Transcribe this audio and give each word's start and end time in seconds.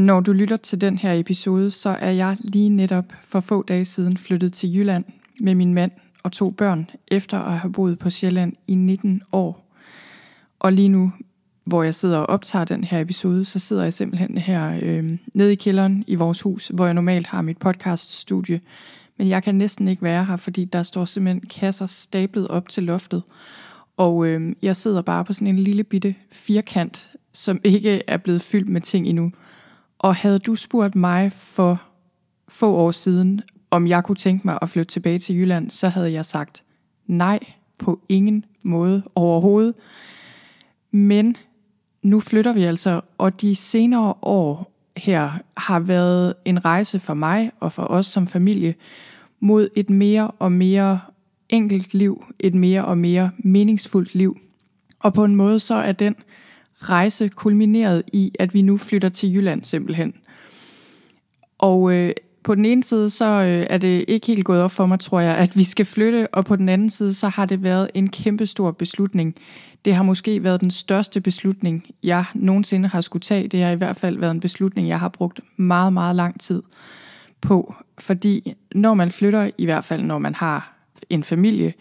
Når 0.00 0.20
du 0.20 0.32
lytter 0.32 0.56
til 0.56 0.80
den 0.80 0.98
her 0.98 1.12
episode, 1.12 1.70
så 1.70 1.88
er 1.88 2.10
jeg 2.10 2.36
lige 2.40 2.68
netop 2.68 3.04
for 3.22 3.40
få 3.40 3.62
dage 3.62 3.84
siden 3.84 4.16
flyttet 4.16 4.52
til 4.52 4.76
Jylland 4.76 5.04
med 5.40 5.54
min 5.54 5.74
mand 5.74 5.90
og 6.22 6.32
to 6.32 6.50
børn, 6.50 6.90
efter 7.08 7.38
at 7.38 7.58
have 7.58 7.72
boet 7.72 7.98
på 7.98 8.10
Sjælland 8.10 8.52
i 8.66 8.74
19 8.74 9.22
år. 9.32 9.74
Og 10.58 10.72
lige 10.72 10.88
nu, 10.88 11.12
hvor 11.64 11.82
jeg 11.82 11.94
sidder 11.94 12.18
og 12.18 12.26
optager 12.26 12.64
den 12.64 12.84
her 12.84 13.00
episode, 13.00 13.44
så 13.44 13.58
sidder 13.58 13.82
jeg 13.82 13.92
simpelthen 13.92 14.38
her 14.38 14.78
øh, 14.82 15.18
nede 15.34 15.52
i 15.52 15.54
kælderen 15.54 16.04
i 16.06 16.14
vores 16.14 16.42
hus, 16.42 16.68
hvor 16.68 16.84
jeg 16.84 16.94
normalt 16.94 17.26
har 17.26 17.42
mit 17.42 17.58
podcaststudie. 17.58 18.60
Men 19.18 19.28
jeg 19.28 19.42
kan 19.42 19.54
næsten 19.54 19.88
ikke 19.88 20.02
være 20.02 20.24
her, 20.24 20.36
fordi 20.36 20.64
der 20.64 20.82
står 20.82 21.04
simpelthen 21.04 21.40
kasser 21.40 21.86
stablet 21.86 22.48
op 22.48 22.68
til 22.68 22.82
loftet. 22.82 23.22
Og 23.96 24.26
øh, 24.26 24.52
jeg 24.62 24.76
sidder 24.76 25.02
bare 25.02 25.24
på 25.24 25.32
sådan 25.32 25.48
en 25.48 25.58
lille 25.58 25.84
bitte 25.84 26.14
firkant, 26.32 27.10
som 27.32 27.60
ikke 27.64 28.02
er 28.06 28.16
blevet 28.16 28.42
fyldt 28.42 28.68
med 28.68 28.80
ting 28.80 29.06
endnu. 29.06 29.32
Og 30.02 30.14
havde 30.14 30.38
du 30.38 30.54
spurgt 30.54 30.94
mig 30.94 31.32
for 31.32 31.82
få 32.48 32.74
år 32.74 32.90
siden, 32.90 33.40
om 33.70 33.86
jeg 33.86 34.04
kunne 34.04 34.16
tænke 34.16 34.46
mig 34.46 34.58
at 34.62 34.68
flytte 34.68 34.92
tilbage 34.92 35.18
til 35.18 35.36
Jylland, 35.36 35.70
så 35.70 35.88
havde 35.88 36.12
jeg 36.12 36.24
sagt 36.24 36.62
nej 37.06 37.38
på 37.78 38.00
ingen 38.08 38.44
måde 38.62 39.02
overhovedet. 39.14 39.74
Men 40.90 41.36
nu 42.02 42.20
flytter 42.20 42.52
vi 42.52 42.62
altså, 42.62 43.00
og 43.18 43.40
de 43.40 43.54
senere 43.54 44.14
år 44.22 44.72
her 44.96 45.30
har 45.56 45.80
været 45.80 46.34
en 46.44 46.64
rejse 46.64 46.98
for 46.98 47.14
mig 47.14 47.50
og 47.60 47.72
for 47.72 47.82
os 47.82 48.06
som 48.06 48.26
familie 48.26 48.74
mod 49.40 49.68
et 49.76 49.90
mere 49.90 50.30
og 50.30 50.52
mere 50.52 51.00
enkelt 51.48 51.94
liv, 51.94 52.24
et 52.38 52.54
mere 52.54 52.84
og 52.84 52.98
mere 52.98 53.30
meningsfuldt 53.38 54.14
liv. 54.14 54.38
Og 55.00 55.14
på 55.14 55.24
en 55.24 55.36
måde 55.36 55.60
så 55.60 55.74
er 55.74 55.92
den 55.92 56.16
rejse 56.82 57.28
kulmineret 57.28 58.02
i, 58.12 58.32
at 58.38 58.54
vi 58.54 58.62
nu 58.62 58.76
flytter 58.76 59.08
til 59.08 59.34
Jylland 59.34 59.64
simpelthen. 59.64 60.14
Og 61.58 61.92
øh, 61.92 62.12
på 62.42 62.54
den 62.54 62.64
ene 62.64 62.82
side, 62.82 63.10
så 63.10 63.24
øh, 63.24 63.66
er 63.70 63.78
det 63.78 64.04
ikke 64.08 64.26
helt 64.26 64.44
gået 64.44 64.62
op 64.62 64.72
for 64.72 64.86
mig, 64.86 65.00
tror 65.00 65.20
jeg, 65.20 65.36
at 65.36 65.56
vi 65.56 65.64
skal 65.64 65.86
flytte, 65.86 66.34
og 66.34 66.44
på 66.44 66.56
den 66.56 66.68
anden 66.68 66.90
side, 66.90 67.14
så 67.14 67.28
har 67.28 67.46
det 67.46 67.62
været 67.62 67.90
en 67.94 68.08
kæmpestor 68.08 68.70
beslutning. 68.70 69.34
Det 69.84 69.94
har 69.94 70.02
måske 70.02 70.44
været 70.44 70.60
den 70.60 70.70
største 70.70 71.20
beslutning, 71.20 71.86
jeg 72.02 72.24
nogensinde 72.34 72.88
har 72.88 73.00
skulle 73.00 73.22
tage. 73.22 73.48
Det 73.48 73.62
har 73.62 73.70
i 73.70 73.76
hvert 73.76 73.96
fald 73.96 74.18
været 74.18 74.30
en 74.30 74.40
beslutning, 74.40 74.88
jeg 74.88 75.00
har 75.00 75.08
brugt 75.08 75.40
meget, 75.56 75.92
meget 75.92 76.16
lang 76.16 76.40
tid 76.40 76.62
på. 77.40 77.74
Fordi 77.98 78.54
når 78.74 78.94
man 78.94 79.10
flytter, 79.10 79.50
i 79.58 79.64
hvert 79.64 79.84
fald 79.84 80.02
når 80.02 80.18
man 80.18 80.34
har 80.34 80.74
en 81.10 81.24
familie, 81.24 81.74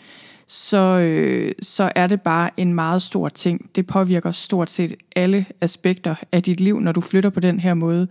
så, 0.52 1.00
øh, 1.00 1.52
så 1.62 1.92
er 1.96 2.08
det 2.08 2.22
bare 2.22 2.50
en 2.58 2.74
meget 2.74 3.02
stor 3.02 3.30
ting. 3.30 3.70
Det 3.76 3.88
påvirker 3.88 4.32
stort 4.32 4.70
set 4.70 4.96
alle 5.16 5.46
aspekter 5.62 6.16
af 6.32 6.44
dit 6.44 6.60
liv, 6.60 6.80
når 6.80 6.92
du 6.92 7.02
flytter 7.02 7.30
på 7.30 7.40
den 7.40 7.60
her 7.60 7.74
måde. 7.74 8.08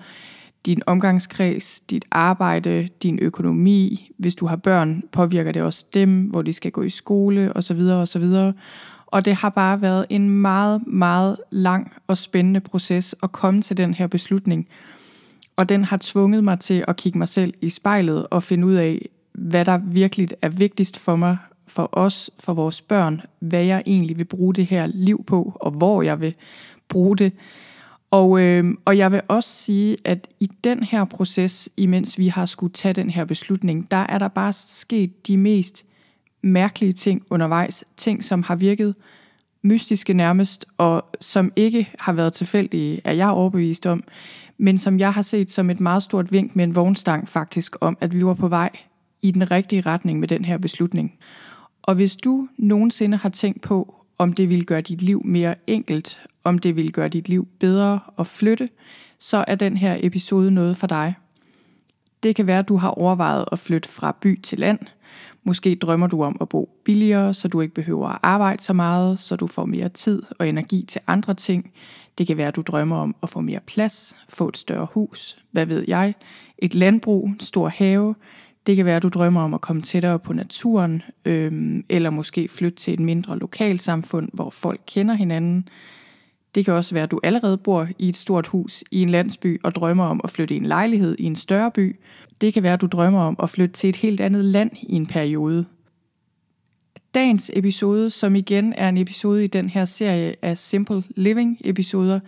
Din 0.67 0.83
omgangskreds, 0.86 1.80
dit 1.80 2.05
arbejde, 2.11 2.89
din 3.03 3.19
økonomi. 3.22 4.11
Hvis 4.19 4.34
du 4.34 4.47
har 4.47 4.56
børn, 4.56 5.03
påvirker 5.12 5.53
det 5.53 5.62
også 5.62 5.86
dem, 5.95 6.22
hvor 6.22 6.42
de 6.42 6.53
skal 6.53 6.70
gå 6.70 6.83
i 6.83 6.91
skole 6.91 7.56
osv. 7.56 7.80
osv. 7.80 8.25
Og 9.06 9.25
det 9.25 9.34
har 9.34 9.50
bare 9.50 9.83
været 9.83 10.06
en 10.11 10.30
meget, 10.30 10.86
meget 10.86 11.36
lang 11.50 11.92
og 12.06 12.19
spændende 12.19 12.61
proces 12.61 13.14
at 13.23 13.33
komme 13.33 13.62
til 13.62 13.77
den 13.77 13.95
her 13.95 14.06
beslutning. 14.06 14.69
Og 15.56 15.69
den 15.69 15.84
har 15.84 15.98
tvunget 16.00 16.45
mig 16.45 16.61
til 16.61 16.84
at 16.89 16.97
kigge 16.97 17.19
mig 17.19 17.28
selv 17.28 17.55
i 17.61 17.70
spejlet 17.70 18.27
og 18.30 18.42
finde 18.42 18.67
ud 18.67 18.75
af, 18.75 19.08
hvad 19.33 19.64
der 19.64 19.78
virkelig 19.78 20.28
er 20.42 20.48
vigtigst 20.48 20.98
for 20.98 21.17
mig 21.17 21.36
for 21.69 21.88
os, 21.92 22.30
for 22.38 22.55
vores 22.55 22.83
børn, 22.83 23.20
hvad 23.41 23.64
jeg 23.64 23.83
egentlig 23.86 24.19
vil 24.19 24.24
bruge 24.24 24.55
det 24.55 24.66
her 24.66 24.86
liv 24.86 25.24
på, 25.24 25.52
og 25.61 25.70
hvor 25.70 26.02
jeg 26.02 26.20
vil 26.20 26.34
bruge 26.88 27.16
det. 27.16 27.33
Og, 28.11 28.41
øh, 28.41 28.74
og 28.84 28.98
jeg 28.98 29.12
vil 29.12 29.20
også 29.28 29.50
sige, 29.50 29.96
at 30.05 30.28
i 30.41 30.50
den 30.64 30.83
her 30.83 31.05
proces, 31.05 31.69
imens 31.77 32.19
vi 32.19 32.28
har 32.28 32.46
skulle 32.46 32.72
tage 32.72 32.94
den 32.94 33.11
her 33.11 33.24
beslutning, 33.24 33.91
der 33.91 33.96
er 33.96 34.19
der 34.19 34.28
bare 34.28 34.52
sket 34.52 35.27
de 35.27 35.36
mest 35.36 35.84
mærkelige 36.42 36.92
ting 36.92 37.22
undervejs. 37.30 37.85
Ting, 37.96 38.24
som 38.24 38.42
har 38.42 38.56
virket 38.56 38.95
mystiske 39.62 40.14
nærmest, 40.14 40.67
og 40.79 41.05
som 41.20 41.52
ikke 41.56 41.92
har 41.98 42.12
været 42.12 42.33
tilfældige, 42.33 43.00
er 43.05 43.12
jeg 43.12 43.29
overbevist 43.29 43.86
om, 43.86 44.05
men 44.58 44.79
som 44.79 44.98
jeg 44.98 45.12
har 45.12 45.23
set 45.23 45.50
som 45.50 45.70
et 45.70 45.80
meget 45.80 46.02
stort 46.02 46.33
vink 46.33 46.56
med 46.56 46.64
en 46.64 46.74
vognstang 46.74 47.29
faktisk 47.29 47.77
om, 47.80 47.98
at 48.00 48.14
vi 48.14 48.24
var 48.24 48.35
på 48.35 48.48
vej 48.48 48.70
i 49.23 49.30
den 49.30 49.50
rigtige 49.50 49.80
retning 49.80 50.20
med 50.20 50.29
den 50.29 50.45
her 50.45 50.58
beslutning. 50.58 51.14
Og 51.83 51.94
hvis 51.94 52.16
du 52.16 52.48
nogensinde 52.56 53.16
har 53.16 53.28
tænkt 53.28 53.61
på, 53.61 53.94
om 54.18 54.33
det 54.33 54.50
vil 54.50 54.66
gøre 54.66 54.80
dit 54.80 55.02
liv 55.02 55.22
mere 55.24 55.55
enkelt, 55.66 56.20
om 56.44 56.58
det 56.58 56.77
vil 56.77 56.92
gøre 56.92 57.08
dit 57.08 57.28
liv 57.28 57.48
bedre 57.61 58.00
at 58.18 58.27
flytte, 58.27 58.68
så 59.18 59.44
er 59.48 59.55
den 59.55 59.77
her 59.77 59.96
episode 60.00 60.50
noget 60.50 60.77
for 60.77 60.86
dig. 60.86 61.14
Det 62.22 62.36
kan 62.36 62.46
være, 62.46 62.58
at 62.58 62.68
du 62.68 62.77
har 62.77 62.88
overvejet 62.88 63.44
at 63.52 63.58
flytte 63.58 63.88
fra 63.88 64.17
by 64.20 64.40
til 64.42 64.58
land. 64.58 64.78
Måske 65.44 65.74
drømmer 65.74 66.06
du 66.06 66.22
om 66.22 66.36
at 66.40 66.48
bo 66.48 66.70
billigere, 66.84 67.34
så 67.34 67.48
du 67.48 67.61
ikke 67.61 67.74
behøver 67.74 68.08
at 68.08 68.18
arbejde 68.22 68.62
så 68.62 68.72
meget, 68.72 69.18
så 69.18 69.36
du 69.36 69.46
får 69.46 69.64
mere 69.64 69.88
tid 69.88 70.22
og 70.38 70.48
energi 70.48 70.84
til 70.88 71.00
andre 71.06 71.34
ting. 71.34 71.72
Det 72.18 72.27
kan 72.27 72.36
være, 72.36 72.48
at 72.48 72.56
du 72.56 72.62
drømmer 72.62 72.96
om 72.96 73.17
at 73.22 73.28
få 73.28 73.40
mere 73.40 73.61
plads, 73.67 74.17
få 74.28 74.48
et 74.48 74.56
større 74.56 74.86
hus, 74.92 75.38
hvad 75.50 75.67
ved 75.67 75.84
jeg, 75.88 76.14
et 76.58 76.74
landbrug, 76.74 77.27
en 77.27 77.40
stor 77.40 77.68
have, 77.68 78.14
det 78.68 78.77
kan 78.77 78.84
være, 78.84 78.96
at 78.96 79.02
du 79.02 79.08
drømmer 79.08 79.40
om 79.40 79.55
at 79.55 79.61
komme 79.61 79.83
tættere 79.83 80.18
på 80.18 80.33
naturen, 80.33 81.02
øhm, 81.24 81.84
eller 81.89 82.11
måske 82.11 82.48
flytte 82.48 82.79
til 82.79 82.95
et 82.95 83.01
mindre 83.01 83.39
lokalsamfund, 83.39 84.29
hvor 84.33 84.51
folk 84.51 84.80
kender 84.86 85.14
hinanden. 85.14 85.68
Det 86.55 86.64
kan 86.64 86.74
også 86.74 86.95
være, 86.95 87.05
at 87.05 87.11
du 87.11 87.20
allerede 87.23 87.58
bor 87.58 87.89
i 87.98 88.08
et 88.08 88.17
stort 88.17 88.46
hus 88.46 88.84
i 88.90 89.02
en 89.02 89.11
landsby 89.11 89.61
og 89.64 89.74
drømmer 89.74 90.05
om 90.05 90.20
at 90.24 90.30
flytte 90.30 90.55
i 90.55 90.56
en 90.56 90.67
lejlighed 90.67 91.17
i 91.18 91.24
en 91.24 91.36
større 91.36 91.70
by. 91.70 91.96
Det 92.40 92.55
kan 92.55 92.62
være, 92.62 92.73
at 92.73 92.80
du 92.80 92.86
drømmer 92.86 93.20
om 93.20 93.36
at 93.42 93.51
flytte 93.51 93.73
til 93.73 93.90
et 93.90 93.96
helt 93.96 94.20
andet 94.20 94.45
land 94.45 94.70
i 94.83 94.95
en 94.95 95.06
periode. 95.06 95.64
Dagens 97.14 97.50
episode, 97.55 98.11
som 98.11 98.36
igen 98.36 98.73
er 98.77 98.89
en 98.89 98.98
episode 98.98 99.45
i 99.45 99.46
den 99.46 99.68
her 99.68 99.85
serie 99.85 100.35
af 100.42 100.58
Simple 100.58 101.02
Living 101.17 101.58
episoder, 101.64 102.20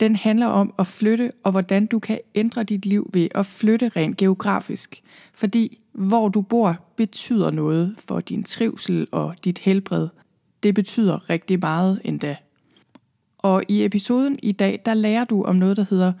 den 0.00 0.16
handler 0.16 0.46
om 0.46 0.74
at 0.78 0.86
flytte, 0.86 1.32
og 1.44 1.50
hvordan 1.52 1.86
du 1.86 1.98
kan 1.98 2.18
ændre 2.34 2.64
dit 2.64 2.86
liv 2.86 3.10
ved 3.12 3.28
at 3.34 3.46
flytte 3.46 3.88
rent 3.88 4.16
geografisk. 4.16 5.02
Fordi 5.34 5.78
hvor 5.92 6.28
du 6.28 6.40
bor 6.40 6.76
betyder 6.96 7.50
noget 7.50 7.94
for 7.98 8.20
din 8.20 8.42
trivsel 8.42 9.06
og 9.12 9.34
dit 9.44 9.58
helbred. 9.58 10.08
Det 10.62 10.74
betyder 10.74 11.30
rigtig 11.30 11.60
meget 11.60 12.00
endda. 12.04 12.36
Og 13.38 13.62
i 13.68 13.84
episoden 13.84 14.38
i 14.42 14.52
dag, 14.52 14.82
der 14.86 14.94
lærer 14.94 15.24
du 15.24 15.44
om 15.44 15.56
noget, 15.56 15.76
der 15.76 15.84
hedder 15.90 16.12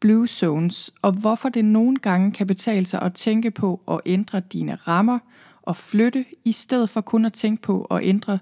Blue 0.00 0.26
Zones, 0.26 0.90
og 1.02 1.12
hvorfor 1.12 1.48
det 1.48 1.64
nogle 1.64 1.96
gange 1.96 2.32
kan 2.32 2.46
betale 2.46 2.86
sig 2.86 3.02
at 3.02 3.14
tænke 3.14 3.50
på 3.50 3.80
at 3.88 4.00
ændre 4.06 4.40
dine 4.40 4.74
rammer 4.74 5.18
og 5.62 5.76
flytte, 5.76 6.24
i 6.44 6.52
stedet 6.52 6.88
for 6.88 7.00
kun 7.00 7.24
at 7.24 7.32
tænke 7.32 7.62
på 7.62 7.84
at 7.84 8.00
ændre 8.02 8.38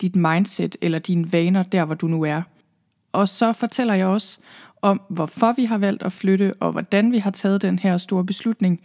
dit 0.00 0.16
mindset 0.16 0.76
eller 0.80 0.98
dine 0.98 1.32
vaner 1.32 1.62
der, 1.62 1.84
hvor 1.84 1.94
du 1.94 2.06
nu 2.06 2.22
er. 2.22 2.42
Og 3.14 3.28
så 3.28 3.52
fortæller 3.52 3.94
jeg 3.94 4.06
også 4.06 4.38
om, 4.82 5.00
hvorfor 5.08 5.52
vi 5.52 5.64
har 5.64 5.78
valgt 5.78 6.02
at 6.02 6.12
flytte, 6.12 6.54
og 6.60 6.72
hvordan 6.72 7.12
vi 7.12 7.18
har 7.18 7.30
taget 7.30 7.62
den 7.62 7.78
her 7.78 7.98
store 7.98 8.24
beslutning. 8.24 8.80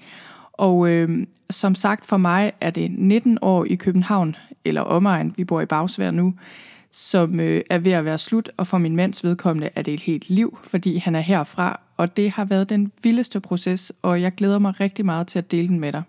Og 0.53 0.89
øh, 0.89 1.27
som 1.49 1.75
sagt 1.75 2.05
for 2.05 2.17
mig 2.17 2.51
er 2.61 2.69
det 2.69 2.91
19 2.91 3.37
år 3.41 3.65
i 3.65 3.75
København, 3.75 4.35
eller 4.65 4.81
omegn, 4.81 5.33
vi 5.37 5.43
bor 5.43 5.61
i 5.61 5.65
Bagsvær 5.65 6.11
nu, 6.11 6.33
som 6.91 7.39
øh, 7.39 7.61
er 7.69 7.77
ved 7.77 7.91
at 7.91 8.05
være 8.05 8.17
slut, 8.17 8.49
og 8.57 8.67
for 8.67 8.77
min 8.77 8.95
mands 8.95 9.23
vedkommende 9.23 9.69
er 9.75 9.81
det 9.81 9.93
et 9.93 10.01
helt 10.01 10.29
liv, 10.29 10.57
fordi 10.63 10.97
han 10.97 11.15
er 11.15 11.19
herfra, 11.19 11.79
og 11.97 12.17
det 12.17 12.31
har 12.31 12.45
været 12.45 12.69
den 12.69 12.91
vildeste 13.03 13.39
proces, 13.39 13.91
og 14.01 14.21
jeg 14.21 14.35
glæder 14.35 14.59
mig 14.59 14.79
rigtig 14.79 15.05
meget 15.05 15.27
til 15.27 15.39
at 15.39 15.51
dele 15.51 15.67
den 15.67 15.79
med 15.79 15.91
dig. 15.93 16.03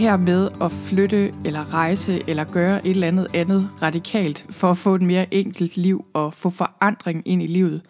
Her 0.00 0.16
med 0.16 0.48
at 0.60 0.72
flytte 0.72 1.34
eller 1.44 1.74
rejse 1.74 2.22
eller 2.28 2.44
gøre 2.44 2.86
et 2.86 2.90
eller 2.90 3.06
andet 3.06 3.26
andet 3.34 3.70
radikalt 3.82 4.46
for 4.50 4.70
at 4.70 4.78
få 4.78 4.94
et 4.94 5.02
mere 5.02 5.34
enkelt 5.34 5.76
liv 5.76 6.04
og 6.12 6.34
få 6.34 6.50
forandring 6.50 7.22
ind 7.24 7.42
i 7.42 7.46
livet, 7.46 7.82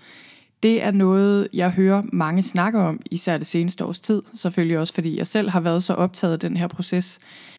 Det 0.62 0.82
er 0.82 0.90
noget, 0.90 1.48
jeg 1.52 1.70
hører 1.70 2.02
mange 2.12 2.42
snakke 2.42 2.78
om, 2.78 3.00
især 3.10 3.38
det 3.38 3.46
seneste 3.46 3.84
års 3.84 4.00
tid, 4.00 4.22
selvfølgelig 4.34 4.78
også 4.78 4.94
fordi 4.94 5.18
jeg 5.18 5.26
selv 5.26 5.50
har 5.50 5.60
været 5.60 5.82
så 5.82 5.94
optaget 5.94 6.32
af 6.32 6.38
den 6.38 6.56
her 6.56 6.68
proces. 6.68 7.18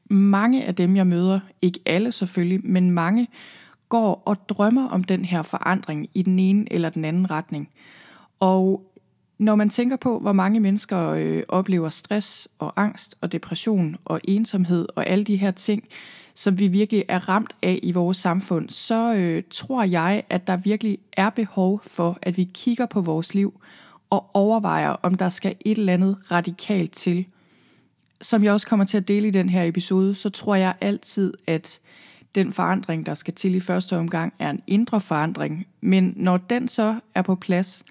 Mange 0.09 0.63
af 0.63 0.75
dem, 0.75 0.95
jeg 0.95 1.07
møder, 1.07 1.39
ikke 1.62 1.80
alle 1.86 2.12
selvfølgelig, 2.12 2.59
men 2.63 2.92
mange, 2.92 3.27
går 3.89 4.24
og 4.25 4.50
drømmer 4.50 4.89
om 4.89 5.04
den 5.04 5.25
her 5.25 5.42
forandring 5.42 6.07
i 6.13 6.21
den 6.21 6.39
ene 6.39 6.74
eller 6.74 6.89
den 6.89 7.06
anden 7.06 7.31
retning. 7.31 7.69
Og 8.39 8.91
når 9.42 9.56
man 9.56 9.70
tænker 9.70 9.96
på, 9.96 10.20
hvor 10.20 10.34
mange 10.34 10.60
mennesker 10.60 11.10
øh, 11.10 11.44
oplever 11.48 11.90
stress 11.90 12.48
og 12.60 12.74
angst 12.76 13.16
og 13.22 13.32
depression 13.32 13.98
og 14.06 14.22
ensomhed 14.24 14.88
og 14.96 15.08
alle 15.08 15.24
de 15.24 15.36
her 15.36 15.52
ting, 15.52 15.84
som 16.34 16.60
vi 16.60 16.68
virkelig 16.68 17.06
er 17.08 17.30
ramt 17.30 17.54
af 17.62 17.80
i 17.84 17.92
vores 17.92 18.18
samfund, 18.18 18.70
så 18.70 19.14
øh, 19.14 19.44
tror 19.52 19.84
jeg, 19.84 20.24
at 20.30 20.48
der 20.48 20.58
virkelig 20.58 20.98
er 21.14 21.30
behov 21.30 21.82
for, 21.84 22.18
at 22.22 22.38
vi 22.38 22.50
kigger 22.54 22.86
på 22.86 23.02
vores 23.02 23.34
liv 23.34 23.62
og 24.10 24.30
overvejer, 24.34 24.90
om 24.90 25.16
der 25.16 25.30
skal 25.30 25.56
et 25.66 25.78
eller 25.78 25.94
andet 25.94 26.18
radikalt 26.32 26.92
til. 26.92 27.26
Som 28.22 28.44
jeg 28.44 28.54
også 28.54 28.68
kommer 28.68 28.86
til 28.86 28.98
at 28.98 29.08
dele 29.08 29.28
i 29.28 29.32
den 29.32 29.50
her 29.50 29.64
episode, 29.64 30.16
så 30.16 30.30
tror 30.30 30.56
jeg 30.56 30.76
altid, 30.82 31.34
at 31.48 31.80
den 32.36 32.54
forandring, 32.54 33.06
der 33.06 33.14
skal 33.14 33.34
til 33.34 33.56
i 33.56 33.60
første 33.60 33.98
omgang, 33.98 34.34
er 34.40 34.50
en 34.50 34.62
indre 34.68 35.02
forandring. 35.02 35.68
Men 35.82 36.14
når 36.16 36.38
den 36.38 36.68
så 36.68 37.00
er 37.16 37.22
på 37.22 37.36
plads, 37.36 37.84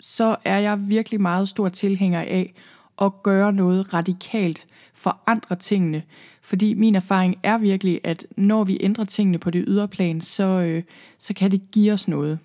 så 0.00 0.36
er 0.44 0.58
jeg 0.58 0.88
virkelig 0.88 1.20
meget 1.20 1.48
stor 1.48 1.68
tilhænger 1.68 2.20
af 2.20 2.54
at 3.02 3.22
gøre 3.22 3.52
noget 3.52 3.94
radikalt, 3.94 4.66
forandre 4.94 5.56
tingene. 5.56 6.02
Fordi 6.42 6.74
min 6.74 6.94
erfaring 6.94 7.36
er 7.42 7.58
virkelig, 7.58 8.00
at 8.04 8.26
når 8.36 8.64
vi 8.64 8.78
ændrer 8.80 9.04
tingene 9.04 9.38
på 9.38 9.50
det 9.50 9.64
ydre 9.66 9.88
plan, 9.88 10.20
så, 10.20 10.44
øh, 10.44 10.82
så 11.18 11.34
kan 11.34 11.50
det 11.50 11.70
give 11.72 11.92
os 11.92 12.08
noget. 12.08 12.38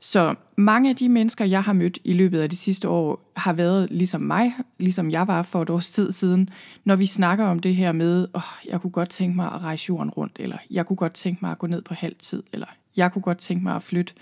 Så 0.00 0.34
mange 0.56 0.90
af 0.90 0.96
de 0.96 1.08
mennesker, 1.08 1.44
jeg 1.44 1.62
har 1.62 1.72
mødt 1.72 1.98
i 2.04 2.12
løbet 2.12 2.40
af 2.40 2.50
de 2.50 2.56
sidste 2.56 2.88
år, 2.88 3.32
har 3.36 3.52
været 3.52 3.90
ligesom 3.90 4.20
mig, 4.20 4.52
ligesom 4.78 5.10
jeg 5.10 5.26
var 5.26 5.42
for 5.42 5.62
et 5.62 5.70
års 5.70 5.90
tid 5.90 6.12
siden, 6.12 6.48
når 6.84 6.96
vi 6.96 7.06
snakker 7.06 7.44
om 7.44 7.58
det 7.58 7.76
her 7.76 7.92
med, 7.92 8.26
åh, 8.34 8.42
jeg 8.68 8.80
kunne 8.80 8.90
godt 8.90 9.08
tænke 9.08 9.36
mig 9.36 9.46
at 9.46 9.62
rejse 9.62 9.84
jorden 9.88 10.10
rundt, 10.10 10.36
eller 10.40 10.56
jeg 10.70 10.86
kunne 10.86 10.96
godt 10.96 11.14
tænke 11.14 11.38
mig 11.42 11.50
at 11.50 11.58
gå 11.58 11.66
ned 11.66 11.82
på 11.82 11.94
halv 11.94 12.16
tid, 12.18 12.42
eller 12.52 12.66
jeg 12.96 13.12
kunne 13.12 13.22
godt 13.22 13.38
tænke 13.38 13.62
mig 13.64 13.76
at 13.76 13.82
flytte 13.82 14.12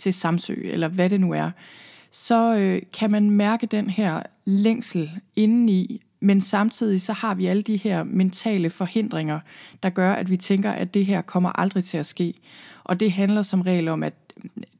til 0.00 0.14
Samsø, 0.14 0.54
eller 0.64 0.88
hvad 0.88 1.10
det 1.10 1.20
nu 1.20 1.32
er, 1.32 1.50
så 2.10 2.56
øh, 2.56 2.82
kan 2.92 3.10
man 3.10 3.30
mærke 3.30 3.66
den 3.66 3.90
her 3.90 4.22
længsel 4.44 5.10
indeni, 5.36 6.02
men 6.20 6.40
samtidig 6.40 7.00
så 7.00 7.12
har 7.12 7.34
vi 7.34 7.46
alle 7.46 7.62
de 7.62 7.76
her 7.76 8.04
mentale 8.04 8.70
forhindringer, 8.70 9.40
der 9.82 9.90
gør, 9.90 10.12
at 10.12 10.30
vi 10.30 10.36
tænker, 10.36 10.70
at 10.70 10.94
det 10.94 11.06
her 11.06 11.22
kommer 11.22 11.60
aldrig 11.60 11.84
til 11.84 11.98
at 11.98 12.06
ske. 12.06 12.34
Og 12.84 13.00
det 13.00 13.12
handler 13.12 13.42
som 13.42 13.60
regel 13.60 13.88
om, 13.88 14.02
at 14.02 14.14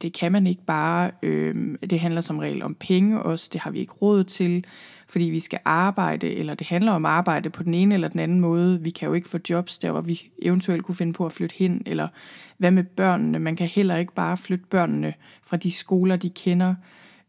det 0.03 0.13
kan 0.13 0.33
man 0.33 0.47
ikke 0.47 0.65
bare. 0.67 1.11
Øh, 1.23 1.77
det 1.91 2.01
handler 2.01 2.21
som 2.21 2.39
regel 2.39 2.63
om 2.63 2.75
penge 2.75 3.23
også, 3.23 3.51
det 3.53 3.61
har 3.61 3.71
vi 3.71 3.79
ikke 3.79 3.93
råd 3.93 4.25
til, 4.25 4.65
fordi 5.11 5.25
vi 5.25 5.41
skal 5.41 5.59
arbejde, 5.65 6.35
eller 6.35 6.55
det 6.55 6.67
handler 6.67 6.93
om 6.93 7.05
arbejde 7.05 7.51
på 7.51 7.63
den 7.63 7.75
ene 7.75 7.95
eller 7.95 8.09
den 8.09 8.21
anden 8.21 8.41
måde. 8.41 8.83
Vi 8.83 8.91
kan 8.91 9.09
jo 9.09 9.15
ikke 9.15 9.29
få 9.29 9.39
jobs 9.51 9.79
der, 9.79 9.93
hvor 9.93 10.01
vi 10.01 10.31
eventuelt 10.43 10.85
kunne 10.85 10.95
finde 10.95 11.13
på 11.13 11.27
at 11.27 11.33
flytte 11.33 11.55
hen, 11.59 11.83
eller 11.87 12.09
hvad 12.59 12.71
med 12.71 12.85
børnene? 12.85 13.39
Man 13.39 13.57
kan 13.57 13.67
heller 13.67 13.97
ikke 13.97 14.15
bare 14.15 14.37
flytte 14.37 14.65
børnene 14.71 15.15
fra 15.43 15.57
de 15.57 15.71
skoler, 15.71 16.17
de 16.17 16.31
kender. 16.31 16.75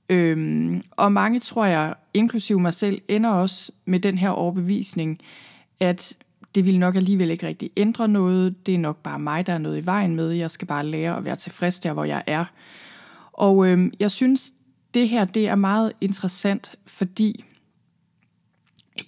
Øhm, 0.09 0.83
og 0.91 1.11
mange, 1.11 1.39
tror 1.39 1.65
jeg, 1.65 1.93
inklusive 2.13 2.59
mig 2.59 2.73
selv, 2.73 3.01
ender 3.07 3.29
også 3.29 3.71
med 3.85 3.99
den 3.99 4.17
her 4.17 4.29
overbevisning, 4.29 5.19
at 5.79 6.17
det 6.55 6.65
vil 6.65 6.79
nok 6.79 6.95
alligevel 6.95 7.31
ikke 7.31 7.47
rigtig 7.47 7.69
ændre 7.77 8.07
noget. 8.07 8.65
Det 8.65 8.73
er 8.73 8.79
nok 8.79 8.97
bare 8.97 9.19
mig, 9.19 9.47
der 9.47 9.53
er 9.53 9.57
noget 9.57 9.81
i 9.81 9.85
vejen 9.85 10.15
med. 10.15 10.29
Jeg 10.29 10.51
skal 10.51 10.67
bare 10.67 10.85
lære 10.85 11.17
at 11.17 11.25
være 11.25 11.35
tilfreds 11.35 11.79
der, 11.79 11.93
hvor 11.93 12.03
jeg 12.03 12.23
er. 12.27 12.45
Og 13.33 13.67
øhm, 13.67 13.93
jeg 13.99 14.11
synes, 14.11 14.53
det 14.93 15.09
her 15.09 15.25
det 15.25 15.47
er 15.47 15.55
meget 15.55 15.93
interessant, 16.01 16.75
fordi 16.85 17.45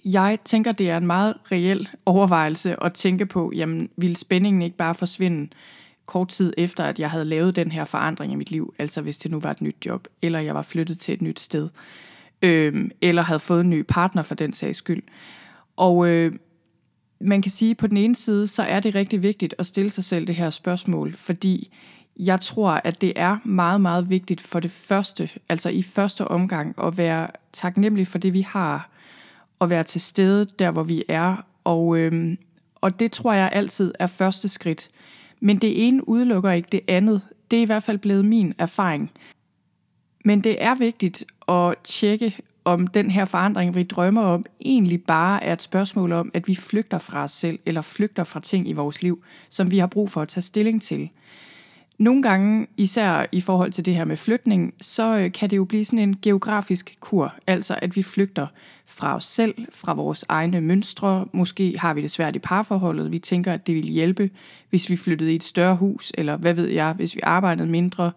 jeg 0.04 0.38
tænker, 0.44 0.72
det 0.72 0.90
er 0.90 0.96
en 0.96 1.06
meget 1.06 1.34
reel 1.52 1.88
overvejelse 2.06 2.84
at 2.84 2.92
tænke 2.92 3.26
på, 3.26 3.52
jamen, 3.54 3.88
vil 3.96 4.16
spændingen 4.16 4.62
ikke 4.62 4.76
bare 4.76 4.94
forsvinde 4.94 5.48
kort 6.06 6.28
tid 6.28 6.52
efter, 6.58 6.84
at 6.84 6.98
jeg 6.98 7.10
havde 7.10 7.24
lavet 7.24 7.56
den 7.56 7.72
her 7.72 7.84
forandring 7.84 8.32
i 8.32 8.36
mit 8.36 8.50
liv, 8.50 8.74
altså 8.78 9.00
hvis 9.00 9.18
det 9.18 9.30
nu 9.30 9.40
var 9.40 9.50
et 9.50 9.60
nyt 9.60 9.76
job, 9.86 10.08
eller 10.22 10.38
jeg 10.38 10.54
var 10.54 10.62
flyttet 10.62 10.98
til 10.98 11.14
et 11.14 11.22
nyt 11.22 11.40
sted, 11.40 11.68
øh, 12.42 12.90
eller 13.02 13.22
havde 13.22 13.40
fået 13.40 13.60
en 13.60 13.70
ny 13.70 13.84
partner 13.88 14.22
for 14.22 14.34
den 14.34 14.52
sags 14.52 14.78
skyld. 14.78 15.02
Og 15.76 16.08
øh, 16.08 16.32
man 17.20 17.42
kan 17.42 17.50
sige, 17.50 17.70
at 17.70 17.76
på 17.76 17.86
den 17.86 17.96
ene 17.96 18.16
side, 18.16 18.46
så 18.46 18.62
er 18.62 18.80
det 18.80 18.94
rigtig 18.94 19.22
vigtigt 19.22 19.54
at 19.58 19.66
stille 19.66 19.90
sig 19.90 20.04
selv 20.04 20.26
det 20.26 20.34
her 20.34 20.50
spørgsmål, 20.50 21.14
fordi 21.14 21.72
jeg 22.16 22.40
tror, 22.40 22.70
at 22.84 23.00
det 23.00 23.12
er 23.16 23.36
meget, 23.44 23.80
meget 23.80 24.10
vigtigt 24.10 24.40
for 24.40 24.60
det 24.60 24.70
første, 24.70 25.30
altså 25.48 25.68
i 25.68 25.82
første 25.82 26.28
omgang, 26.28 26.74
at 26.82 26.98
være 26.98 27.28
taknemmelig 27.52 28.06
for 28.06 28.18
det, 28.18 28.32
vi 28.32 28.40
har, 28.40 28.90
og 29.58 29.70
være 29.70 29.84
til 29.84 30.00
stede 30.00 30.44
der, 30.58 30.70
hvor 30.70 30.82
vi 30.82 31.04
er. 31.08 31.46
Og, 31.64 31.98
øhm, 31.98 32.38
og 32.74 33.00
det 33.00 33.12
tror 33.12 33.32
jeg 33.32 33.50
altid 33.52 33.94
er 33.98 34.06
første 34.06 34.48
skridt. 34.48 34.90
Men 35.40 35.58
det 35.58 35.88
ene 35.88 36.08
udelukker 36.08 36.50
ikke 36.50 36.68
det 36.72 36.80
andet. 36.88 37.22
Det 37.50 37.58
er 37.58 37.62
i 37.62 37.66
hvert 37.66 37.82
fald 37.82 37.98
blevet 37.98 38.24
min 38.24 38.54
erfaring. 38.58 39.10
Men 40.24 40.40
det 40.40 40.62
er 40.62 40.74
vigtigt 40.74 41.24
at 41.48 41.74
tjekke, 41.84 42.36
om 42.64 42.86
den 42.86 43.10
her 43.10 43.24
forandring, 43.24 43.74
vi 43.74 43.82
drømmer 43.82 44.22
om, 44.22 44.44
egentlig 44.60 45.04
bare 45.04 45.44
er 45.44 45.52
et 45.52 45.62
spørgsmål 45.62 46.12
om, 46.12 46.30
at 46.34 46.48
vi 46.48 46.54
flygter 46.54 46.98
fra 46.98 47.24
os 47.24 47.32
selv, 47.32 47.58
eller 47.66 47.80
flygter 47.80 48.24
fra 48.24 48.40
ting 48.40 48.68
i 48.68 48.72
vores 48.72 49.02
liv, 49.02 49.24
som 49.48 49.70
vi 49.70 49.78
har 49.78 49.86
brug 49.86 50.10
for 50.10 50.22
at 50.22 50.28
tage 50.28 50.42
stilling 50.42 50.82
til. 50.82 51.10
Nogle 51.98 52.22
gange, 52.22 52.66
især 52.76 53.26
i 53.32 53.40
forhold 53.40 53.72
til 53.72 53.84
det 53.84 53.94
her 53.94 54.04
med 54.04 54.16
flytning, 54.16 54.74
så 54.80 55.18
øh, 55.18 55.32
kan 55.32 55.50
det 55.50 55.56
jo 55.56 55.64
blive 55.64 55.84
sådan 55.84 55.98
en 55.98 56.16
geografisk 56.22 56.94
kur, 57.00 57.34
altså 57.46 57.78
at 57.82 57.96
vi 57.96 58.02
flygter 58.02 58.46
fra 58.86 59.16
os 59.16 59.24
selv, 59.24 59.54
fra 59.72 59.94
vores 59.94 60.24
egne 60.28 60.60
mønstre. 60.60 61.26
Måske 61.32 61.78
har 61.78 61.94
vi 61.94 62.02
det 62.02 62.10
svært 62.10 62.36
i 62.36 62.38
parforholdet. 62.38 63.12
Vi 63.12 63.18
tænker, 63.18 63.52
at 63.52 63.66
det 63.66 63.74
ville 63.74 63.90
hjælpe, 63.90 64.30
hvis 64.70 64.90
vi 64.90 64.96
flyttede 64.96 65.32
i 65.32 65.36
et 65.36 65.44
større 65.44 65.76
hus, 65.76 66.12
eller 66.14 66.36
hvad 66.36 66.54
ved 66.54 66.68
jeg, 66.68 66.92
hvis 66.92 67.14
vi 67.14 67.20
arbejdede 67.22 67.68
mindre. 67.68 68.12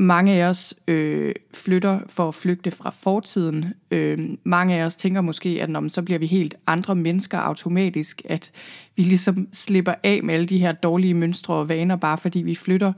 Mange 0.00 0.32
af 0.32 0.48
os 0.48 0.74
øh, 0.88 1.34
flytter 1.54 2.00
for 2.08 2.28
at 2.28 2.34
flygte 2.34 2.70
fra 2.70 2.90
fortiden. 2.90 3.74
Øh, 3.90 4.18
mange 4.44 4.76
af 4.76 4.84
os 4.84 4.96
tænker 4.96 5.20
måske, 5.20 5.48
at 5.62 5.70
når 5.70 5.80
man, 5.80 5.90
så 5.90 6.02
bliver 6.02 6.18
vi 6.18 6.26
helt 6.26 6.54
andre 6.66 6.94
mennesker 6.94 7.38
automatisk, 7.38 8.22
at 8.24 8.50
vi 8.96 9.02
ligesom 9.02 9.48
slipper 9.52 9.94
af 10.02 10.20
med 10.22 10.34
alle 10.34 10.46
de 10.46 10.58
her 10.58 10.72
dårlige 10.72 11.14
mønstre 11.14 11.54
og 11.54 11.68
vaner, 11.68 11.96
bare 11.96 12.18
fordi 12.18 12.38
vi 12.38 12.54
flytter. 12.54 12.92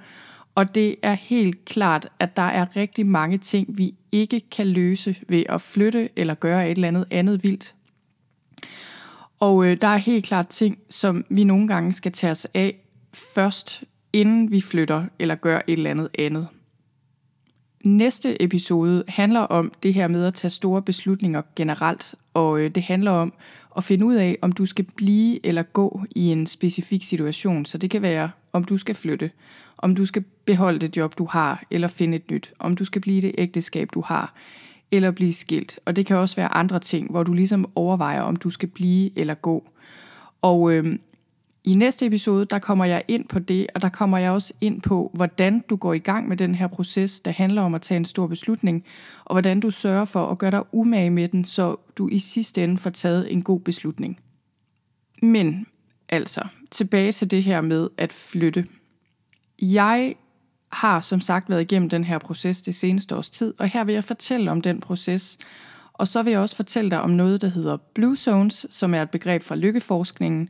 Og 0.54 0.74
det 0.74 0.96
er 1.02 1.12
helt 1.12 1.64
klart, 1.64 2.08
at 2.18 2.36
der 2.36 2.42
er 2.42 2.76
rigtig 2.76 3.06
mange 3.06 3.38
ting, 3.38 3.78
vi 3.78 3.94
ikke 4.12 4.40
kan 4.50 4.66
løse 4.66 5.16
ved 5.28 5.44
at 5.48 5.60
flytte 5.60 6.08
eller 6.16 6.34
gøre 6.34 6.70
et 6.70 6.74
eller 6.74 6.88
andet 6.88 7.04
andet 7.10 7.44
vildt. 7.44 7.74
Og 9.40 9.66
øh, 9.66 9.76
der 9.82 9.88
er 9.88 9.96
helt 9.96 10.24
klart 10.24 10.48
ting, 10.48 10.78
som 10.88 11.24
vi 11.28 11.44
nogle 11.44 11.68
gange 11.68 11.92
skal 11.92 12.12
tage 12.12 12.30
os 12.30 12.46
af 12.54 12.76
først, 13.34 13.84
inden 14.12 14.50
vi 14.50 14.60
flytter 14.60 15.04
eller 15.18 15.34
gør 15.34 15.60
et 15.66 15.72
eller 15.76 15.90
andet 15.90 16.08
andet. 16.18 16.48
Næste 17.84 18.42
episode 18.42 19.04
handler 19.08 19.40
om 19.40 19.72
det 19.82 19.94
her 19.94 20.08
med 20.08 20.24
at 20.24 20.34
tage 20.34 20.50
store 20.50 20.82
beslutninger 20.82 21.42
generelt, 21.56 22.14
og 22.34 22.60
øh, 22.60 22.70
det 22.70 22.82
handler 22.82 23.10
om 23.10 23.32
at 23.76 23.84
finde 23.84 24.06
ud 24.06 24.14
af, 24.14 24.38
om 24.42 24.52
du 24.52 24.66
skal 24.66 24.84
blive 24.96 25.46
eller 25.46 25.62
gå 25.62 26.04
i 26.10 26.26
en 26.26 26.46
specifik 26.46 27.04
situation. 27.04 27.66
Så 27.66 27.78
det 27.78 27.90
kan 27.90 28.02
være, 28.02 28.30
om 28.52 28.64
du 28.64 28.76
skal 28.76 28.94
flytte, 28.94 29.30
om 29.78 29.94
du 29.94 30.04
skal 30.04 30.24
beholde 30.44 30.78
det 30.78 30.96
job, 30.96 31.18
du 31.18 31.24
har, 31.24 31.62
eller 31.70 31.88
finde 31.88 32.16
et 32.16 32.30
nyt, 32.30 32.52
om 32.58 32.76
du 32.76 32.84
skal 32.84 33.00
blive 33.00 33.20
det 33.20 33.34
ægteskab, 33.38 33.88
du 33.94 34.00
har, 34.00 34.34
eller 34.90 35.10
blive 35.10 35.32
skilt. 35.32 35.80
Og 35.84 35.96
det 35.96 36.06
kan 36.06 36.16
også 36.16 36.36
være 36.36 36.54
andre 36.54 36.78
ting, 36.78 37.10
hvor 37.10 37.22
du 37.22 37.32
ligesom 37.32 37.70
overvejer, 37.74 38.20
om 38.20 38.36
du 38.36 38.50
skal 38.50 38.68
blive 38.68 39.18
eller 39.18 39.34
gå. 39.34 39.68
Og 40.42 40.72
øh, 40.72 40.98
i 41.64 41.74
næste 41.74 42.06
episode, 42.06 42.44
der 42.44 42.58
kommer 42.58 42.84
jeg 42.84 43.02
ind 43.08 43.28
på 43.28 43.38
det, 43.38 43.66
og 43.74 43.82
der 43.82 43.88
kommer 43.88 44.18
jeg 44.18 44.30
også 44.30 44.52
ind 44.60 44.82
på, 44.82 45.10
hvordan 45.14 45.64
du 45.70 45.76
går 45.76 45.94
i 45.94 45.98
gang 45.98 46.28
med 46.28 46.36
den 46.36 46.54
her 46.54 46.66
proces, 46.66 47.20
der 47.20 47.30
handler 47.30 47.62
om 47.62 47.74
at 47.74 47.82
tage 47.82 47.96
en 47.96 48.04
stor 48.04 48.26
beslutning, 48.26 48.84
og 49.24 49.34
hvordan 49.34 49.60
du 49.60 49.70
sørger 49.70 50.04
for 50.04 50.26
at 50.26 50.38
gøre 50.38 50.50
dig 50.50 50.62
umage 50.72 51.10
med 51.10 51.28
den, 51.28 51.44
så 51.44 51.76
du 51.96 52.08
i 52.08 52.18
sidste 52.18 52.64
ende 52.64 52.78
får 52.78 52.90
taget 52.90 53.32
en 53.32 53.42
god 53.42 53.60
beslutning. 53.60 54.20
Men 55.22 55.66
altså, 56.08 56.46
tilbage 56.70 57.12
til 57.12 57.30
det 57.30 57.42
her 57.42 57.60
med 57.60 57.88
at 57.98 58.12
flytte. 58.12 58.66
Jeg 59.62 60.14
har 60.72 61.00
som 61.00 61.20
sagt 61.20 61.50
været 61.50 61.60
igennem 61.60 61.88
den 61.88 62.04
her 62.04 62.18
proces 62.18 62.62
det 62.62 62.74
seneste 62.74 63.16
års 63.16 63.30
tid, 63.30 63.54
og 63.58 63.68
her 63.68 63.84
vil 63.84 63.92
jeg 63.92 64.04
fortælle 64.04 64.50
om 64.50 64.60
den 64.60 64.80
proces, 64.80 65.38
og 65.92 66.08
så 66.08 66.22
vil 66.22 66.30
jeg 66.30 66.40
også 66.40 66.56
fortælle 66.56 66.90
dig 66.90 67.00
om 67.00 67.10
noget, 67.10 67.40
der 67.40 67.48
hedder 67.48 67.76
Blue 67.94 68.16
Zones, 68.16 68.66
som 68.70 68.94
er 68.94 69.02
et 69.02 69.10
begreb 69.10 69.42
fra 69.42 69.54
lykkeforskningen, 69.54 70.48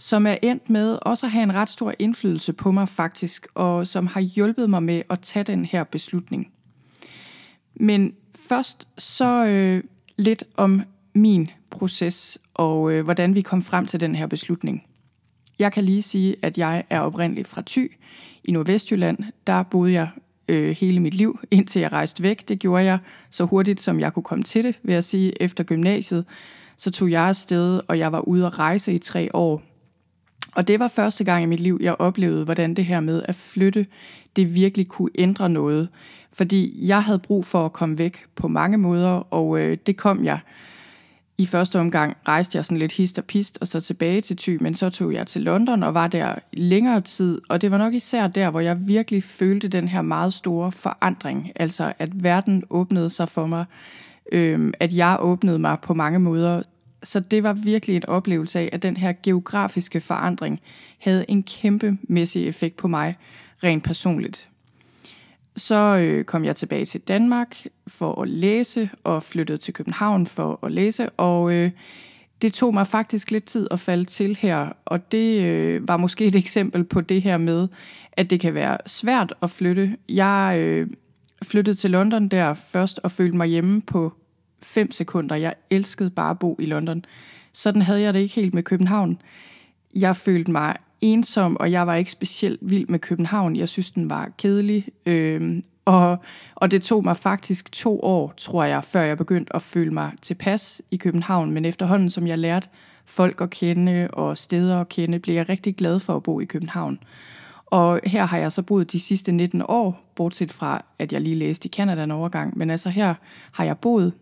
som 0.00 0.26
er 0.26 0.36
endt 0.42 0.70
med 0.70 0.98
også 1.02 1.26
at 1.26 1.32
have 1.32 1.42
en 1.42 1.54
ret 1.54 1.68
stor 1.68 1.94
indflydelse 1.98 2.52
på 2.52 2.70
mig 2.70 2.88
faktisk, 2.88 3.46
og 3.54 3.86
som 3.86 4.06
har 4.06 4.20
hjulpet 4.20 4.70
mig 4.70 4.82
med 4.82 5.02
at 5.10 5.20
tage 5.20 5.44
den 5.44 5.64
her 5.64 5.84
beslutning. 5.84 6.52
Men 7.74 8.14
først 8.48 8.88
så 8.98 9.46
øh, 9.46 9.82
lidt 10.16 10.44
om 10.56 10.82
min 11.14 11.50
proces, 11.70 12.38
og 12.54 12.92
øh, 12.92 13.04
hvordan 13.04 13.34
vi 13.34 13.40
kom 13.40 13.62
frem 13.62 13.86
til 13.86 14.00
den 14.00 14.14
her 14.14 14.26
beslutning. 14.26 14.86
Jeg 15.58 15.72
kan 15.72 15.84
lige 15.84 16.02
sige, 16.02 16.36
at 16.42 16.58
jeg 16.58 16.84
er 16.90 17.00
oprindeligt 17.00 17.48
fra 17.48 17.62
Thy 17.66 17.92
i 18.44 18.52
Nordvestjylland. 18.52 19.18
Der 19.46 19.62
boede 19.62 19.92
jeg 19.92 20.08
øh, 20.48 20.70
hele 20.70 21.00
mit 21.00 21.14
liv, 21.14 21.38
indtil 21.50 21.80
jeg 21.80 21.92
rejste 21.92 22.22
væk. 22.22 22.48
Det 22.48 22.58
gjorde 22.58 22.84
jeg 22.84 22.98
så 23.30 23.44
hurtigt, 23.44 23.80
som 23.80 24.00
jeg 24.00 24.14
kunne 24.14 24.22
komme 24.22 24.44
til 24.44 24.64
det, 24.64 24.78
vil 24.82 24.92
jeg 24.92 25.04
sige, 25.04 25.42
efter 25.42 25.64
gymnasiet. 25.64 26.24
Så 26.76 26.90
tog 26.90 27.10
jeg 27.10 27.22
afsted, 27.22 27.80
og 27.88 27.98
jeg 27.98 28.12
var 28.12 28.20
ude 28.20 28.46
at 28.46 28.58
rejse 28.58 28.92
i 28.92 28.98
tre 28.98 29.34
år. 29.34 29.69
Og 30.54 30.68
det 30.68 30.80
var 30.80 30.88
første 30.88 31.24
gang 31.24 31.42
i 31.42 31.46
mit 31.46 31.60
liv, 31.60 31.78
jeg 31.80 31.94
oplevede, 31.98 32.44
hvordan 32.44 32.74
det 32.74 32.84
her 32.84 33.00
med 33.00 33.22
at 33.24 33.34
flytte, 33.34 33.86
det 34.36 34.54
virkelig 34.54 34.88
kunne 34.88 35.10
ændre 35.14 35.48
noget. 35.48 35.88
Fordi 36.32 36.86
jeg 36.86 37.02
havde 37.02 37.18
brug 37.18 37.44
for 37.44 37.64
at 37.64 37.72
komme 37.72 37.98
væk 37.98 38.24
på 38.34 38.48
mange 38.48 38.78
måder, 38.78 39.34
og 39.34 39.60
øh, 39.60 39.78
det 39.86 39.96
kom 39.96 40.24
jeg. 40.24 40.38
I 41.38 41.46
første 41.46 41.80
omgang 41.80 42.16
rejste 42.28 42.56
jeg 42.56 42.64
sådan 42.64 42.78
lidt 42.78 42.92
hist 42.92 43.18
og 43.18 43.24
pist, 43.24 43.58
og 43.60 43.68
så 43.68 43.80
tilbage 43.80 44.20
til 44.20 44.36
Thy, 44.36 44.58
men 44.60 44.74
så 44.74 44.90
tog 44.90 45.12
jeg 45.12 45.26
til 45.26 45.42
London 45.42 45.82
og 45.82 45.94
var 45.94 46.08
der 46.08 46.34
længere 46.52 47.00
tid. 47.00 47.40
Og 47.48 47.60
det 47.60 47.70
var 47.70 47.78
nok 47.78 47.94
især 47.94 48.26
der, 48.26 48.50
hvor 48.50 48.60
jeg 48.60 48.88
virkelig 48.88 49.24
følte 49.24 49.68
den 49.68 49.88
her 49.88 50.02
meget 50.02 50.32
store 50.32 50.72
forandring. 50.72 51.52
Altså 51.56 51.92
at 51.98 52.24
verden 52.24 52.62
åbnede 52.70 53.10
sig 53.10 53.28
for 53.28 53.46
mig, 53.46 53.64
øh, 54.32 54.72
at 54.80 54.92
jeg 54.92 55.16
åbnede 55.20 55.58
mig 55.58 55.78
på 55.82 55.94
mange 55.94 56.18
måder. 56.18 56.62
Så 57.02 57.20
det 57.20 57.42
var 57.42 57.52
virkelig 57.52 57.96
en 57.96 58.06
oplevelse 58.08 58.58
af, 58.58 58.70
at 58.72 58.82
den 58.82 58.96
her 58.96 59.12
geografiske 59.22 60.00
forandring 60.00 60.60
havde 60.98 61.24
en 61.28 61.42
kæmpemæssig 61.42 62.48
effekt 62.48 62.76
på 62.76 62.88
mig, 62.88 63.16
rent 63.64 63.84
personligt. 63.84 64.48
Så 65.56 65.98
øh, 65.98 66.24
kom 66.24 66.44
jeg 66.44 66.56
tilbage 66.56 66.84
til 66.84 67.00
Danmark 67.00 67.56
for 67.86 68.22
at 68.22 68.28
læse, 68.28 68.90
og 69.04 69.22
flyttede 69.22 69.58
til 69.58 69.74
København 69.74 70.26
for 70.26 70.58
at 70.62 70.72
læse, 70.72 71.10
og 71.10 71.52
øh, 71.54 71.70
det 72.42 72.52
tog 72.52 72.74
mig 72.74 72.86
faktisk 72.86 73.30
lidt 73.30 73.44
tid 73.44 73.68
at 73.70 73.80
falde 73.80 74.04
til 74.04 74.36
her, 74.36 74.72
og 74.84 75.12
det 75.12 75.42
øh, 75.42 75.88
var 75.88 75.96
måske 75.96 76.24
et 76.24 76.36
eksempel 76.36 76.84
på 76.84 77.00
det 77.00 77.22
her 77.22 77.36
med, 77.36 77.68
at 78.12 78.30
det 78.30 78.40
kan 78.40 78.54
være 78.54 78.78
svært 78.86 79.34
at 79.42 79.50
flytte. 79.50 79.96
Jeg 80.08 80.56
øh, 80.58 80.86
flyttede 81.42 81.76
til 81.76 81.90
London 81.90 82.28
der 82.28 82.54
først 82.54 83.00
og 83.02 83.10
følte 83.10 83.36
mig 83.36 83.46
hjemme 83.46 83.82
på 83.82 84.12
fem 84.62 84.90
sekunder. 84.90 85.36
Jeg 85.36 85.54
elskede 85.70 86.10
bare 86.10 86.30
at 86.30 86.38
bo 86.38 86.56
i 86.58 86.66
London. 86.66 87.04
Sådan 87.52 87.82
havde 87.82 88.00
jeg 88.00 88.14
det 88.14 88.20
ikke 88.20 88.34
helt 88.34 88.54
med 88.54 88.62
København. 88.62 89.22
Jeg 89.94 90.16
følte 90.16 90.52
mig 90.52 90.76
ensom, 91.00 91.56
og 91.56 91.72
jeg 91.72 91.86
var 91.86 91.94
ikke 91.94 92.10
specielt 92.10 92.60
vild 92.62 92.88
med 92.88 92.98
København. 92.98 93.56
Jeg 93.56 93.68
synes, 93.68 93.90
den 93.90 94.10
var 94.10 94.30
kedelig. 94.38 94.88
Øh, 95.06 95.62
og, 95.84 96.18
og 96.54 96.70
det 96.70 96.82
tog 96.82 97.04
mig 97.04 97.16
faktisk 97.16 97.72
to 97.72 98.00
år, 98.00 98.34
tror 98.36 98.64
jeg, 98.64 98.84
før 98.84 99.00
jeg 99.00 99.18
begyndte 99.18 99.56
at 99.56 99.62
føle 99.62 99.90
mig 99.90 100.12
tilpas 100.22 100.82
i 100.90 100.96
København. 100.96 101.50
Men 101.50 101.64
efterhånden, 101.64 102.10
som 102.10 102.26
jeg 102.26 102.38
lærte 102.38 102.68
folk 103.04 103.40
at 103.40 103.50
kende 103.50 104.08
og 104.12 104.38
steder 104.38 104.80
at 104.80 104.88
kende, 104.88 105.18
blev 105.18 105.34
jeg 105.34 105.48
rigtig 105.48 105.76
glad 105.76 106.00
for 106.00 106.16
at 106.16 106.22
bo 106.22 106.40
i 106.40 106.44
København. 106.44 106.98
Og 107.66 108.00
her 108.04 108.24
har 108.24 108.38
jeg 108.38 108.52
så 108.52 108.62
boet 108.62 108.92
de 108.92 109.00
sidste 109.00 109.32
19 109.32 109.62
år, 109.68 110.12
bortset 110.16 110.52
fra, 110.52 110.84
at 110.98 111.12
jeg 111.12 111.20
lige 111.20 111.36
læste 111.36 111.66
i 111.66 111.70
Canada 111.70 112.04
en 112.04 112.10
overgang. 112.10 112.58
Men 112.58 112.70
altså 112.70 112.88
her 112.88 113.14
har 113.52 113.64
jeg 113.64 113.78
boet, 113.78 114.12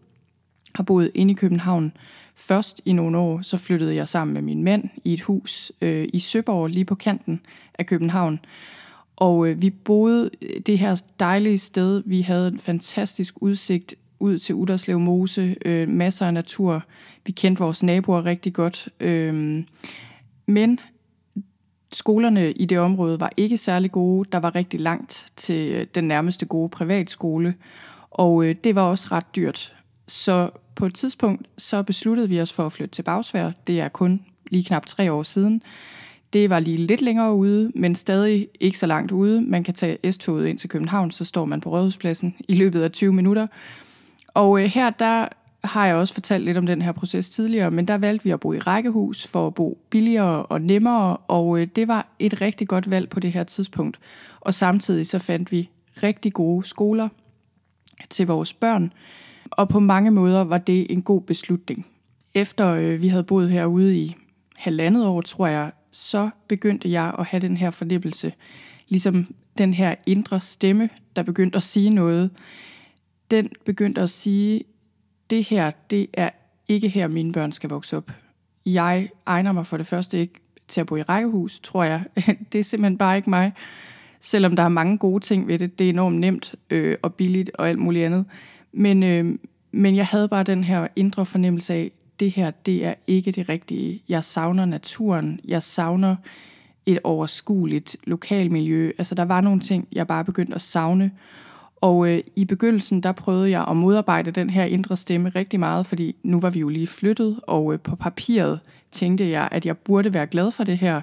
har 0.79 0.85
boet 0.85 1.11
inde 1.15 1.33
i 1.33 1.35
København 1.35 1.93
først 2.35 2.83
i 2.85 2.93
nogle 2.93 3.19
år, 3.19 3.43
så 3.43 3.57
flyttede 3.57 3.95
jeg 3.95 4.09
sammen 4.09 4.35
med 4.35 4.43
min 4.43 4.65
mand 4.65 4.89
i 5.05 5.13
et 5.13 5.21
hus 5.21 5.73
øh, 5.81 6.09
i 6.13 6.19
Søborg, 6.19 6.69
lige 6.71 6.85
på 6.85 6.95
kanten 6.95 7.41
af 7.79 7.87
København. 7.87 8.41
Og 9.17 9.49
øh, 9.49 9.63
vi 9.63 9.71
boede 9.71 10.31
øh, 10.43 10.61
det 10.61 10.79
her 10.79 11.03
dejlige 11.21 11.59
sted. 11.59 12.03
Vi 12.07 12.21
havde 12.21 12.49
en 12.49 12.59
fantastisk 12.59 13.35
udsigt 13.37 13.95
ud 14.21 14.39
til 14.39 14.55
Uderslev 14.55 15.01
Mose, 15.01 15.57
øh, 15.65 15.89
masser 15.89 16.27
af 16.27 16.35
natur. 16.35 16.85
Vi 17.27 17.33
kendte 17.33 17.63
vores 17.63 17.83
naboer 17.83 18.25
rigtig 18.25 18.53
godt. 18.53 18.89
Øh, 19.01 19.65
men 20.47 20.81
skolerne 21.93 22.53
i 22.53 22.65
det 22.65 22.79
område 22.79 23.21
var 23.21 23.33
ikke 23.37 23.57
særlig 23.57 23.93
gode. 23.93 24.29
Der 24.33 24.39
var 24.39 24.55
rigtig 24.55 24.81
langt 24.81 25.27
til 25.37 25.75
øh, 25.75 25.87
den 25.95 26.05
nærmeste 26.05 26.47
gode 26.47 26.69
privatskole, 26.69 27.55
og 28.11 28.45
øh, 28.45 28.55
det 28.65 28.75
var 28.75 28.83
også 28.83 29.09
ret 29.13 29.37
dyrt. 29.37 29.75
Så 30.09 30.51
på 30.79 30.87
et 30.87 30.95
tidspunkt 30.95 31.47
så 31.59 31.83
besluttede 31.83 32.29
vi 32.29 32.41
os 32.41 32.53
for 32.53 32.67
at 32.67 32.73
flytte 32.73 32.95
til 32.95 33.03
Bagsvær. 33.03 33.51
Det 33.67 33.81
er 33.81 33.89
kun 33.89 34.21
lige 34.51 34.65
knap 34.65 34.87
tre 34.87 35.13
år 35.13 35.23
siden. 35.23 35.63
Det 36.33 36.51
var 36.51 36.61
lige 36.61 36.77
lidt 36.77 37.03
længere 37.03 37.35
ude, 37.35 37.73
men 37.75 37.95
stadig 37.95 38.49
ikke 38.61 38.79
så 38.79 38.87
langt 38.87 39.13
ude. 39.13 39.41
Man 39.41 39.65
kan 39.65 39.75
tage 39.75 40.13
S-toget 40.13 40.47
ind 40.47 40.59
til 40.59 40.69
København, 40.69 41.11
så 41.11 41.25
står 41.25 41.45
man 41.45 41.61
på 41.61 41.71
Rådhuspladsen 41.71 42.37
i 42.49 42.55
løbet 42.55 42.83
af 42.83 42.93
20 42.93 43.13
minutter. 43.13 43.47
Og 44.35 44.63
øh, 44.63 44.67
her 44.67 44.91
der 44.91 45.29
har 45.65 45.87
jeg 45.87 45.97
også 45.97 46.15
fortalt 46.15 46.45
lidt 46.45 46.57
om 46.57 46.67
den 46.67 46.83
her 46.83 46.93
proces 46.93 47.31
tidligere, 47.31 47.71
men 47.71 47.89
der 47.89 47.99
valgte 47.99 48.25
vi 48.25 48.31
at 48.31 48.41
bo 48.41 48.53
i 48.53 48.59
rækkehus 48.59 49.27
for 49.27 49.47
at 49.47 49.55
bo 49.55 49.79
billigere 49.91 50.47
og 50.47 50.61
nemmere, 50.61 51.17
og 51.17 51.61
øh, 51.61 51.67
det 51.77 51.89
var 51.89 52.07
et 52.19 52.41
rigtig 52.41 52.69
godt 52.69 52.91
valg 52.91 53.09
på 53.09 53.21
det 53.21 53.33
her 53.33 53.45
tidspunkt. 53.45 53.99
Og 54.41 54.55
samtidig 54.55 55.07
så 55.07 55.19
fandt 55.19 55.53
vi 55.53 55.71
rigtig 56.03 56.33
gode 56.33 56.67
skoler 56.67 57.09
til 58.11 58.27
vores 58.27 58.53
børn, 58.53 58.93
og 59.51 59.69
på 59.69 59.81
mange 59.81 60.11
måder 60.11 60.45
var 60.45 60.59
det 60.59 60.93
en 60.93 61.03
god 61.03 61.21
beslutning. 61.21 61.87
Efter 62.35 62.69
øh, 62.69 63.03
vi 63.03 63.09
havde 63.09 63.25
boet 63.25 63.51
herude 63.51 63.97
i 63.97 64.17
halvandet 64.57 65.07
år, 65.07 65.21
tror 65.21 65.47
jeg, 65.47 65.73
så 65.91 66.31
begyndte 66.49 66.91
jeg 66.91 67.15
at 67.19 67.27
have 67.27 67.41
den 67.41 67.57
her 67.57 67.71
fornemmelse, 67.71 68.33
ligesom 68.89 69.35
den 69.59 69.75
her 69.75 69.95
indre 70.07 70.41
stemme, 70.41 70.89
der 71.17 71.23
begyndte 71.23 71.57
at 71.57 71.63
sige 71.63 71.91
noget, 71.91 72.31
den 73.31 73.51
begyndte 73.65 74.01
at 74.01 74.11
sige, 74.11 74.65
det 75.31 75.45
her, 75.45 75.71
det 75.91 76.07
er 76.13 76.31
ikke 76.69 76.89
her, 76.89 77.09
mine 77.09 77.33
børn 77.33 77.53
skal 77.53 77.71
vokse 77.71 77.97
op. 77.97 78.11
Jeg 78.67 79.09
egner 79.27 79.53
mig 79.53 79.67
for 79.67 79.77
det 79.77 79.87
første 79.87 80.19
ikke 80.19 80.41
til 80.69 80.81
at 80.81 80.87
bo 80.87 80.97
i 80.97 81.03
rækkehus, 81.03 81.61
tror 81.61 81.85
jeg. 81.85 82.05
Det 82.53 82.59
er 82.59 82.65
simpelthen 82.65 82.99
bare 82.99 83.17
ikke 83.17 83.31
mig. 83.31 83.53
Selvom 84.21 84.57
der 84.57 84.63
er 84.63 84.69
mange 84.69 84.99
gode 84.99 85.25
ting 85.25 85.49
ved 85.49 85.59
det. 85.59 85.79
Det 85.79 85.85
er 85.85 85.91
enormt 85.91 86.17
nemt 86.17 86.55
øh, 86.71 86.97
og 87.03 87.15
billigt 87.15 87.51
og 87.55 87.69
alt 87.69 87.79
muligt 87.79 88.07
andet. 88.07 88.25
Men, 88.79 89.03
øh, 89.03 89.39
men 89.73 89.97
jeg 89.97 90.07
havde 90.07 90.29
bare 90.29 90.43
den 90.43 90.65
her 90.65 90.89
indre 90.97 91.27
fornemmelse 91.27 91.75
af, 91.75 91.91
det 92.21 92.31
her, 92.31 92.51
det 92.51 92.85
er 92.85 92.95
ikke 93.07 93.33
det 93.33 93.49
rigtige. 93.49 94.03
Jeg 94.09 94.25
savner 94.25 94.65
naturen. 94.65 95.41
Jeg 95.45 95.63
savner 95.63 96.17
et 96.87 96.99
overskueligt 97.05 97.97
lokalmiljø. 98.05 98.91
Altså, 98.99 99.15
der 99.15 99.25
var 99.25 99.41
nogle 99.41 99.61
ting, 99.61 99.89
jeg 99.93 100.07
bare 100.07 100.25
begyndte 100.25 100.55
at 100.55 100.61
savne. 100.61 101.11
Og 101.77 102.09
øh, 102.09 102.21
i 102.37 102.45
begyndelsen, 102.45 103.01
der 103.01 103.13
prøvede 103.13 103.51
jeg 103.51 103.65
at 103.69 103.77
modarbejde 103.77 104.31
den 104.31 104.51
her 104.51 104.65
indre 104.65 104.97
stemme 104.97 105.29
rigtig 105.29 105.61
meget, 105.61 105.87
fordi 105.87 106.17
nu 106.23 106.41
var 106.41 106.51
vi 106.51 106.61
jo 106.61 106.69
lige 106.69 106.87
flyttet, 106.87 107.41
og 107.43 107.73
øh, 107.73 107.81
på 107.81 107.97
papiret 107.97 108.61
tænkte 108.93 109.29
jeg, 109.29 109.49
at 109.53 109.67
jeg 109.67 109.79
burde 109.79 110.15
være 110.15 110.27
glad 110.27 110.51
for 110.51 110.65
det 110.65 110.79
her. 110.79 111.01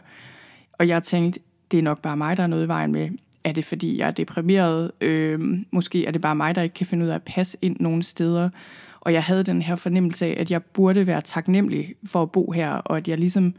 Og 0.73 0.87
jeg 0.87 1.03
tænkte, 1.03 1.39
det 1.71 1.79
er 1.79 1.83
nok 1.83 2.01
bare 2.01 2.17
mig, 2.17 2.37
der 2.37 2.43
er 2.43 2.47
noget 2.47 2.65
i 2.65 2.67
vejen 2.67 2.91
med. 2.91 3.09
Er 3.45 3.51
det 3.51 3.65
fordi, 3.65 3.97
jeg 3.97 4.07
er 4.07 4.11
deprimeret? 4.11 4.91
Øh, 5.01 5.39
måske 5.71 6.05
er 6.05 6.11
det 6.11 6.21
bare 6.21 6.35
mig, 6.35 6.55
der 6.55 6.61
ikke 6.61 6.73
kan 6.73 6.85
finde 6.85 7.05
ud 7.05 7.09
af 7.09 7.15
at 7.15 7.23
passe 7.23 7.57
ind 7.61 7.77
nogle 7.79 8.03
steder. 8.03 8.49
Og 9.01 9.13
jeg 9.13 9.23
havde 9.23 9.43
den 9.43 9.61
her 9.61 9.75
fornemmelse 9.75 10.25
af, 10.25 10.35
at 10.37 10.51
jeg 10.51 10.63
burde 10.63 11.07
være 11.07 11.21
taknemmelig 11.21 11.95
for 12.05 12.21
at 12.21 12.31
bo 12.31 12.51
her, 12.51 12.71
og 12.71 12.97
at 12.97 13.07
jeg 13.07 13.17
ligesom 13.17 13.53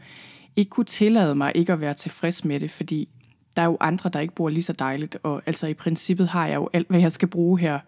ikke 0.55 0.69
kunne 0.69 0.85
tillade 0.85 1.35
mig 1.35 1.51
ikke 1.55 1.73
at 1.73 1.81
være 1.81 1.93
tilfreds 1.93 2.45
med 2.45 2.59
det, 2.59 2.71
fordi 2.71 3.09
der 3.55 3.61
er 3.61 3.65
jo 3.65 3.77
andre, 3.79 4.09
der 4.09 4.19
ikke 4.19 4.35
bor 4.35 4.49
lige 4.49 4.63
så 4.63 4.73
dejligt, 4.73 5.17
og 5.23 5.41
altså 5.45 5.67
i 5.67 5.73
princippet 5.73 6.27
har 6.27 6.47
jeg 6.47 6.55
jo 6.55 6.69
alt, 6.73 6.87
hvad 6.89 6.99
jeg 6.99 7.11
skal 7.11 7.27
bruge 7.27 7.59
her. 7.59 7.79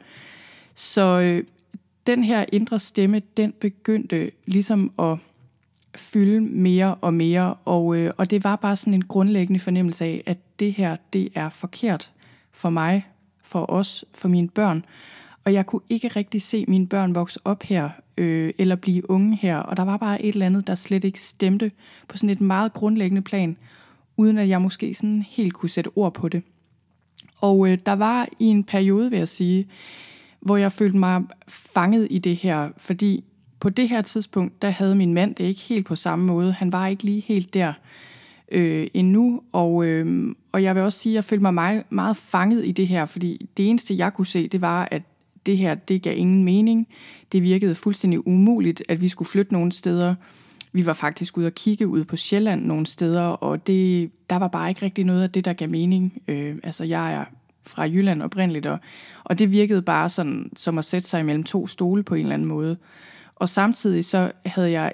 Så 0.75 1.20
øh, 1.20 1.44
den 2.08 2.24
her 2.24 2.46
indre 2.51 2.79
stemme, 2.79 3.22
den 3.38 3.53
begyndte 3.60 4.32
ligesom 4.46 4.91
at 5.00 5.18
fylde 5.96 6.41
mere 6.41 6.96
og 6.96 7.13
mere, 7.13 7.53
og, 7.65 7.98
øh, 7.98 8.13
og 8.18 8.29
det 8.29 8.44
var 8.44 8.56
bare 8.56 8.75
sådan 8.75 8.94
en 8.94 9.06
grundlæggende 9.06 9.60
fornemmelse 9.60 10.06
af, 10.06 10.24
at 10.25 10.38
det 10.60 10.74
her, 10.74 10.96
det 11.13 11.30
er 11.36 11.50
forkert 11.50 12.12
for 12.51 12.70
mig, 12.70 13.08
for 13.44 13.72
os, 13.72 14.06
for 14.13 14.28
mine 14.28 14.50
børn. 14.50 14.86
Og 15.46 15.54
jeg 15.54 15.66
kunne 15.66 15.82
ikke 15.89 16.08
rigtig 16.08 16.42
se 16.42 16.66
mine 16.68 16.88
børn 16.88 17.16
vokse 17.16 17.39
op 17.46 17.63
her, 17.63 17.89
øh, 18.18 18.54
eller 18.58 18.75
blive 18.75 19.10
unge 19.10 19.36
her, 19.36 19.58
og 19.58 19.78
der 19.78 19.84
var 19.84 19.98
bare 19.98 20.22
et 20.22 20.34
eller 20.34 20.46
andet, 20.46 20.68
der 20.68 20.75
slet 20.75 21.04
ikke 21.04 21.22
stemte 21.22 21.72
på 22.08 22.18
sådan 22.18 22.30
et 22.30 22.42
meget 22.42 22.74
grundlæggende 22.74 23.22
plan, 23.22 23.58
uden 24.18 24.38
at 24.38 24.50
jeg 24.50 24.62
måske 24.62 24.94
sådan 24.94 25.25
helt 25.30 25.54
kunne 25.54 25.70
sætte 25.70 25.92
ord 25.96 26.13
på 26.13 26.30
det. 26.30 26.44
Og 27.38 27.70
øh, 27.70 27.78
der 27.86 27.94
var 27.94 28.28
i 28.39 28.46
en 28.46 28.63
periode, 28.63 29.10
vil 29.10 29.18
jeg 29.20 29.28
sige, 29.28 29.68
hvor 30.39 30.58
jeg 30.58 30.72
følte 30.72 30.98
mig 30.98 31.24
fanget 31.48 32.08
i 32.12 32.20
det 32.20 32.36
her, 32.36 32.70
fordi 32.78 33.24
på 33.60 33.70
det 33.70 33.89
her 33.89 34.01
tidspunkt, 34.01 34.62
der 34.62 34.70
havde 34.70 34.96
min 34.96 35.13
mand 35.13 35.36
det 35.36 35.44
ikke 35.44 35.62
helt 35.62 35.86
på 35.86 35.96
samme 35.96 36.25
måde. 36.25 36.51
Han 36.51 36.72
var 36.72 36.88
ikke 36.88 37.04
lige 37.04 37.20
helt 37.20 37.54
der 37.54 37.74
øh, 38.51 38.88
endnu, 38.94 39.42
og, 39.51 39.86
øh, 39.86 40.36
og 40.51 40.63
jeg 40.63 40.75
vil 40.75 40.84
også 40.84 41.00
sige, 41.00 41.13
at 41.13 41.15
jeg 41.15 41.24
følte 41.24 41.41
mig 41.41 41.53
meget, 41.53 41.84
meget 41.89 42.18
fanget 42.18 42.65
i 42.65 42.72
det 42.72 42.88
her, 42.88 43.06
fordi 43.06 43.50
det 43.58 43.70
eneste, 43.70 43.98
jeg 43.98 44.13
kunne 44.13 44.27
se, 44.27 44.48
det 44.48 44.62
var, 44.62 44.88
at 44.91 45.01
det 45.46 45.58
her, 45.58 45.75
det 45.75 46.01
gav 46.01 46.18
ingen 46.18 46.44
mening. 46.44 46.88
Det 47.32 47.44
virkede 47.44 47.75
fuldstændig 47.75 48.27
umuligt, 48.27 48.84
at 48.89 49.01
vi 49.01 49.08
skulle 49.08 49.29
flytte 49.29 49.53
nogle 49.53 49.72
steder. 49.72 50.15
Vi 50.72 50.86
var 50.86 50.94
faktisk 50.94 51.38
ude 51.38 51.48
og 51.48 51.53
kigge 51.53 51.88
ud 51.88 52.03
på 52.03 52.18
Sjælland 52.18 52.65
nogle 52.65 52.86
steder, 52.86 53.22
og 53.22 53.68
det, 53.68 54.12
der 54.29 54.36
var 54.36 54.48
bare 54.48 54.70
ikke 54.70 54.82
rigtig 54.82 55.06
noget 55.06 55.24
af 55.24 55.29
det, 55.29 55.46
der 55.46 55.53
gav 55.53 55.70
mening. 55.70 56.22
Øh, 56.27 56.56
altså, 56.63 56.84
jeg 56.84 57.13
er 57.13 57.25
fra 57.65 57.84
Jylland 57.84 58.22
oprindeligt, 58.22 58.65
og, 58.65 58.79
og 59.24 59.39
det 59.39 59.51
virkede 59.51 59.82
bare 59.82 60.10
sådan, 60.10 60.51
som 60.56 60.77
at 60.77 60.86
sætte 60.86 61.08
sig 61.08 61.20
imellem 61.20 61.44
to 61.44 61.68
stole 61.68 62.03
på 62.03 62.15
en 62.15 62.22
eller 62.22 62.34
anden 62.34 62.48
måde. 62.48 62.77
Og 63.36 63.50
samtidig 63.50 64.06
så 64.06 64.32
havde 64.46 64.72
jeg 64.72 64.94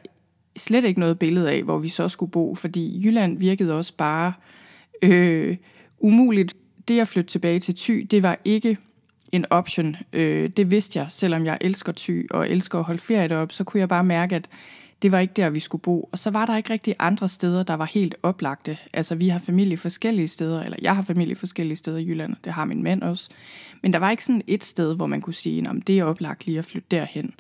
slet 0.58 0.84
ikke 0.84 1.00
noget 1.00 1.20
billede 1.20 1.52
af, 1.52 1.64
hvor 1.64 1.78
vi 1.78 1.90
så 1.90 2.10
skulle 2.10 2.32
bo, 2.32 2.56
fordi 2.56 3.02
Jylland 3.06 3.38
virkede 3.38 3.78
også 3.78 3.94
bare 3.98 4.28
øh, 4.28 4.65
Øh, 5.06 5.58
umuligt. 6.00 6.54
det 6.88 7.00
at 7.00 7.08
flytte 7.08 7.30
tilbage 7.30 7.60
til 7.60 7.76
Thy, 7.76 8.08
det 8.12 8.24
var 8.24 8.40
ikke 8.46 8.78
en 9.32 9.46
option. 9.50 9.96
Øh, 10.14 10.50
det 10.50 10.72
vidste 10.72 11.00
jeg, 11.00 11.08
selvom 11.10 11.46
jeg 11.46 11.58
elsker 11.62 11.94
Thy 11.98 12.30
og 12.32 12.50
elsker 12.50 12.80
at 12.80 12.86
holde 12.86 13.02
ferie 13.02 13.28
deroppe, 13.28 13.54
så 13.54 13.64
kunne 13.64 13.80
jeg 13.80 13.90
bare 13.90 14.04
mærke, 14.04 14.36
at 14.36 14.50
det 15.02 15.12
var 15.12 15.20
ikke 15.20 15.34
der, 15.36 15.50
vi 15.50 15.60
skulle 15.60 15.82
bo. 15.82 16.10
Og 16.12 16.20
så 16.20 16.32
var 16.32 16.46
der 16.46 16.58
ikke 16.58 16.70
rigtig 16.70 16.96
andre 17.00 17.30
steder, 17.30 17.64
der 17.64 17.74
var 17.74 17.86
helt 17.86 18.16
oplagte. 18.24 18.78
Altså, 18.94 19.16
vi 19.16 19.30
har 19.30 19.40
familie 19.40 19.78
forskellige 19.78 20.28
steder, 20.28 20.64
eller 20.64 20.78
jeg 20.82 20.96
har 20.96 21.02
familie 21.02 21.36
forskellige 21.36 21.78
steder 21.78 21.98
i 21.98 22.08
Jylland, 22.08 22.36
det 22.44 22.54
har 22.54 22.66
min 22.66 22.84
mand 22.84 23.04
også. 23.04 23.30
Men 23.82 23.94
der 23.94 24.00
var 24.00 24.12
ikke 24.12 24.26
sådan 24.26 24.42
et 24.48 24.64
sted, 24.64 24.96
hvor 24.96 25.06
man 25.06 25.22
kunne 25.22 25.34
sige, 25.34 25.70
om 25.70 25.82
det 25.82 26.00
er 26.00 26.04
oplagt 26.04 26.46
lige 26.46 26.60
at 26.60 26.66
flytte 26.66 26.88
derhen. 26.92 27.34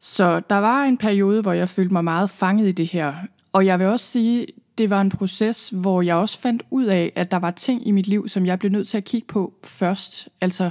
Så 0.00 0.40
der 0.50 0.56
var 0.56 0.84
en 0.84 0.96
periode, 0.96 1.42
hvor 1.42 1.52
jeg 1.52 1.68
følte 1.68 1.92
mig 1.92 2.04
meget 2.04 2.30
fanget 2.30 2.68
i 2.68 2.72
det 2.72 2.86
her. 2.86 3.14
Og 3.52 3.66
jeg 3.66 3.78
vil 3.78 3.86
også 3.86 4.06
sige, 4.06 4.46
det 4.78 4.90
var 4.90 5.00
en 5.00 5.10
proces, 5.10 5.68
hvor 5.70 6.02
jeg 6.02 6.16
også 6.16 6.40
fandt 6.40 6.62
ud 6.70 6.84
af, 6.84 7.12
at 7.16 7.30
der 7.30 7.36
var 7.36 7.50
ting 7.50 7.86
i 7.86 7.90
mit 7.90 8.06
liv, 8.06 8.28
som 8.28 8.46
jeg 8.46 8.58
blev 8.58 8.72
nødt 8.72 8.88
til 8.88 8.96
at 8.96 9.04
kigge 9.04 9.26
på 9.26 9.54
først. 9.64 10.28
Altså 10.40 10.70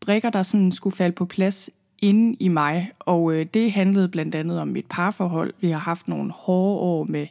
brikker, 0.00 0.30
der 0.30 0.42
sådan 0.42 0.72
skulle 0.72 0.96
falde 0.96 1.14
på 1.14 1.24
plads 1.24 1.70
inde 1.98 2.36
i 2.40 2.48
mig. 2.48 2.90
Og 2.98 3.34
øh, 3.34 3.46
det 3.54 3.72
handlede 3.72 4.08
blandt 4.08 4.34
andet 4.34 4.60
om 4.60 4.68
mit 4.68 4.86
parforhold. 4.90 5.54
Vi 5.60 5.70
har 5.70 5.78
haft 5.78 6.08
nogle 6.08 6.32
hårde 6.32 6.80
år 6.80 7.04
med 7.04 7.26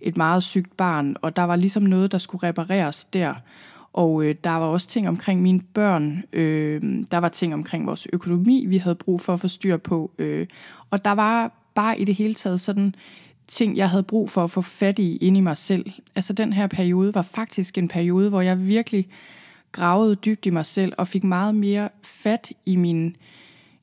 et 0.00 0.16
meget 0.16 0.42
sygt 0.42 0.76
barn, 0.76 1.16
og 1.22 1.36
der 1.36 1.42
var 1.42 1.56
ligesom 1.56 1.82
noget, 1.82 2.12
der 2.12 2.18
skulle 2.18 2.48
repareres 2.48 3.04
der. 3.04 3.34
Og 3.92 4.24
øh, 4.24 4.34
der 4.44 4.50
var 4.50 4.66
også 4.66 4.88
ting 4.88 5.08
omkring 5.08 5.42
mine 5.42 5.60
børn. 5.60 6.24
Øh, 6.32 6.82
der 7.10 7.18
var 7.18 7.28
ting 7.28 7.54
omkring 7.54 7.86
vores 7.86 8.06
økonomi, 8.12 8.66
vi 8.66 8.76
havde 8.76 8.94
brug 8.94 9.20
for 9.20 9.32
at 9.32 9.40
få 9.40 9.48
styr 9.48 9.76
på. 9.76 10.10
Øh, 10.18 10.46
og 10.90 11.04
der 11.04 11.12
var 11.12 11.52
bare 11.74 12.00
i 12.00 12.04
det 12.04 12.14
hele 12.14 12.34
taget 12.34 12.60
sådan 12.60 12.94
ting, 13.48 13.76
jeg 13.76 13.90
havde 13.90 14.02
brug 14.02 14.30
for 14.30 14.44
at 14.44 14.50
få 14.50 14.62
fat 14.62 14.98
i 14.98 15.16
inde 15.16 15.38
i 15.38 15.40
mig 15.40 15.56
selv. 15.56 15.90
Altså 16.14 16.32
den 16.32 16.52
her 16.52 16.66
periode 16.66 17.14
var 17.14 17.22
faktisk 17.22 17.78
en 17.78 17.88
periode, 17.88 18.28
hvor 18.28 18.40
jeg 18.40 18.66
virkelig 18.66 19.08
gravede 19.72 20.14
dybt 20.14 20.46
i 20.46 20.50
mig 20.50 20.66
selv 20.66 20.92
og 20.98 21.08
fik 21.08 21.24
meget 21.24 21.54
mere 21.54 21.88
fat 22.02 22.52
i 22.66 22.76
min 22.76 23.16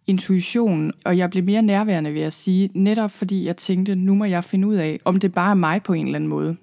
intuition, 0.08 0.92
og 1.06 1.18
jeg 1.18 1.30
blev 1.30 1.44
mere 1.44 1.62
nærværende, 1.62 2.12
vil 2.12 2.22
jeg 2.22 2.34
sige, 2.34 2.70
netop 2.74 3.12
fordi 3.12 3.46
jeg 3.46 3.58
tænkte, 3.58 3.96
nu 3.96 4.16
må 4.16 4.26
jeg 4.26 4.44
finde 4.44 4.68
ud 4.68 4.76
af, 4.76 5.00
om 5.06 5.20
det 5.20 5.34
bare 5.34 5.50
er 5.50 5.56
mig 5.56 5.84
på 5.84 5.94
en 5.94 6.06
eller 6.06 6.16
anden 6.16 6.30
måde. 6.30 6.56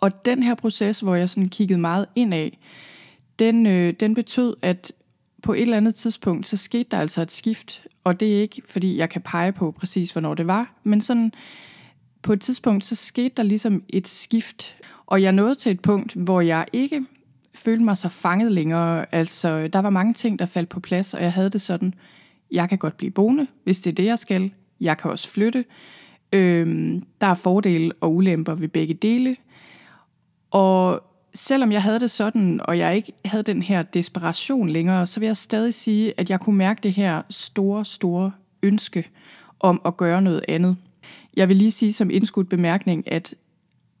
Og 0.00 0.24
den 0.24 0.42
her 0.42 0.54
proces, 0.54 1.00
hvor 1.00 1.14
jeg 1.14 1.30
sådan 1.30 1.48
kiggede 1.48 1.80
meget 1.80 2.06
ind 2.14 2.34
af, 2.34 2.58
den, 3.38 3.66
øh, 3.66 3.94
den 4.00 4.14
betød, 4.14 4.56
at 4.62 4.92
på 5.42 5.52
et 5.52 5.62
eller 5.62 5.76
andet 5.76 5.94
tidspunkt, 5.94 6.46
så 6.46 6.56
skete 6.56 6.88
der 6.90 6.98
altså 6.98 7.22
et 7.22 7.30
skift, 7.30 7.86
og 8.04 8.20
det 8.20 8.36
er 8.36 8.40
ikke, 8.40 8.62
fordi 8.68 8.96
jeg 8.96 9.10
kan 9.10 9.22
pege 9.22 9.52
på 9.52 9.70
præcis, 9.70 10.12
hvornår 10.12 10.34
det 10.34 10.46
var, 10.46 10.74
men 10.84 11.00
sådan 11.00 11.32
på 12.22 12.32
et 12.32 12.40
tidspunkt, 12.40 12.84
så 12.84 12.94
skete 12.94 13.34
der 13.36 13.42
ligesom 13.42 13.82
et 13.88 14.08
skift, 14.08 14.76
og 15.06 15.22
jeg 15.22 15.32
nåede 15.32 15.54
til 15.54 15.72
et 15.72 15.80
punkt, 15.80 16.14
hvor 16.14 16.40
jeg 16.40 16.66
ikke 16.72 17.04
følte 17.54 17.84
mig 17.84 17.96
så 17.96 18.08
fanget 18.08 18.52
længere. 18.52 19.14
Altså, 19.14 19.68
der 19.68 19.78
var 19.78 19.90
mange 19.90 20.14
ting, 20.14 20.38
der 20.38 20.46
faldt 20.46 20.68
på 20.68 20.80
plads, 20.80 21.14
og 21.14 21.22
jeg 21.22 21.32
havde 21.32 21.50
det 21.50 21.60
sådan, 21.60 21.94
jeg 22.50 22.68
kan 22.68 22.78
godt 22.78 22.96
blive 22.96 23.10
boende, 23.10 23.46
hvis 23.64 23.80
det 23.80 23.90
er 23.90 23.94
det, 23.94 24.04
jeg 24.04 24.18
skal. 24.18 24.50
Jeg 24.80 24.98
kan 24.98 25.10
også 25.10 25.28
flytte. 25.28 25.64
Øhm, 26.32 27.02
der 27.20 27.26
er 27.26 27.34
fordele 27.34 27.92
og 28.00 28.14
ulemper 28.14 28.54
ved 28.54 28.68
begge 28.68 28.94
dele. 28.94 29.36
Og 30.50 31.02
selvom 31.34 31.72
jeg 31.72 31.82
havde 31.82 32.00
det 32.00 32.10
sådan, 32.10 32.60
og 32.64 32.78
jeg 32.78 32.96
ikke 32.96 33.12
havde 33.24 33.42
den 33.42 33.62
her 33.62 33.82
desperation 33.82 34.68
længere, 34.68 35.06
så 35.06 35.20
vil 35.20 35.26
jeg 35.26 35.36
stadig 35.36 35.74
sige, 35.74 36.14
at 36.16 36.30
jeg 36.30 36.40
kunne 36.40 36.56
mærke 36.56 36.80
det 36.82 36.92
her 36.92 37.22
store, 37.30 37.84
store 37.84 38.32
ønske 38.62 39.08
om 39.60 39.80
at 39.84 39.96
gøre 39.96 40.22
noget 40.22 40.44
andet. 40.48 40.76
Jeg 41.40 41.48
vil 41.48 41.56
lige 41.56 41.70
sige 41.70 41.92
som 41.92 42.10
indskudt 42.10 42.48
bemærkning, 42.48 43.12
at 43.12 43.34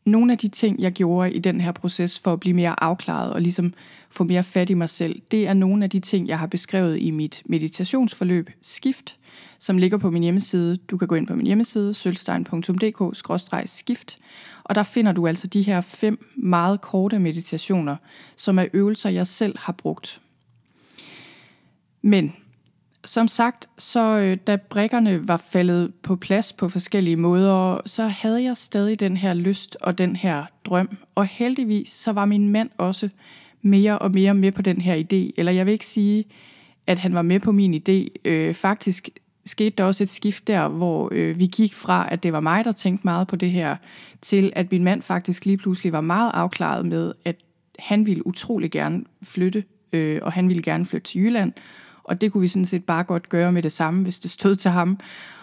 nogle 0.04 0.32
af 0.32 0.38
de 0.38 0.48
ting, 0.48 0.80
jeg 0.80 0.92
gjorde 0.92 1.32
i 1.32 1.38
den 1.38 1.60
her 1.60 1.72
proces 1.72 2.18
for 2.18 2.32
at 2.32 2.40
blive 2.40 2.54
mere 2.54 2.82
afklaret 2.82 3.32
og 3.32 3.40
ligesom 3.40 3.74
få 4.10 4.24
mere 4.24 4.44
fat 4.44 4.70
i 4.70 4.74
mig 4.74 4.90
selv, 4.90 5.22
det 5.30 5.46
er 5.46 5.54
nogle 5.54 5.84
af 5.84 5.90
de 5.90 6.00
ting, 6.00 6.28
jeg 6.28 6.38
har 6.38 6.46
beskrevet 6.46 6.98
i 6.98 7.10
mit 7.10 7.42
meditationsforløb 7.44 8.50
Skift, 8.62 9.16
som 9.58 9.78
ligger 9.78 9.98
på 9.98 10.10
min 10.10 10.22
hjemmeside. 10.22 10.76
Du 10.76 10.96
kan 10.96 11.08
gå 11.08 11.14
ind 11.14 11.26
på 11.26 11.34
min 11.34 11.46
hjemmeside, 11.46 11.94
sølvstein.dk-skift, 11.94 14.16
og 14.64 14.74
der 14.74 14.82
finder 14.82 15.12
du 15.12 15.26
altså 15.26 15.46
de 15.46 15.62
her 15.62 15.80
fem 15.80 16.30
meget 16.36 16.80
korte 16.80 17.18
meditationer, 17.18 17.96
som 18.36 18.58
er 18.58 18.66
øvelser, 18.72 19.10
jeg 19.10 19.26
selv 19.26 19.58
har 19.58 19.72
brugt. 19.72 20.20
Men 22.02 22.32
som 23.04 23.28
sagt, 23.28 23.68
så 23.78 24.18
øh, 24.18 24.36
da 24.46 24.56
brækkerne 24.56 25.28
var 25.28 25.36
faldet 25.36 25.94
på 26.02 26.16
plads 26.16 26.52
på 26.52 26.68
forskellige 26.68 27.16
måder, 27.16 27.80
så 27.86 28.06
havde 28.06 28.42
jeg 28.42 28.56
stadig 28.56 29.00
den 29.00 29.16
her 29.16 29.34
lyst 29.34 29.76
og 29.80 29.98
den 29.98 30.16
her 30.16 30.44
drøm. 30.64 30.98
Og 31.14 31.26
heldigvis 31.26 31.88
så 31.88 32.12
var 32.12 32.24
min 32.24 32.48
mand 32.48 32.70
også 32.78 33.08
mere 33.62 33.98
og 33.98 34.10
mere 34.10 34.34
med 34.34 34.52
på 34.52 34.62
den 34.62 34.80
her 34.80 34.96
idé. 34.96 35.32
Eller 35.36 35.52
jeg 35.52 35.66
vil 35.66 35.72
ikke 35.72 35.86
sige, 35.86 36.24
at 36.86 36.98
han 36.98 37.14
var 37.14 37.22
med 37.22 37.40
på 37.40 37.52
min 37.52 37.74
idé. 37.74 38.06
Øh, 38.24 38.54
faktisk 38.54 39.08
skete 39.44 39.74
der 39.78 39.84
også 39.84 40.02
et 40.02 40.10
skift 40.10 40.46
der, 40.46 40.68
hvor 40.68 41.08
øh, 41.12 41.38
vi 41.38 41.46
gik 41.46 41.74
fra, 41.74 42.08
at 42.10 42.22
det 42.22 42.32
var 42.32 42.40
mig, 42.40 42.64
der 42.64 42.72
tænkte 42.72 43.06
meget 43.06 43.28
på 43.28 43.36
det 43.36 43.50
her, 43.50 43.76
til 44.22 44.52
at 44.56 44.70
min 44.72 44.84
mand 44.84 45.02
faktisk 45.02 45.44
lige 45.44 45.56
pludselig 45.56 45.92
var 45.92 46.00
meget 46.00 46.30
afklaret 46.34 46.86
med, 46.86 47.12
at 47.24 47.36
han 47.78 48.06
ville 48.06 48.26
utrolig 48.26 48.70
gerne 48.70 49.04
flytte, 49.22 49.64
øh, 49.92 50.18
og 50.22 50.32
han 50.32 50.48
ville 50.48 50.62
gerne 50.62 50.86
flytte 50.86 51.10
til 51.10 51.20
Jylland, 51.20 51.52
og 52.10 52.20
det 52.20 52.32
kunne 52.32 52.40
vi 52.40 52.48
sådan 52.48 52.64
set 52.64 52.84
bare 52.84 53.04
godt 53.04 53.28
gøre 53.28 53.52
med 53.52 53.62
det 53.62 53.72
samme, 53.72 54.02
hvis 54.02 54.20
det 54.20 54.30
stod 54.30 54.56
til 54.56 54.70
ham. 54.70 54.98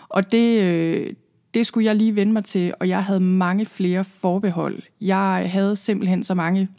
Og 0.10 0.32
det, 0.32 0.62
øh, 0.62 1.14
det 1.54 1.68
skulle 1.68 1.86
jeg 1.86 1.96
lige 1.96 2.16
vende 2.16 2.34
mig 2.34 2.46
til, 2.46 2.74
og 2.80 2.90
jeg 2.90 3.04
havde 3.04 3.20
mange 3.20 3.66
flere 3.66 4.04
forbehold. 4.04 4.82
Jeg 5.02 5.50
havde 5.52 5.76
simpelthen 5.76 6.24
så 6.24 6.34
mange 6.34 6.70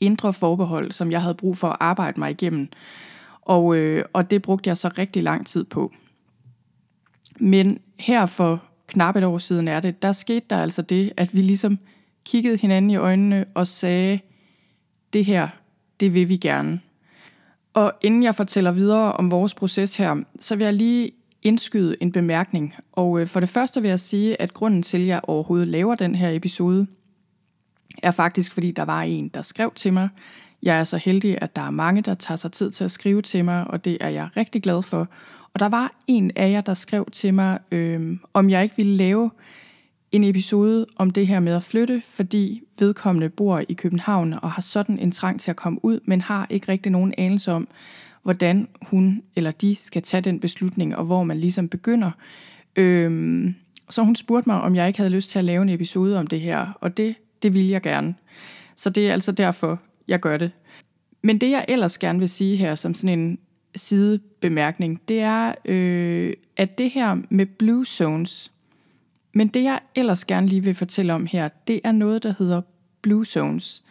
indre 0.00 0.32
forbehold, 0.32 0.92
som 0.92 1.10
jeg 1.10 1.22
havde 1.22 1.34
brug 1.34 1.56
for 1.56 1.68
at 1.68 1.76
arbejde 1.80 2.20
mig 2.20 2.30
igennem. 2.30 2.68
Og, 3.42 3.76
øh, 3.76 4.04
og 4.12 4.30
det 4.30 4.42
brugte 4.42 4.68
jeg 4.68 4.76
så 4.76 4.90
rigtig 4.98 5.22
lang 5.22 5.46
tid 5.46 5.64
på. 5.64 5.92
Men 7.40 7.80
her 7.98 8.26
for 8.26 8.62
knap 8.86 9.16
et 9.16 9.24
år 9.24 9.38
siden 9.38 9.68
er 9.68 9.80
det, 9.80 10.02
der 10.02 10.12
skete 10.12 10.46
der 10.50 10.62
altså 10.62 10.82
det, 10.82 11.12
at 11.16 11.36
vi 11.36 11.42
ligesom 11.42 11.78
kiggede 12.24 12.56
hinanden 12.56 12.90
i 12.90 12.96
øjnene 12.96 13.44
og 13.54 13.66
sagde, 13.66 14.20
det 15.12 15.24
her, 15.24 15.48
det 16.00 16.14
vil 16.14 16.28
vi 16.28 16.36
gerne. 16.36 16.80
Og 17.78 17.92
inden 18.00 18.22
jeg 18.22 18.34
fortæller 18.34 18.72
videre 18.72 19.12
om 19.12 19.30
vores 19.30 19.54
proces 19.54 19.96
her, 19.96 20.16
så 20.40 20.56
vil 20.56 20.64
jeg 20.64 20.74
lige 20.74 21.10
indskyde 21.42 21.96
en 22.00 22.12
bemærkning. 22.12 22.74
Og 22.92 23.20
øh, 23.20 23.26
for 23.26 23.40
det 23.40 23.48
første 23.48 23.82
vil 23.82 23.88
jeg 23.88 24.00
sige, 24.00 24.42
at 24.42 24.54
grunden 24.54 24.82
til, 24.82 24.98
at 24.98 25.06
jeg 25.06 25.20
overhovedet 25.22 25.68
laver 25.68 25.94
den 25.94 26.14
her 26.14 26.30
episode, 26.30 26.86
er 28.02 28.10
faktisk, 28.10 28.52
fordi 28.52 28.70
der 28.70 28.82
var 28.82 29.02
en, 29.02 29.28
der 29.28 29.42
skrev 29.42 29.72
til 29.74 29.92
mig. 29.92 30.08
Jeg 30.62 30.78
er 30.78 30.84
så 30.84 30.96
heldig, 30.96 31.38
at 31.42 31.56
der 31.56 31.62
er 31.62 31.70
mange, 31.70 32.02
der 32.02 32.14
tager 32.14 32.36
sig 32.36 32.52
tid 32.52 32.70
til 32.70 32.84
at 32.84 32.90
skrive 32.90 33.22
til 33.22 33.44
mig, 33.44 33.66
og 33.66 33.84
det 33.84 33.98
er 34.00 34.08
jeg 34.08 34.28
rigtig 34.36 34.62
glad 34.62 34.82
for. 34.82 35.08
Og 35.54 35.60
der 35.60 35.68
var 35.68 35.94
en 36.06 36.30
af 36.36 36.50
jer, 36.50 36.60
der 36.60 36.74
skrev 36.74 37.08
til 37.12 37.34
mig, 37.34 37.58
øh, 37.72 38.16
om 38.34 38.50
jeg 38.50 38.62
ikke 38.62 38.76
ville 38.76 38.96
lave 38.96 39.30
en 40.12 40.24
episode 40.24 40.86
om 40.96 41.10
det 41.10 41.26
her 41.26 41.40
med 41.40 41.54
at 41.54 41.62
flytte, 41.62 42.02
fordi 42.06 42.62
vedkommende 42.78 43.28
bor 43.28 43.62
i 43.68 43.72
København 43.72 44.32
og 44.42 44.50
har 44.50 44.62
sådan 44.62 44.98
en 44.98 45.12
trang 45.12 45.40
til 45.40 45.50
at 45.50 45.56
komme 45.56 45.84
ud, 45.84 46.00
men 46.04 46.20
har 46.20 46.46
ikke 46.50 46.72
rigtig 46.72 46.92
nogen 46.92 47.14
anelse 47.18 47.52
om, 47.52 47.68
hvordan 48.22 48.68
hun 48.82 49.22
eller 49.36 49.50
de 49.50 49.76
skal 49.76 50.02
tage 50.02 50.20
den 50.20 50.40
beslutning, 50.40 50.96
og 50.96 51.04
hvor 51.04 51.24
man 51.24 51.38
ligesom 51.38 51.68
begynder. 51.68 52.10
Øhm, 52.76 53.54
så 53.90 54.02
hun 54.02 54.16
spurgte 54.16 54.48
mig, 54.48 54.60
om 54.60 54.76
jeg 54.76 54.86
ikke 54.86 54.98
havde 54.98 55.10
lyst 55.10 55.30
til 55.30 55.38
at 55.38 55.44
lave 55.44 55.62
en 55.62 55.68
episode 55.68 56.18
om 56.18 56.26
det 56.26 56.40
her, 56.40 56.78
og 56.80 56.96
det, 56.96 57.14
det 57.42 57.54
vil 57.54 57.68
jeg 57.68 57.82
gerne. 57.82 58.14
Så 58.76 58.90
det 58.90 59.08
er 59.08 59.12
altså 59.12 59.32
derfor, 59.32 59.80
jeg 60.08 60.20
gør 60.20 60.36
det. 60.36 60.50
Men 61.22 61.38
det 61.38 61.50
jeg 61.50 61.64
ellers 61.68 61.98
gerne 61.98 62.18
vil 62.18 62.28
sige 62.28 62.56
her 62.56 62.74
som 62.74 62.94
sådan 62.94 63.18
en 63.18 63.38
sidebemærkning, 63.76 65.00
det 65.08 65.20
er, 65.20 65.54
øh, 65.64 66.32
at 66.56 66.78
det 66.78 66.90
her 66.90 67.16
med 67.30 67.46
blue 67.46 67.86
zones, 67.86 68.52
men 69.38 69.48
det 69.48 69.62
jeg 69.62 69.80
ellers 69.94 70.24
gerne 70.24 70.46
lige 70.46 70.64
vil 70.64 70.74
fortælle 70.74 71.14
om 71.14 71.26
her, 71.26 71.48
det 71.66 71.80
er 71.84 71.92
noget, 71.92 72.22
der 72.22 72.34
hedder 72.38 72.60
Blue 73.02 73.24
Zones. 73.24 73.82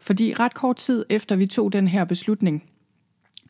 Fordi 0.00 0.34
ret 0.34 0.54
kort 0.54 0.76
tid 0.76 1.04
efter 1.08 1.36
vi 1.36 1.46
tog 1.46 1.72
den 1.72 1.88
her 1.88 2.04
beslutning, 2.04 2.64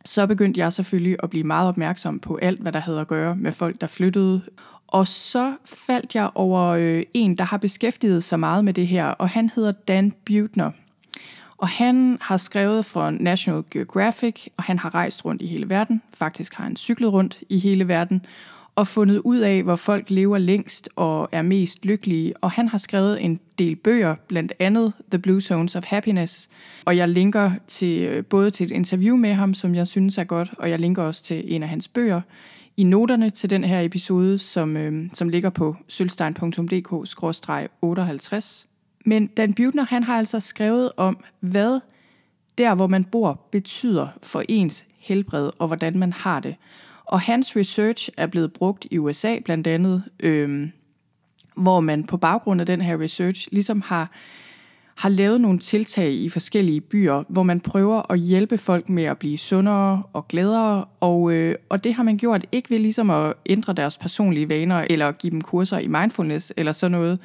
så 0.04 0.26
begyndte 0.26 0.60
jeg 0.60 0.72
selvfølgelig 0.72 1.16
at 1.22 1.30
blive 1.30 1.44
meget 1.44 1.68
opmærksom 1.68 2.18
på 2.18 2.36
alt, 2.36 2.60
hvad 2.60 2.72
der 2.72 2.78
havde 2.78 3.00
at 3.00 3.08
gøre 3.08 3.36
med 3.36 3.52
folk, 3.52 3.80
der 3.80 3.86
flyttede. 3.86 4.42
Og 4.86 5.08
så 5.08 5.56
faldt 5.64 6.14
jeg 6.14 6.30
over 6.34 6.66
øh, 6.66 7.02
en, 7.14 7.38
der 7.38 7.44
har 7.44 7.56
beskæftiget 7.56 8.24
sig 8.24 8.40
meget 8.40 8.64
med 8.64 8.74
det 8.74 8.86
her, 8.86 9.06
og 9.06 9.28
han 9.28 9.50
hedder 9.54 9.72
Dan 9.72 10.12
Butner. 10.26 10.70
Og 11.58 11.68
han 11.68 12.18
har 12.20 12.36
skrevet 12.36 12.84
for 12.84 13.10
National 13.10 13.62
Geographic, 13.70 14.46
og 14.56 14.64
han 14.64 14.78
har 14.78 14.94
rejst 14.94 15.24
rundt 15.24 15.42
i 15.42 15.46
hele 15.46 15.70
verden. 15.70 16.02
Faktisk 16.14 16.54
har 16.54 16.64
han 16.64 16.76
cyklet 16.76 17.12
rundt 17.12 17.38
i 17.48 17.58
hele 17.58 17.88
verden 17.88 18.26
og 18.78 18.88
fundet 18.88 19.20
ud 19.24 19.38
af, 19.38 19.62
hvor 19.62 19.76
folk 19.76 20.10
lever 20.10 20.38
længst 20.38 20.88
og 20.96 21.28
er 21.32 21.42
mest 21.42 21.84
lykkelige. 21.84 22.36
Og 22.36 22.50
han 22.50 22.68
har 22.68 22.78
skrevet 22.78 23.24
en 23.24 23.40
del 23.58 23.76
bøger, 23.76 24.14
blandt 24.28 24.52
andet 24.58 24.92
The 25.10 25.18
Blue 25.18 25.40
Zones 25.40 25.76
of 25.76 25.84
Happiness. 25.86 26.48
Og 26.84 26.96
jeg 26.96 27.08
linker 27.08 27.52
til 27.66 28.08
øh, 28.08 28.24
både 28.24 28.50
til 28.50 28.66
et 28.66 28.70
interview 28.70 29.16
med 29.16 29.32
ham, 29.32 29.54
som 29.54 29.74
jeg 29.74 29.86
synes 29.86 30.18
er 30.18 30.24
godt, 30.24 30.50
og 30.58 30.70
jeg 30.70 30.78
linker 30.78 31.02
også 31.02 31.22
til 31.22 31.54
en 31.54 31.62
af 31.62 31.68
hans 31.68 31.88
bøger 31.88 32.20
i 32.76 32.84
noterne 32.84 33.30
til 33.30 33.50
den 33.50 33.64
her 33.64 33.80
episode, 33.80 34.38
som, 34.38 34.76
øh, 34.76 35.08
som 35.12 35.28
ligger 35.28 35.50
på 35.50 35.76
sølvstein.dk-58. 35.88 38.66
Men 39.04 39.26
Dan 39.26 39.54
Butner, 39.54 39.84
han 39.84 40.02
har 40.02 40.18
altså 40.18 40.40
skrevet 40.40 40.90
om, 40.96 41.18
hvad 41.40 41.80
der 42.58 42.74
hvor 42.74 42.86
man 42.86 43.04
bor 43.04 43.40
betyder 43.50 44.08
for 44.22 44.42
ens 44.48 44.86
helbred 44.98 45.50
og 45.58 45.66
hvordan 45.66 45.98
man 45.98 46.12
har 46.12 46.40
det. 46.40 46.56
Og 47.08 47.20
hans 47.20 47.56
research 47.56 48.08
er 48.16 48.26
blevet 48.26 48.52
brugt 48.52 48.86
i 48.90 48.98
USA 48.98 49.38
blandt 49.44 49.66
andet, 49.66 50.04
øh, 50.20 50.68
hvor 51.56 51.80
man 51.80 52.04
på 52.04 52.16
baggrund 52.16 52.60
af 52.60 52.66
den 52.66 52.80
her 52.80 53.00
research 53.00 53.48
ligesom 53.52 53.80
har 53.80 54.10
har 54.98 55.08
lavet 55.08 55.40
nogle 55.40 55.58
tiltag 55.58 56.12
i 56.12 56.28
forskellige 56.28 56.80
byer, 56.80 57.24
hvor 57.28 57.42
man 57.42 57.60
prøver 57.60 58.12
at 58.12 58.18
hjælpe 58.18 58.58
folk 58.58 58.88
med 58.88 59.04
at 59.04 59.18
blive 59.18 59.38
sundere 59.38 60.02
og 60.12 60.28
gladere, 60.28 60.84
og, 61.00 61.32
øh, 61.32 61.54
og 61.68 61.84
det 61.84 61.94
har 61.94 62.02
man 62.02 62.16
gjort 62.16 62.46
ikke 62.52 62.70
ved 62.70 62.78
ligesom 62.78 63.10
at 63.10 63.34
ændre 63.46 63.72
deres 63.72 63.98
personlige 63.98 64.48
vaner, 64.48 64.86
eller 64.90 65.12
give 65.12 65.30
dem 65.30 65.40
kurser 65.40 65.78
i 65.78 65.86
mindfulness 65.86 66.52
eller 66.56 66.72
sådan 66.72 66.92
noget, 66.92 67.18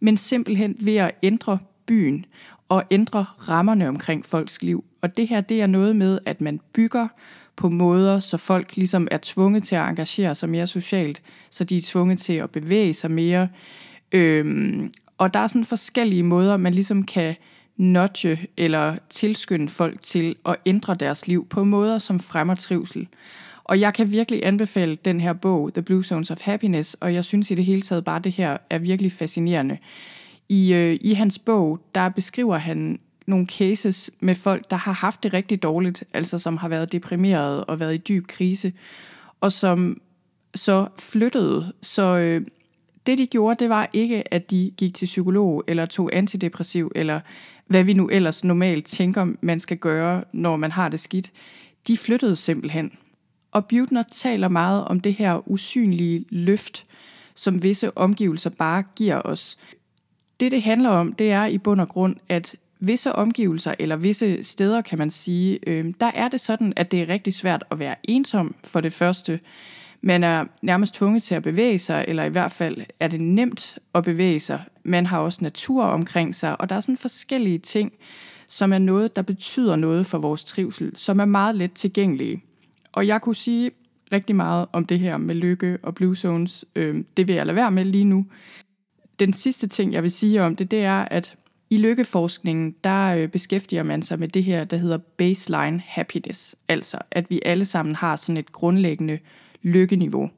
men 0.00 0.16
simpelthen 0.16 0.76
ved 0.80 0.96
at 0.96 1.10
ændre 1.22 1.58
byen 1.86 2.24
og 2.68 2.84
ændre 2.90 3.24
rammerne 3.48 3.88
omkring 3.88 4.24
folks 4.24 4.62
liv. 4.62 4.84
Og 5.02 5.16
det 5.16 5.28
her, 5.28 5.40
det 5.40 5.62
er 5.62 5.66
noget 5.66 5.96
med, 5.96 6.18
at 6.26 6.40
man 6.40 6.60
bygger 6.72 7.08
på 7.62 7.68
måder, 7.68 8.20
så 8.20 8.36
folk 8.36 8.76
ligesom 8.76 9.08
er 9.10 9.18
tvunget 9.22 9.62
til 9.62 9.76
at 9.76 9.88
engagere 9.88 10.34
sig 10.34 10.48
mere 10.48 10.66
socialt, 10.66 11.22
så 11.50 11.64
de 11.64 11.76
er 11.76 11.80
tvunget 11.84 12.18
til 12.18 12.32
at 12.32 12.50
bevæge 12.50 12.94
sig 12.94 13.10
mere. 13.10 13.48
Øhm, 14.12 14.92
og 15.18 15.34
der 15.34 15.40
er 15.40 15.46
sådan 15.46 15.64
forskellige 15.64 16.22
måder, 16.22 16.56
man 16.56 16.74
ligesom 16.74 17.02
kan 17.02 17.34
nudge 17.76 18.46
eller 18.56 18.96
tilskynde 19.10 19.68
folk 19.68 20.00
til 20.00 20.36
at 20.48 20.56
ændre 20.66 20.94
deres 20.94 21.28
liv 21.28 21.46
på 21.48 21.64
måder, 21.64 21.98
som 21.98 22.20
fremmer 22.20 22.54
trivsel. 22.54 23.08
Og 23.64 23.80
jeg 23.80 23.94
kan 23.94 24.10
virkelig 24.10 24.46
anbefale 24.46 24.96
den 25.04 25.20
her 25.20 25.32
bog, 25.32 25.72
The 25.74 25.82
Blue 25.82 26.04
Zones 26.04 26.30
of 26.30 26.40
Happiness, 26.40 26.96
og 27.00 27.14
jeg 27.14 27.24
synes 27.24 27.50
i 27.50 27.54
det 27.54 27.64
hele 27.64 27.82
taget 27.82 28.04
bare, 28.04 28.18
det 28.18 28.32
her 28.32 28.56
er 28.70 28.78
virkelig 28.78 29.12
fascinerende. 29.12 29.78
I, 30.48 30.72
øh, 30.72 30.98
I 31.00 31.14
hans 31.14 31.38
bog, 31.38 31.80
der 31.94 32.08
beskriver 32.08 32.56
han 32.56 32.98
nogle 33.26 33.46
cases 33.46 34.10
med 34.20 34.34
folk, 34.34 34.70
der 34.70 34.76
har 34.76 34.92
haft 34.92 35.22
det 35.22 35.32
rigtig 35.32 35.62
dårligt, 35.62 36.04
altså 36.12 36.38
som 36.38 36.56
har 36.56 36.68
været 36.68 36.92
deprimeret 36.92 37.64
og 37.64 37.80
været 37.80 37.94
i 37.94 37.98
dyb 37.98 38.26
krise, 38.26 38.72
og 39.40 39.52
som 39.52 40.00
så 40.54 40.88
flyttede. 40.98 41.72
Så 41.82 42.02
øh, 42.02 42.46
det 43.06 43.18
de 43.18 43.26
gjorde, 43.26 43.64
det 43.64 43.68
var 43.68 43.90
ikke, 43.92 44.34
at 44.34 44.50
de 44.50 44.72
gik 44.76 44.94
til 44.94 45.06
psykolog, 45.06 45.64
eller 45.66 45.86
tog 45.86 46.10
antidepressiv, 46.12 46.92
eller 46.94 47.20
hvad 47.66 47.84
vi 47.84 47.92
nu 47.92 48.08
ellers 48.08 48.44
normalt 48.44 48.84
tænker, 48.84 49.26
man 49.40 49.60
skal 49.60 49.76
gøre, 49.76 50.24
når 50.32 50.56
man 50.56 50.72
har 50.72 50.88
det 50.88 51.00
skidt. 51.00 51.32
De 51.86 51.96
flyttede 51.96 52.36
simpelthen. 52.36 52.92
Og 53.52 53.66
Butner 53.66 54.02
taler 54.12 54.48
meget 54.48 54.84
om 54.84 55.00
det 55.00 55.14
her 55.14 55.48
usynlige 55.50 56.24
løft, 56.30 56.86
som 57.34 57.62
visse 57.62 57.98
omgivelser 57.98 58.50
bare 58.50 58.84
giver 58.96 59.22
os. 59.22 59.58
Det, 60.40 60.52
det 60.52 60.62
handler 60.62 60.90
om, 60.90 61.12
det 61.12 61.30
er 61.30 61.46
i 61.46 61.58
bund 61.58 61.80
og 61.80 61.88
grund, 61.88 62.16
at 62.28 62.56
visse 62.82 63.12
omgivelser, 63.12 63.74
eller 63.78 63.96
visse 63.96 64.44
steder, 64.44 64.80
kan 64.80 64.98
man 64.98 65.10
sige, 65.10 65.58
øh, 65.66 65.94
der 66.00 66.10
er 66.14 66.28
det 66.28 66.40
sådan, 66.40 66.72
at 66.76 66.90
det 66.90 67.02
er 67.02 67.08
rigtig 67.08 67.34
svært 67.34 67.64
at 67.70 67.78
være 67.78 67.94
ensom 68.02 68.54
for 68.64 68.80
det 68.80 68.92
første. 68.92 69.40
Man 70.00 70.24
er 70.24 70.44
nærmest 70.62 70.94
tvunget 70.94 71.22
til 71.22 71.34
at 71.34 71.42
bevæge 71.42 71.78
sig, 71.78 72.04
eller 72.08 72.24
i 72.24 72.28
hvert 72.28 72.52
fald 72.52 72.76
er 73.00 73.08
det 73.08 73.20
nemt 73.20 73.78
at 73.94 74.04
bevæge 74.04 74.40
sig. 74.40 74.62
Man 74.84 75.06
har 75.06 75.18
også 75.18 75.38
natur 75.42 75.84
omkring 75.84 76.34
sig, 76.34 76.60
og 76.60 76.68
der 76.68 76.74
er 76.76 76.80
sådan 76.80 76.96
forskellige 76.96 77.58
ting, 77.58 77.92
som 78.46 78.72
er 78.72 78.78
noget, 78.78 79.16
der 79.16 79.22
betyder 79.22 79.76
noget 79.76 80.06
for 80.06 80.18
vores 80.18 80.44
trivsel, 80.44 80.92
som 80.96 81.20
er 81.20 81.24
meget 81.24 81.54
let 81.54 81.72
tilgængelige. 81.72 82.42
Og 82.92 83.06
jeg 83.06 83.20
kunne 83.20 83.36
sige 83.36 83.70
rigtig 84.12 84.36
meget 84.36 84.66
om 84.72 84.84
det 84.84 84.98
her 84.98 85.16
med 85.16 85.34
lykke 85.34 85.78
og 85.82 85.94
blue 85.94 86.16
zones. 86.16 86.64
Øh, 86.76 87.04
det 87.16 87.28
vil 87.28 87.34
jeg 87.34 87.46
lade 87.46 87.56
være 87.56 87.70
med 87.70 87.84
lige 87.84 88.04
nu. 88.04 88.26
Den 89.20 89.32
sidste 89.32 89.66
ting, 89.66 89.92
jeg 89.92 90.02
vil 90.02 90.10
sige 90.10 90.42
om 90.42 90.56
det, 90.56 90.70
det 90.70 90.84
er, 90.84 91.04
at 91.10 91.36
i 91.72 91.76
lykkeforskningen, 91.76 92.74
der 92.84 93.16
øh, 93.16 93.28
beskæftiger 93.28 93.82
man 93.82 94.02
sig 94.02 94.18
med 94.18 94.28
det 94.28 94.44
her, 94.44 94.64
der 94.64 94.76
hedder 94.76 94.98
baseline 94.98 95.82
happiness. 95.86 96.56
Altså, 96.68 96.98
at 97.10 97.30
vi 97.30 97.40
alle 97.44 97.64
sammen 97.64 97.94
har 97.94 98.16
sådan 98.16 98.36
et 98.36 98.52
grundlæggende 98.52 99.18
lykkeniveau. 99.62 100.30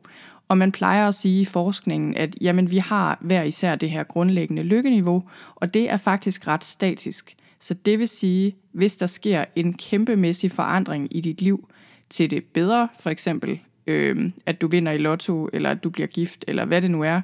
Og 0.48 0.58
man 0.58 0.72
plejer 0.72 1.08
at 1.08 1.14
sige 1.14 1.40
i 1.40 1.44
forskningen, 1.44 2.16
at 2.16 2.36
jamen, 2.40 2.70
vi 2.70 2.78
har 2.78 3.18
hver 3.20 3.42
især 3.42 3.74
det 3.74 3.90
her 3.90 4.02
grundlæggende 4.02 4.62
lykkeniveau, 4.62 5.22
og 5.54 5.74
det 5.74 5.90
er 5.90 5.96
faktisk 5.96 6.46
ret 6.46 6.64
statisk. 6.64 7.36
Så 7.60 7.74
det 7.74 7.98
vil 7.98 8.08
sige, 8.08 8.56
hvis 8.72 8.96
der 8.96 9.06
sker 9.06 9.44
en 9.56 9.74
kæmpemæssig 9.74 10.50
forandring 10.50 11.16
i 11.16 11.20
dit 11.20 11.42
liv 11.42 11.68
til 12.10 12.30
det 12.30 12.44
bedre, 12.44 12.88
for 13.00 13.10
eksempel 13.10 13.60
øh, 13.86 14.30
at 14.46 14.60
du 14.60 14.66
vinder 14.66 14.92
i 14.92 14.98
lotto, 14.98 15.48
eller 15.52 15.70
at 15.70 15.84
du 15.84 15.90
bliver 15.90 16.06
gift, 16.06 16.44
eller 16.48 16.64
hvad 16.64 16.82
det 16.82 16.90
nu 16.90 17.02
er, 17.02 17.20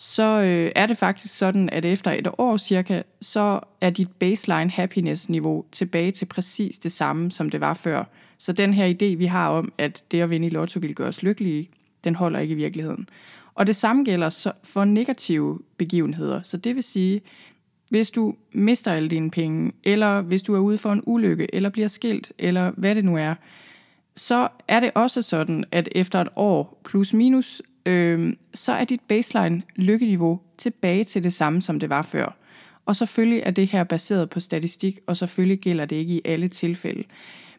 så 0.00 0.22
øh, 0.22 0.72
er 0.74 0.86
det 0.86 0.96
faktisk 0.96 1.38
sådan, 1.38 1.70
at 1.70 1.84
efter 1.84 2.10
et 2.10 2.28
år 2.38 2.56
cirka, 2.56 3.02
så 3.20 3.60
er 3.80 3.90
dit 3.90 4.10
baseline 4.10 4.70
happiness 4.70 5.28
niveau 5.28 5.64
tilbage 5.72 6.10
til 6.10 6.26
præcis 6.26 6.78
det 6.78 6.92
samme, 6.92 7.30
som 7.30 7.50
det 7.50 7.60
var 7.60 7.74
før. 7.74 8.04
Så 8.38 8.52
den 8.52 8.74
her 8.74 8.94
idé, 8.94 9.16
vi 9.16 9.26
har 9.26 9.48
om, 9.48 9.72
at 9.78 10.04
det 10.10 10.20
at 10.20 10.30
vinde 10.30 10.46
i 10.46 10.50
lotto 10.50 10.80
vil 10.80 10.94
gøre 10.94 11.08
os 11.08 11.22
lykkelige, 11.22 11.70
den 12.04 12.14
holder 12.14 12.38
ikke 12.38 12.52
i 12.52 12.56
virkeligheden. 12.56 13.08
Og 13.54 13.66
det 13.66 13.76
samme 13.76 14.04
gælder 14.04 14.28
så 14.28 14.52
for 14.64 14.84
negative 14.84 15.58
begivenheder. 15.76 16.42
Så 16.42 16.56
det 16.56 16.74
vil 16.74 16.82
sige, 16.82 17.20
hvis 17.90 18.10
du 18.10 18.34
mister 18.52 18.92
alle 18.92 19.08
dine 19.08 19.30
penge, 19.30 19.72
eller 19.84 20.22
hvis 20.22 20.42
du 20.42 20.54
er 20.54 20.58
ude 20.58 20.78
for 20.78 20.92
en 20.92 21.02
ulykke, 21.06 21.54
eller 21.54 21.70
bliver 21.70 21.88
skilt, 21.88 22.32
eller 22.38 22.72
hvad 22.76 22.94
det 22.94 23.04
nu 23.04 23.16
er, 23.16 23.34
så 24.16 24.48
er 24.68 24.80
det 24.80 24.90
også 24.94 25.22
sådan, 25.22 25.64
at 25.72 25.88
efter 25.92 26.20
et 26.20 26.28
år 26.36 26.80
plus 26.84 27.14
minus, 27.14 27.62
øh, 27.86 28.32
så 28.54 28.72
er 28.72 28.84
dit 28.84 29.00
baseline 29.00 29.62
lykkeniveau 29.76 30.40
tilbage 30.58 31.04
til 31.04 31.24
det 31.24 31.32
samme, 31.32 31.62
som 31.62 31.80
det 31.80 31.90
var 31.90 32.02
før. 32.02 32.36
Og 32.86 32.96
selvfølgelig 32.96 33.42
er 33.44 33.50
det 33.50 33.66
her 33.66 33.84
baseret 33.84 34.30
på 34.30 34.40
statistik, 34.40 34.98
og 35.06 35.16
selvfølgelig 35.16 35.58
gælder 35.58 35.84
det 35.84 35.96
ikke 35.96 36.14
i 36.14 36.22
alle 36.24 36.48
tilfælde. 36.48 37.04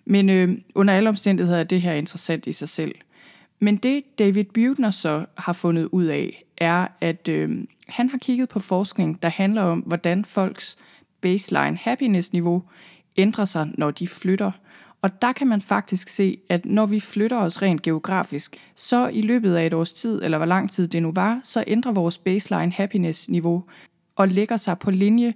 Men 0.06 0.30
øh, 0.30 0.58
under 0.76 0.94
alle 0.94 1.10
omstændigheder 1.10 1.60
er 1.60 1.64
det 1.64 1.82
her 1.82 1.94
interessant 1.94 2.48
i 2.48 2.52
sig 2.52 2.70
selv. 2.70 2.96
Men 3.60 3.78
det 3.78 4.04
David 4.20 4.44
Buettner 4.44 4.92
så 4.92 5.26
har 5.38 5.54
fundet 5.54 5.86
ud 5.92 6.06
af, 6.06 6.44
er, 6.58 6.88
at 7.02 7.28
øh, 7.28 7.66
han 7.88 8.10
har 8.10 8.18
kigget 8.18 8.50
på 8.50 8.60
forskning, 8.60 9.24
der 9.24 9.30
handler 9.30 9.62
om, 9.62 9.80
hvordan 9.80 10.26
folks 10.26 10.78
baseline 11.22 11.78
happiness-niveau 11.78 12.64
ændrer 13.18 13.46
sig, 13.46 13.72
når 13.78 13.92
de 13.92 14.08
flytter. 14.08 14.52
Og 15.02 15.22
der 15.22 15.32
kan 15.32 15.48
man 15.48 15.62
faktisk 15.62 16.08
se, 16.10 16.38
at 16.50 16.66
når 16.66 16.86
vi 16.86 17.00
flytter 17.00 17.38
os 17.38 17.62
rent 17.62 17.82
geografisk, 17.82 18.58
så 18.76 19.08
i 19.08 19.22
løbet 19.22 19.56
af 19.56 19.66
et 19.66 19.74
års 19.74 19.94
tid, 19.94 20.24
eller 20.24 20.38
hvor 20.38 20.46
lang 20.46 20.72
tid 20.72 20.88
det 20.88 21.02
nu 21.02 21.12
var, 21.16 21.40
så 21.44 21.64
ændrer 21.68 21.92
vores 21.92 22.18
baseline 22.18 22.72
happiness-niveau 22.72 23.64
og 24.16 24.28
lægger 24.28 24.58
sig 24.58 24.80
på 24.80 24.92
linje 24.92 25.34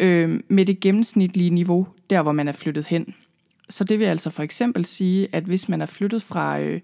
øh, 0.00 0.40
med 0.48 0.66
det 0.66 0.80
gennemsnitlige 0.80 1.50
niveau, 1.50 1.86
der 2.10 2.22
hvor 2.22 2.32
man 2.32 2.48
er 2.48 2.52
flyttet 2.52 2.86
hen. 2.86 3.14
Så 3.68 3.84
det 3.84 3.98
vil 3.98 4.04
altså 4.04 4.30
for 4.30 4.42
eksempel 4.42 4.84
sige, 4.84 5.28
at 5.32 5.44
hvis 5.44 5.68
man 5.68 5.80
er 5.80 5.86
flyttet 5.86 6.22
fra 6.22 6.60
øh, 6.60 6.80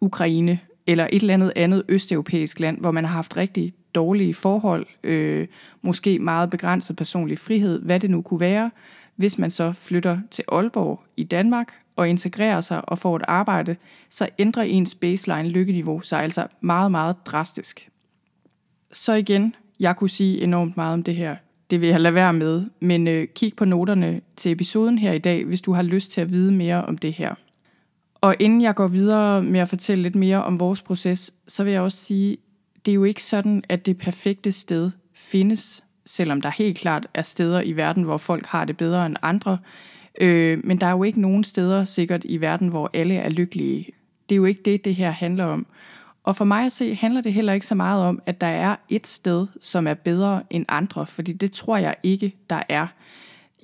Ukraine 0.00 0.58
eller 0.86 1.08
et 1.12 1.20
eller 1.20 1.34
andet 1.34 1.52
andet 1.56 1.82
østeuropæisk 1.88 2.60
land, 2.60 2.80
hvor 2.80 2.90
man 2.90 3.04
har 3.04 3.14
haft 3.14 3.36
rigtig 3.36 3.74
dårlige 3.94 4.34
forhold, 4.34 4.86
øh, 5.04 5.46
måske 5.82 6.18
meget 6.18 6.50
begrænset 6.50 6.96
personlig 6.96 7.38
frihed, 7.38 7.82
hvad 7.82 8.00
det 8.00 8.10
nu 8.10 8.22
kunne 8.22 8.40
være, 8.40 8.70
hvis 9.16 9.38
man 9.38 9.50
så 9.50 9.72
flytter 9.72 10.18
til 10.30 10.44
Aalborg 10.52 11.04
i 11.16 11.24
Danmark 11.24 11.74
og 11.96 12.08
integrerer 12.08 12.60
sig 12.60 12.88
og 12.88 12.98
får 12.98 13.16
et 13.16 13.22
arbejde, 13.28 13.76
så 14.08 14.28
ændrer 14.38 14.62
ens 14.62 14.94
baseline 14.94 15.48
lykkeniveau 15.48 16.00
sig 16.00 16.22
altså 16.22 16.46
meget, 16.60 16.90
meget 16.90 17.16
drastisk. 17.26 17.88
Så 18.92 19.12
igen, 19.12 19.54
jeg 19.80 19.96
kunne 19.96 20.10
sige 20.10 20.42
enormt 20.42 20.76
meget 20.76 20.92
om 20.92 21.02
det 21.02 21.16
her 21.16 21.36
det 21.70 21.80
vil 21.80 21.88
jeg 21.88 22.00
lade 22.00 22.14
være 22.14 22.32
med, 22.32 22.64
men 22.80 23.08
øh, 23.08 23.28
kig 23.34 23.52
på 23.56 23.64
noterne 23.64 24.20
til 24.36 24.52
episoden 24.52 24.98
her 24.98 25.12
i 25.12 25.18
dag, 25.18 25.44
hvis 25.44 25.60
du 25.60 25.72
har 25.72 25.82
lyst 25.82 26.10
til 26.10 26.20
at 26.20 26.30
vide 26.30 26.52
mere 26.52 26.84
om 26.84 26.98
det 26.98 27.12
her. 27.12 27.34
Og 28.20 28.36
inden 28.38 28.60
jeg 28.60 28.74
går 28.74 28.86
videre 28.86 29.42
med 29.42 29.60
at 29.60 29.68
fortælle 29.68 30.02
lidt 30.02 30.14
mere 30.14 30.44
om 30.44 30.60
vores 30.60 30.82
proces, 30.82 31.34
så 31.48 31.64
vil 31.64 31.72
jeg 31.72 31.82
også 31.82 31.98
sige, 31.98 32.36
det 32.86 32.92
er 32.92 32.94
jo 32.94 33.04
ikke 33.04 33.22
sådan, 33.22 33.64
at 33.68 33.86
det 33.86 33.98
perfekte 33.98 34.52
sted 34.52 34.90
findes, 35.14 35.84
selvom 36.06 36.40
der 36.40 36.48
helt 36.48 36.78
klart 36.78 37.06
er 37.14 37.22
steder 37.22 37.60
i 37.60 37.72
verden, 37.72 38.02
hvor 38.02 38.16
folk 38.16 38.46
har 38.46 38.64
det 38.64 38.76
bedre 38.76 39.06
end 39.06 39.16
andre. 39.22 39.58
Øh, 40.20 40.60
men 40.64 40.80
der 40.80 40.86
er 40.86 40.90
jo 40.90 41.02
ikke 41.02 41.20
nogen 41.20 41.44
steder 41.44 41.84
sikkert 41.84 42.24
i 42.24 42.40
verden, 42.40 42.68
hvor 42.68 42.90
alle 42.94 43.14
er 43.14 43.28
lykkelige. 43.28 43.92
Det 44.28 44.34
er 44.34 44.36
jo 44.36 44.44
ikke 44.44 44.62
det, 44.64 44.84
det 44.84 44.94
her 44.94 45.10
handler 45.10 45.44
om. 45.44 45.66
Og 46.24 46.36
for 46.36 46.44
mig 46.44 46.66
at 46.66 46.72
se, 46.72 46.94
handler 46.94 47.20
det 47.20 47.32
heller 47.32 47.52
ikke 47.52 47.66
så 47.66 47.74
meget 47.74 48.04
om, 48.04 48.22
at 48.26 48.40
der 48.40 48.46
er 48.46 48.76
et 48.88 49.06
sted, 49.06 49.46
som 49.60 49.86
er 49.86 49.94
bedre 49.94 50.42
end 50.50 50.64
andre, 50.68 51.06
fordi 51.06 51.32
det 51.32 51.52
tror 51.52 51.76
jeg 51.76 51.94
ikke, 52.02 52.34
der 52.50 52.62
er. 52.68 52.86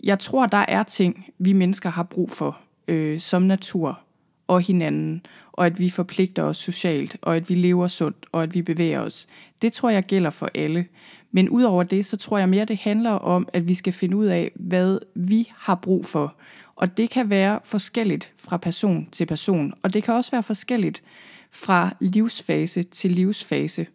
Jeg 0.04 0.18
tror, 0.18 0.46
der 0.46 0.64
er 0.68 0.82
ting, 0.82 1.26
vi 1.38 1.52
mennesker 1.52 1.90
har 1.90 2.02
brug 2.02 2.30
for, 2.30 2.58
øh, 2.88 3.20
som 3.20 3.42
natur 3.42 4.03
og 4.46 4.60
hinanden, 4.60 5.26
og 5.52 5.66
at 5.66 5.78
vi 5.78 5.90
forpligter 5.90 6.42
os 6.42 6.56
socialt, 6.56 7.16
og 7.22 7.36
at 7.36 7.48
vi 7.48 7.54
lever 7.54 7.88
sundt, 7.88 8.26
og 8.32 8.42
at 8.42 8.54
vi 8.54 8.62
bevæger 8.62 9.00
os. 9.00 9.26
Det 9.62 9.72
tror 9.72 9.90
jeg 9.90 10.04
gælder 10.04 10.30
for 10.30 10.48
alle. 10.54 10.86
Men 11.32 11.48
udover 11.48 11.82
det, 11.82 12.06
så 12.06 12.16
tror 12.16 12.38
jeg 12.38 12.48
mere, 12.48 12.64
det 12.64 12.76
handler 12.76 13.10
om, 13.10 13.48
at 13.52 13.68
vi 13.68 13.74
skal 13.74 13.92
finde 13.92 14.16
ud 14.16 14.26
af, 14.26 14.52
hvad 14.54 14.98
vi 15.14 15.52
har 15.56 15.74
brug 15.74 16.06
for. 16.06 16.34
Og 16.76 16.96
det 16.96 17.10
kan 17.10 17.30
være 17.30 17.60
forskelligt 17.64 18.32
fra 18.36 18.56
person 18.56 19.08
til 19.12 19.26
person, 19.26 19.74
og 19.82 19.94
det 19.94 20.02
kan 20.02 20.14
også 20.14 20.30
være 20.30 20.42
forskelligt 20.42 21.02
fra 21.50 21.96
livsfase 22.00 22.82
til 22.82 23.12
livsfase. 23.12 23.86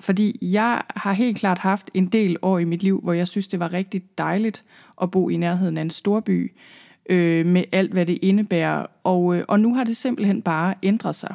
Fordi 0.00 0.38
jeg 0.42 0.82
har 0.96 1.12
helt 1.12 1.38
klart 1.38 1.58
haft 1.58 1.90
en 1.94 2.06
del 2.06 2.36
år 2.42 2.58
i 2.58 2.64
mit 2.64 2.82
liv, 2.82 3.00
hvor 3.00 3.12
jeg 3.12 3.28
synes, 3.28 3.48
det 3.48 3.60
var 3.60 3.72
rigtig 3.72 4.02
dejligt 4.18 4.64
at 5.02 5.10
bo 5.10 5.28
i 5.28 5.36
nærheden 5.36 5.78
af 5.78 5.82
en 5.82 5.90
storby 5.90 6.52
øh, 7.08 7.46
med 7.46 7.64
alt, 7.72 7.92
hvad 7.92 8.06
det 8.06 8.18
indebærer. 8.22 8.86
Og, 9.04 9.36
øh, 9.36 9.44
og 9.48 9.60
nu 9.60 9.74
har 9.74 9.84
det 9.84 9.96
simpelthen 9.96 10.42
bare 10.42 10.74
ændret 10.82 11.14
sig. 11.14 11.34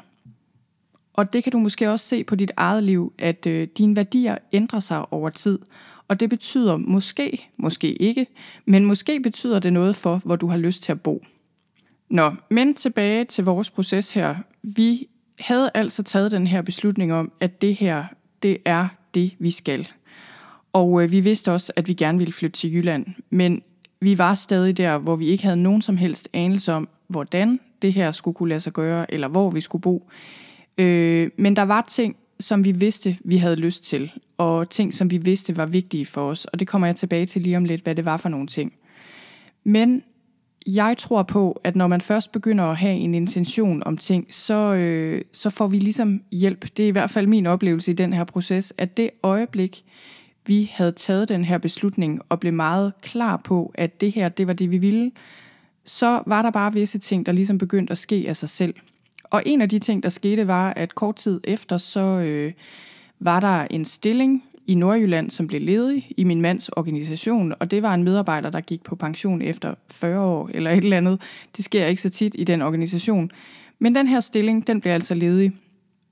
Og 1.14 1.34
det 1.34 1.44
kan 1.44 1.52
du 1.52 1.60
måske 1.60 1.92
også 1.92 2.06
se 2.06 2.24
på 2.24 2.36
dit 2.36 2.52
eget 2.58 2.84
liv, 2.84 3.14
at 3.18 3.46
øh, 3.48 3.68
dine 3.78 3.96
værdier 3.96 4.38
ændrer 4.54 4.80
sig 4.80 5.14
over 5.14 5.30
tid. 5.30 5.60
Og 6.08 6.20
det 6.20 6.30
betyder 6.30 6.78
måske, 6.78 7.50
måske 7.58 7.94
ikke, 7.94 8.28
men 8.66 8.86
måske 8.86 9.20
betyder 9.20 9.60
det 9.60 9.74
noget 9.74 9.96
for, 9.96 10.22
hvor 10.26 10.36
du 10.36 10.48
har 10.48 10.58
lyst 10.58 10.84
til 10.84 10.92
at 10.92 11.02
bo. 11.02 11.26
Nå, 12.10 12.32
men 12.50 12.74
tilbage 12.74 13.26
til 13.26 13.44
vores 13.44 13.70
proces 13.70 14.14
her. 14.14 14.36
Vi 14.62 15.08
havde 15.40 15.72
altså 15.74 16.04
taget 16.04 16.32
den 16.32 16.48
her 16.48 16.62
beslutning 16.62 17.14
om, 17.14 17.32
at 17.40 17.62
det 17.62 17.76
her, 17.76 18.06
det 18.44 18.58
er 18.66 18.88
det, 19.14 19.36
vi 19.40 19.52
skal. 19.52 19.90
Og 20.74 21.04
øh, 21.04 21.12
vi 21.12 21.20
vidste 21.20 21.52
også, 21.52 21.74
at 21.76 21.88
vi 21.88 21.94
gerne 21.94 22.18
ville 22.18 22.34
flytte 22.34 22.58
til 22.60 22.74
Jylland, 22.74 23.06
men 23.30 23.62
vi 24.04 24.18
var 24.18 24.36
stadig 24.36 24.78
der, 24.78 24.98
hvor 24.98 25.16
vi 25.16 25.28
ikke 25.28 25.44
havde 25.44 25.58
nogen 25.58 25.82
som 25.82 25.98
helst 25.98 26.30
anelse 26.34 26.74
om, 26.74 26.90
hvordan 27.08 27.60
det 27.82 27.94
her 27.94 28.12
skulle 28.12 28.36
kunne 28.36 28.50
lade 28.50 28.60
sig 28.60 28.74
gøre, 28.74 29.14
eller 29.14 29.28
hvor 29.28 29.50
vi 29.50 29.62
skulle 29.62 29.82
bo. 29.82 30.10
Øh, 30.78 31.30
men 31.38 31.56
der 31.56 31.64
var 31.64 31.86
ting, 31.88 32.16
som 32.40 32.66
vi 32.66 32.72
vidste, 32.72 33.18
vi 33.26 33.38
havde 33.38 33.56
lyst 33.56 33.84
til, 33.84 34.12
og 34.38 34.70
ting, 34.70 34.94
som 34.94 35.12
vi 35.12 35.18
vidste 35.18 35.58
var 35.58 35.66
vigtige 35.66 36.06
for 36.06 36.22
os, 36.22 36.46
og 36.46 36.60
det 36.60 36.68
kommer 36.68 36.88
jeg 36.88 36.96
tilbage 36.96 37.26
til 37.26 37.42
lige 37.42 37.58
om 37.58 37.66
lidt, 37.66 37.84
hvad 37.84 37.96
det 37.96 38.06
var 38.06 38.18
for 38.18 38.30
nogle 38.30 38.48
ting. 38.48 38.74
Men 39.64 40.04
jeg 40.68 40.98
tror 40.98 41.24
på, 41.24 41.62
at 41.64 41.76
når 41.76 41.88
man 41.88 42.02
først 42.02 42.32
begynder 42.32 42.64
at 42.64 42.78
have 42.78 42.96
en 42.96 43.14
intention 43.14 43.84
om 43.86 43.98
ting, 43.98 44.28
så, 44.30 44.74
øh, 44.74 45.22
så 45.32 45.50
får 45.50 45.68
vi 45.68 45.80
ligesom 45.80 46.24
hjælp. 46.32 46.78
Det 46.78 46.84
er 46.84 46.88
i 46.88 46.92
hvert 46.92 47.10
fald 47.10 47.28
min 47.28 47.46
oplevelse 47.46 47.92
i 47.92 47.94
den 47.94 48.14
her 48.14 48.24
proces, 48.24 48.74
at 48.78 48.98
det 48.98 49.10
øjeblik, 49.24 49.84
vi 50.46 50.72
havde 50.74 50.92
taget 50.92 51.30
den 51.30 51.46
her 51.46 51.58
beslutning 51.58 52.22
og 52.30 52.40
blev 52.40 52.54
meget 52.54 52.94
klar 53.02 53.38
på, 53.38 53.72
at 53.76 54.02
det 54.02 54.12
her, 54.12 54.30
det 54.30 54.48
var 54.48 54.54
det, 54.54 54.72
vi 54.72 54.78
ville, 54.78 55.12
så 55.86 56.24
var 56.26 56.42
der 56.42 56.52
bare 56.52 56.74
visse 56.74 56.98
ting, 56.98 57.26
der 57.26 57.32
ligesom 57.32 57.58
begyndte 57.58 57.92
at 57.92 57.98
ske 57.98 58.26
af 58.28 58.36
sig 58.36 58.50
selv. 58.50 58.76
Og 59.24 59.44
en 59.46 59.62
af 59.62 59.70
de 59.70 59.80
ting, 59.80 60.04
der 60.04 60.10
skete, 60.10 60.48
var, 60.48 60.74
at 60.74 60.96
kort 60.96 61.16
tid 61.16 61.42
efter, 61.44 61.78
så 61.78 62.00
øh, 62.00 62.52
var 63.20 63.40
der 63.40 63.68
en 63.72 63.86
stilling 63.86 64.44
i 64.68 64.76
Nordjylland, 64.76 65.30
som 65.30 65.48
blev 65.48 65.62
ledig 65.62 66.12
i 66.18 66.24
min 66.24 66.42
mands 66.42 66.70
organisation, 66.70 67.54
og 67.60 67.72
det 67.72 67.84
var 67.84 67.94
en 67.94 68.04
medarbejder, 68.04 68.50
der 68.50 68.62
gik 68.62 68.84
på 68.84 68.96
pension 68.96 69.42
efter 69.42 69.76
40 69.92 70.20
år 70.20 70.50
eller 70.54 70.72
et 70.72 70.78
eller 70.78 70.98
andet. 70.98 71.22
Det 71.58 71.66
sker 71.66 71.86
ikke 71.86 72.02
så 72.02 72.10
tit 72.10 72.36
i 72.38 72.44
den 72.44 72.62
organisation. 72.62 73.32
Men 73.80 73.96
den 73.96 74.08
her 74.08 74.20
stilling, 74.20 74.68
den 74.68 74.82
blev 74.82 74.94
altså 74.94 75.16
ledig. 75.16 75.52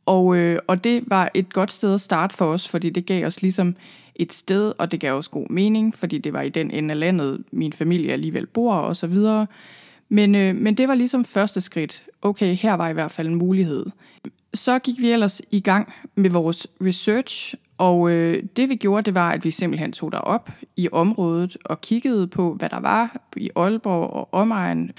Og, 0.05 0.35
øh, 0.35 0.59
og 0.67 0.83
det 0.83 1.03
var 1.07 1.31
et 1.33 1.53
godt 1.53 1.71
sted 1.71 1.93
at 1.93 2.01
starte 2.01 2.37
for 2.37 2.45
os, 2.45 2.67
fordi 2.67 2.89
det 2.89 3.05
gav 3.05 3.27
os 3.27 3.41
ligesom 3.41 3.75
et 4.15 4.33
sted, 4.33 4.73
og 4.77 4.91
det 4.91 4.99
gav 4.99 5.15
også 5.15 5.29
god 5.29 5.49
mening, 5.49 5.95
fordi 5.95 6.17
det 6.17 6.33
var 6.33 6.41
i 6.41 6.49
den 6.49 6.71
ende 6.71 6.91
af 6.91 6.99
landet, 6.99 7.43
min 7.51 7.73
familie 7.73 8.11
alligevel 8.11 8.47
bor 8.47 8.73
og 8.73 8.97
så 8.97 9.07
videre. 9.07 9.47
Men, 10.09 10.35
øh, 10.35 10.55
men 10.55 10.77
det 10.77 10.87
var 10.87 10.95
ligesom 10.95 11.25
første 11.25 11.61
skridt. 11.61 12.03
Okay, 12.21 12.55
her 12.55 12.73
var 12.73 12.89
i 12.89 12.93
hvert 12.93 13.11
fald 13.11 13.27
en 13.27 13.35
mulighed. 13.35 13.85
Så 14.53 14.79
gik 14.79 14.99
vi 14.99 15.11
ellers 15.11 15.41
i 15.51 15.59
gang 15.59 15.93
med 16.15 16.29
vores 16.29 16.67
research, 16.81 17.55
og 17.77 18.11
øh, 18.11 18.43
det 18.55 18.69
vi 18.69 18.75
gjorde, 18.75 19.03
det 19.03 19.13
var, 19.13 19.31
at 19.31 19.43
vi 19.43 19.51
simpelthen 19.51 19.91
tog 19.91 20.11
derop 20.11 20.49
i 20.75 20.89
området 20.91 21.57
og 21.65 21.81
kiggede 21.81 22.27
på, 22.27 22.53
hvad 22.53 22.69
der 22.69 22.79
var 22.79 23.21
i 23.37 23.49
Aalborg 23.55 24.09
og 24.09 24.33
omegn. 24.33 24.91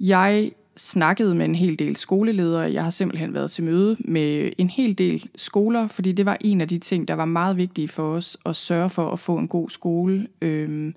Jeg 0.00 0.52
snakkede 0.76 1.34
med 1.34 1.44
en 1.44 1.54
hel 1.54 1.78
del 1.78 1.96
skoleledere. 1.96 2.72
Jeg 2.72 2.84
har 2.84 2.90
simpelthen 2.90 3.34
været 3.34 3.50
til 3.50 3.64
møde 3.64 3.96
med 3.98 4.50
en 4.58 4.70
hel 4.70 4.98
del 4.98 5.28
skoler, 5.34 5.88
fordi 5.88 6.12
det 6.12 6.26
var 6.26 6.36
en 6.40 6.60
af 6.60 6.68
de 6.68 6.78
ting, 6.78 7.08
der 7.08 7.14
var 7.14 7.24
meget 7.24 7.56
vigtige 7.56 7.88
for 7.88 8.12
os 8.12 8.36
at 8.46 8.56
sørge 8.56 8.90
for 8.90 9.10
at 9.10 9.18
få 9.18 9.36
en 9.36 9.48
god 9.48 9.70
skole. 9.70 10.26
Øhm, 10.42 10.94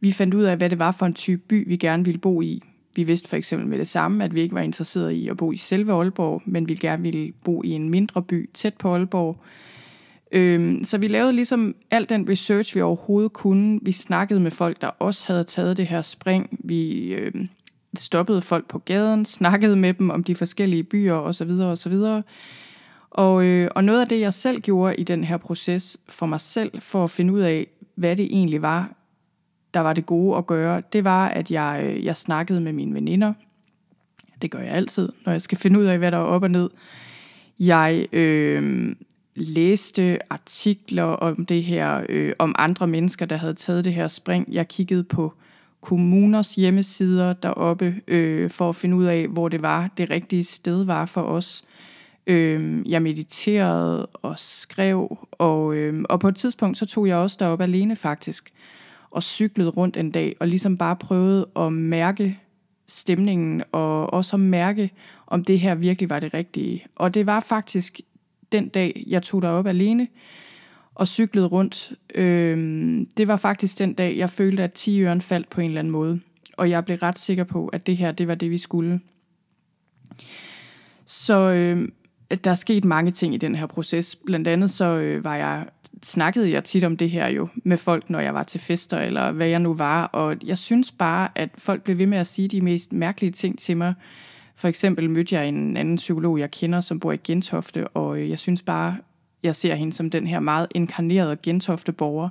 vi 0.00 0.12
fandt 0.12 0.34
ud 0.34 0.42
af, 0.42 0.56
hvad 0.56 0.70
det 0.70 0.78
var 0.78 0.92
for 0.92 1.06
en 1.06 1.14
type 1.14 1.42
by, 1.48 1.68
vi 1.68 1.76
gerne 1.76 2.04
ville 2.04 2.20
bo 2.20 2.42
i. 2.42 2.62
Vi 2.94 3.02
vidste 3.02 3.28
for 3.28 3.36
eksempel 3.36 3.68
med 3.68 3.78
det 3.78 3.88
samme, 3.88 4.24
at 4.24 4.34
vi 4.34 4.40
ikke 4.40 4.54
var 4.54 4.60
interesseret 4.60 5.10
i 5.10 5.28
at 5.28 5.36
bo 5.36 5.52
i 5.52 5.56
selve 5.56 5.92
Aalborg, 5.92 6.42
men 6.44 6.68
vi 6.68 6.74
gerne 6.74 7.02
ville 7.02 7.32
bo 7.44 7.62
i 7.62 7.70
en 7.70 7.90
mindre 7.90 8.22
by 8.22 8.50
tæt 8.54 8.74
på 8.74 8.94
Aalborg. 8.94 9.36
Øhm, 10.32 10.84
så 10.84 10.98
vi 10.98 11.08
lavede 11.08 11.32
ligesom 11.32 11.74
al 11.90 12.08
den 12.08 12.28
research, 12.28 12.76
vi 12.76 12.80
overhovedet 12.80 13.32
kunne. 13.32 13.80
Vi 13.82 13.92
snakkede 13.92 14.40
med 14.40 14.50
folk, 14.50 14.80
der 14.80 14.86
også 14.86 15.24
havde 15.26 15.44
taget 15.44 15.76
det 15.76 15.86
her 15.86 16.02
spring. 16.02 16.58
Vi 16.64 17.12
øhm, 17.14 17.48
stoppede 17.96 18.42
folk 18.42 18.68
på 18.68 18.78
gaden, 18.78 19.24
snakkede 19.24 19.76
med 19.76 19.94
dem 19.94 20.10
om 20.10 20.24
de 20.24 20.36
forskellige 20.36 20.82
byer 20.82 21.14
osv. 21.14 21.50
osv. 21.50 21.94
Og, 23.10 23.44
øh, 23.44 23.70
og 23.74 23.84
noget 23.84 24.00
af 24.00 24.08
det, 24.08 24.20
jeg 24.20 24.34
selv 24.34 24.60
gjorde 24.60 24.96
i 24.96 25.02
den 25.02 25.24
her 25.24 25.36
proces 25.36 25.98
for 26.08 26.26
mig 26.26 26.40
selv, 26.40 26.80
for 26.80 27.04
at 27.04 27.10
finde 27.10 27.32
ud 27.32 27.40
af, 27.40 27.66
hvad 27.94 28.16
det 28.16 28.24
egentlig 28.24 28.62
var, 28.62 28.92
der 29.74 29.80
var 29.80 29.92
det 29.92 30.06
gode 30.06 30.38
at 30.38 30.46
gøre, 30.46 30.82
det 30.92 31.04
var, 31.04 31.28
at 31.28 31.50
jeg, 31.50 31.80
øh, 31.84 32.04
jeg 32.04 32.16
snakkede 32.16 32.60
med 32.60 32.72
mine 32.72 32.94
veninder. 32.94 33.32
Det 34.42 34.50
gør 34.50 34.58
jeg 34.58 34.72
altid, 34.72 35.08
når 35.24 35.32
jeg 35.32 35.42
skal 35.42 35.58
finde 35.58 35.80
ud 35.80 35.84
af, 35.84 35.98
hvad 35.98 36.12
der 36.12 36.18
er 36.18 36.22
op 36.22 36.42
og 36.42 36.50
ned. 36.50 36.70
Jeg 37.58 38.06
øh, 38.12 38.94
læste 39.34 40.32
artikler 40.32 41.02
om 41.02 41.46
det 41.46 41.64
her, 41.64 42.06
øh, 42.08 42.32
om 42.38 42.54
andre 42.58 42.86
mennesker, 42.86 43.26
der 43.26 43.36
havde 43.36 43.54
taget 43.54 43.84
det 43.84 43.92
her 43.92 44.08
spring. 44.08 44.52
Jeg 44.52 44.68
kiggede 44.68 45.04
på 45.04 45.34
kommuners 45.86 46.54
hjemmesider 46.54 47.32
deroppe, 47.32 47.94
øh, 48.08 48.50
for 48.50 48.68
at 48.68 48.76
finde 48.76 48.96
ud 48.96 49.04
af, 49.04 49.28
hvor 49.28 49.48
det 49.48 49.62
var, 49.62 49.90
det 49.96 50.10
rigtige 50.10 50.44
sted 50.44 50.84
var 50.84 51.06
for 51.06 51.22
os. 51.22 51.64
Øh, 52.26 52.90
jeg 52.90 53.02
mediterede 53.02 54.06
og 54.06 54.38
skrev, 54.38 55.26
og, 55.32 55.76
øh, 55.76 56.04
og 56.08 56.20
på 56.20 56.28
et 56.28 56.36
tidspunkt 56.36 56.78
så 56.78 56.86
tog 56.86 57.08
jeg 57.08 57.16
også 57.16 57.36
derop 57.40 57.60
alene 57.60 57.96
faktisk, 57.96 58.52
og 59.10 59.22
cyklede 59.22 59.70
rundt 59.70 59.96
en 59.96 60.10
dag, 60.10 60.36
og 60.40 60.48
ligesom 60.48 60.76
bare 60.76 60.96
prøvede 60.96 61.46
at 61.56 61.72
mærke 61.72 62.40
stemningen, 62.86 63.62
og 63.72 64.12
også 64.12 64.36
at 64.36 64.40
mærke, 64.40 64.90
om 65.26 65.44
det 65.44 65.60
her 65.60 65.74
virkelig 65.74 66.10
var 66.10 66.20
det 66.20 66.34
rigtige. 66.34 66.84
Og 66.96 67.14
det 67.14 67.26
var 67.26 67.40
faktisk 67.40 68.00
den 68.52 68.68
dag, 68.68 69.04
jeg 69.06 69.22
tog 69.22 69.42
derop 69.42 69.66
alene, 69.66 70.08
og 70.96 71.08
cyklede 71.08 71.46
rundt. 71.46 71.92
Øh, 72.14 72.56
det 73.16 73.28
var 73.28 73.36
faktisk 73.36 73.78
den 73.78 73.94
dag, 73.94 74.16
jeg 74.16 74.30
følte, 74.30 74.62
at 74.62 74.72
10 74.72 75.00
øren 75.00 75.20
faldt 75.20 75.50
på 75.50 75.60
en 75.60 75.66
eller 75.66 75.78
anden 75.78 75.92
måde. 75.92 76.20
Og 76.56 76.70
jeg 76.70 76.84
blev 76.84 76.96
ret 76.96 77.18
sikker 77.18 77.44
på, 77.44 77.66
at 77.66 77.86
det 77.86 77.96
her, 77.96 78.12
det 78.12 78.28
var 78.28 78.34
det, 78.34 78.50
vi 78.50 78.58
skulle. 78.58 79.00
Så 81.06 81.52
øh, 81.52 81.88
der 82.44 82.50
er 82.50 82.54
sket 82.54 82.84
mange 82.84 83.10
ting 83.10 83.34
i 83.34 83.36
den 83.36 83.54
her 83.54 83.66
proces. 83.66 84.16
Blandt 84.16 84.48
andet 84.48 84.70
så 84.70 84.84
øh, 84.84 85.24
var 85.24 85.36
jeg 85.36 85.66
snakkede 86.02 86.50
jeg 86.50 86.64
tit 86.64 86.84
om 86.84 86.96
det 86.96 87.10
her 87.10 87.28
jo 87.28 87.48
med 87.64 87.76
folk, 87.76 88.10
når 88.10 88.20
jeg 88.20 88.34
var 88.34 88.42
til 88.42 88.60
fester, 88.60 88.98
eller 88.98 89.32
hvad 89.32 89.46
jeg 89.46 89.60
nu 89.60 89.74
var. 89.74 90.04
Og 90.04 90.36
jeg 90.44 90.58
synes 90.58 90.92
bare, 90.92 91.28
at 91.34 91.50
folk 91.58 91.82
blev 91.82 91.98
ved 91.98 92.06
med 92.06 92.18
at 92.18 92.26
sige 92.26 92.48
de 92.48 92.60
mest 92.60 92.92
mærkelige 92.92 93.32
ting 93.32 93.58
til 93.58 93.76
mig. 93.76 93.94
For 94.54 94.68
eksempel 94.68 95.10
mødte 95.10 95.34
jeg 95.34 95.48
en 95.48 95.76
anden 95.76 95.96
psykolog, 95.96 96.38
jeg 96.38 96.50
kender, 96.50 96.80
som 96.80 97.00
bor 97.00 97.12
i 97.12 97.16
Gentofte, 97.16 97.88
og 97.88 98.18
øh, 98.18 98.30
jeg 98.30 98.38
synes 98.38 98.62
bare, 98.62 98.96
jeg 99.46 99.54
ser 99.56 99.74
hende 99.74 99.92
som 99.92 100.10
den 100.10 100.26
her 100.26 100.40
meget 100.40 100.66
inkarnerede 100.74 101.36
Gentofte 101.42 101.92
borger. 101.92 102.28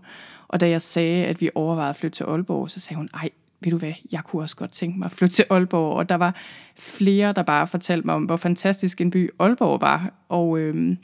Og 0.47 0.60
da 0.60 0.69
jeg 0.69 0.82
sagde, 0.82 1.25
at 1.25 1.41
vi 1.41 1.49
overvejede 1.56 1.89
at 1.89 1.95
flytte 1.95 2.17
til 2.17 2.23
Aalborg, 2.23 2.71
så 2.71 2.80
sagde 2.80 2.97
hun, 2.97 3.10
ej, 3.13 3.30
ved 3.60 3.71
du 3.71 3.78
hvad, 3.78 3.93
jeg 4.12 4.23
kunne 4.23 4.41
også 4.41 4.56
godt 4.56 4.71
tænke 4.71 4.99
mig 4.99 5.06
at 5.06 5.12
flytte 5.12 5.36
til 5.36 5.45
Aalborg. 5.49 5.93
Og 5.93 6.10
der 6.10 6.15
var 6.15 6.36
flere, 6.75 7.34
der 7.34 7.43
bare 7.43 7.67
fortalte 7.67 8.06
mig 8.06 8.15
om, 8.15 8.23
hvor 8.23 8.38
fantastisk 8.38 9.01
en 9.01 9.12
by 9.12 9.30
Aalborg 9.39 9.82
var. 9.82 10.13
Og, 10.30 10.60
øh, 10.60 10.95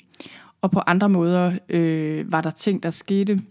og 0.62 0.71
på 0.71 0.80
andre 0.88 1.10
måder 1.10 1.54
øh, 1.69 2.32
var 2.32 2.41
der 2.41 2.52
ting, 2.52 2.84
der 2.84 2.89
skete. 2.89 3.41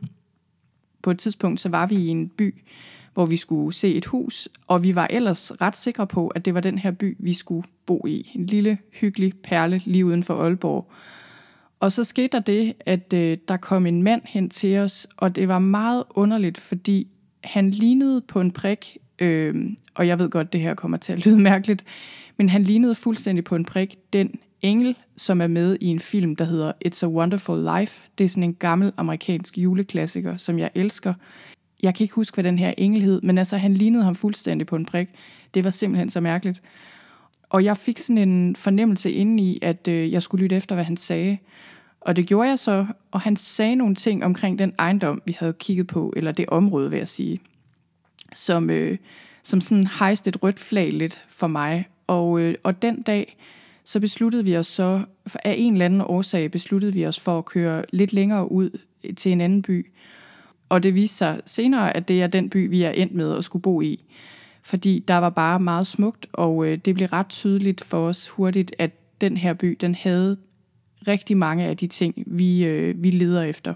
På 1.03 1.11
et 1.11 1.19
tidspunkt, 1.19 1.61
så 1.61 1.69
var 1.69 1.87
vi 1.87 1.95
i 1.95 2.09
en 2.09 2.29
by, 2.29 2.55
hvor 3.15 3.27
vi 3.27 3.37
skulle 3.37 3.75
se 3.75 3.95
et 3.95 4.07
hus, 4.07 4.49
og 4.67 4.83
vi 4.83 4.95
var 4.95 5.07
ellers 5.11 5.53
ret 5.61 5.77
sikre 5.77 6.07
på, 6.07 6.29
at 6.29 6.45
det 6.45 6.55
var 6.55 6.61
den 6.61 6.79
her 6.79 6.91
by, 6.91 7.17
vi 7.19 7.35
skulle 7.35 7.69
bo 7.87 8.07
i. 8.07 8.31
En 8.35 8.47
lille, 8.47 8.79
hyggelig 8.93 9.35
perle 9.43 9.83
lige 9.85 10.07
uden 10.07 10.23
for 10.23 10.35
Aalborg. 10.35 10.93
Og 11.81 11.93
så 11.93 12.05
skete 12.05 12.29
der 12.33 12.41
det, 12.41 12.75
at 12.81 13.13
øh, 13.13 13.39
der 13.49 13.57
kom 13.57 13.87
en 13.87 14.03
mand 14.03 14.23
hen 14.25 14.51
til 14.51 14.79
os, 14.79 15.07
og 15.17 15.37
det 15.37 15.49
var 15.49 15.59
meget 15.59 16.05
underligt, 16.11 16.59
fordi 16.59 17.07
han 17.45 17.71
lignede 17.71 18.21
på 18.21 18.41
en 18.41 18.51
prik, 18.51 18.99
øh, 19.19 19.55
og 19.95 20.07
jeg 20.07 20.19
ved 20.19 20.31
godt, 20.31 20.53
det 20.53 20.61
her 20.61 20.75
kommer 20.75 20.97
til 20.97 21.13
at 21.13 21.27
lyde 21.27 21.39
mærkeligt, 21.51 21.85
men 22.37 22.49
han 22.49 22.63
lignede 22.63 22.95
fuldstændig 22.95 23.45
på 23.45 23.57
en 23.57 23.65
prik 23.65 23.99
den 24.13 24.41
engel, 24.63 24.97
som 25.17 25.41
er 25.41 25.47
med 25.47 25.77
i 25.81 25.87
en 25.87 26.01
film, 26.01 26.37
der 26.37 26.45
hedder 26.45 26.73
It's 26.87 27.05
a 27.05 27.09
Wonderful 27.09 27.69
Life. 27.79 28.09
Det 28.19 28.25
er 28.25 28.29
sådan 28.29 28.43
en 28.43 28.55
gammel 28.55 28.93
amerikansk 28.97 29.59
juleklassiker, 29.59 30.37
som 30.37 30.59
jeg 30.59 30.71
elsker. 30.75 31.15
Jeg 31.83 31.95
kan 31.95 32.05
ikke 32.05 32.15
huske, 32.15 32.35
hvad 32.35 32.45
den 32.45 32.59
her 32.59 32.75
engel 32.79 33.03
hed, 33.03 33.21
men 33.21 33.39
altså 33.39 33.57
han 33.57 33.75
lignede 33.75 34.05
ham 34.05 34.15
fuldstændig 34.15 34.67
på 34.67 34.77
en 34.77 34.87
prik. 34.87 35.09
Det 35.55 35.65
var 35.65 35.71
simpelthen 35.71 36.11
så 36.11 36.21
mærkeligt. 36.21 36.61
Og 37.51 37.65
jeg 37.65 37.77
fik 37.77 37.99
sådan 37.99 38.29
en 38.29 38.57
fornemmelse 38.57 39.13
inde 39.13 39.43
i, 39.43 39.59
at 39.63 39.89
øh, 39.89 40.13
jeg 40.13 40.23
skulle 40.23 40.43
lytte 40.43 40.57
efter, 40.57 40.75
hvad 40.75 40.85
han 40.85 40.97
sagde. 40.97 41.39
Og 42.01 42.17
det 42.17 42.27
gjorde 42.27 42.49
jeg 42.49 42.59
så, 42.59 42.87
og 43.11 43.21
han 43.21 43.37
sagde 43.37 43.75
nogle 43.75 43.95
ting 43.95 44.25
omkring 44.25 44.59
den 44.59 44.75
ejendom, 44.79 45.23
vi 45.27 45.37
havde 45.39 45.53
kigget 45.53 45.87
på, 45.87 46.13
eller 46.17 46.33
det 46.33 46.47
område, 46.49 46.91
vil 46.91 46.99
jeg 46.99 47.09
sige, 47.09 47.41
som, 48.35 48.71
øh, 48.71 48.99
som 49.43 49.61
sådan 49.61 49.87
hejste 49.87 50.29
et 50.29 50.43
rødt 50.43 50.59
flag 50.59 50.93
lidt 50.93 51.25
for 51.29 51.47
mig. 51.47 51.89
Og, 52.07 52.41
øh, 52.41 52.55
og 52.63 52.83
den 52.83 53.03
dag, 53.03 53.37
så 53.85 54.01
besluttede 54.01 54.45
vi 54.45 54.57
os 54.57 54.67
så, 54.67 55.03
for 55.27 55.39
af 55.45 55.55
en 55.59 55.73
eller 55.73 55.85
anden 55.85 56.01
årsag, 56.01 56.51
besluttede 56.51 56.93
vi 56.93 57.07
os 57.07 57.21
for 57.21 57.39
at 57.39 57.45
køre 57.45 57.85
lidt 57.93 58.13
længere 58.13 58.53
ud 58.53 58.79
til 59.17 59.33
en 59.33 59.41
anden 59.41 59.63
by. 59.63 59.91
Og 60.69 60.83
det 60.83 60.95
viste 60.95 61.17
sig 61.17 61.41
senere, 61.47 61.97
at 61.97 62.09
det 62.09 62.23
er 62.23 62.27
den 62.27 62.51
by, 62.51 62.71
vi 62.71 62.83
er 62.83 62.91
endt 62.91 63.15
med 63.15 63.37
at 63.37 63.45
skulle 63.45 63.63
bo 63.63 63.81
i 63.81 64.05
fordi 64.63 65.05
der 65.09 65.17
var 65.17 65.31
bare 65.31 65.61
meget 65.61 65.87
smukt, 65.87 66.27
og 66.33 66.67
øh, 66.67 66.79
det 66.79 66.95
blev 66.95 67.09
ret 67.09 67.29
tydeligt 67.29 67.85
for 67.85 68.07
os 68.07 68.29
hurtigt, 68.29 68.75
at 68.79 68.91
den 69.21 69.37
her 69.37 69.55
by, 69.55 69.79
den 69.81 69.95
havde 69.95 70.37
rigtig 71.07 71.37
mange 71.37 71.65
af 71.65 71.77
de 71.77 71.87
ting, 71.87 72.15
vi, 72.27 72.65
øh, 72.65 73.03
vi 73.03 73.11
leder 73.11 73.43
efter. 73.43 73.75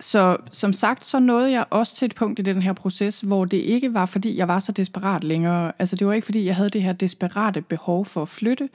Så 0.00 0.36
som 0.50 0.72
sagt, 0.72 1.04
så 1.04 1.18
nåede 1.18 1.50
jeg 1.50 1.64
også 1.70 1.96
til 1.96 2.06
et 2.06 2.14
punkt 2.14 2.38
i 2.38 2.42
den 2.42 2.62
her 2.62 2.72
proces, 2.72 3.20
hvor 3.20 3.44
det 3.44 3.56
ikke 3.56 3.94
var, 3.94 4.06
fordi 4.06 4.36
jeg 4.36 4.48
var 4.48 4.60
så 4.60 4.72
desperat 4.72 5.24
længere. 5.24 5.72
Altså 5.78 5.96
det 5.96 6.06
var 6.06 6.12
ikke, 6.12 6.24
fordi 6.24 6.44
jeg 6.44 6.56
havde 6.56 6.70
det 6.70 6.82
her 6.82 6.92
desperate 6.92 7.62
behov 7.62 8.04
for 8.04 8.22
at 8.22 8.28
flytte, 8.28 8.68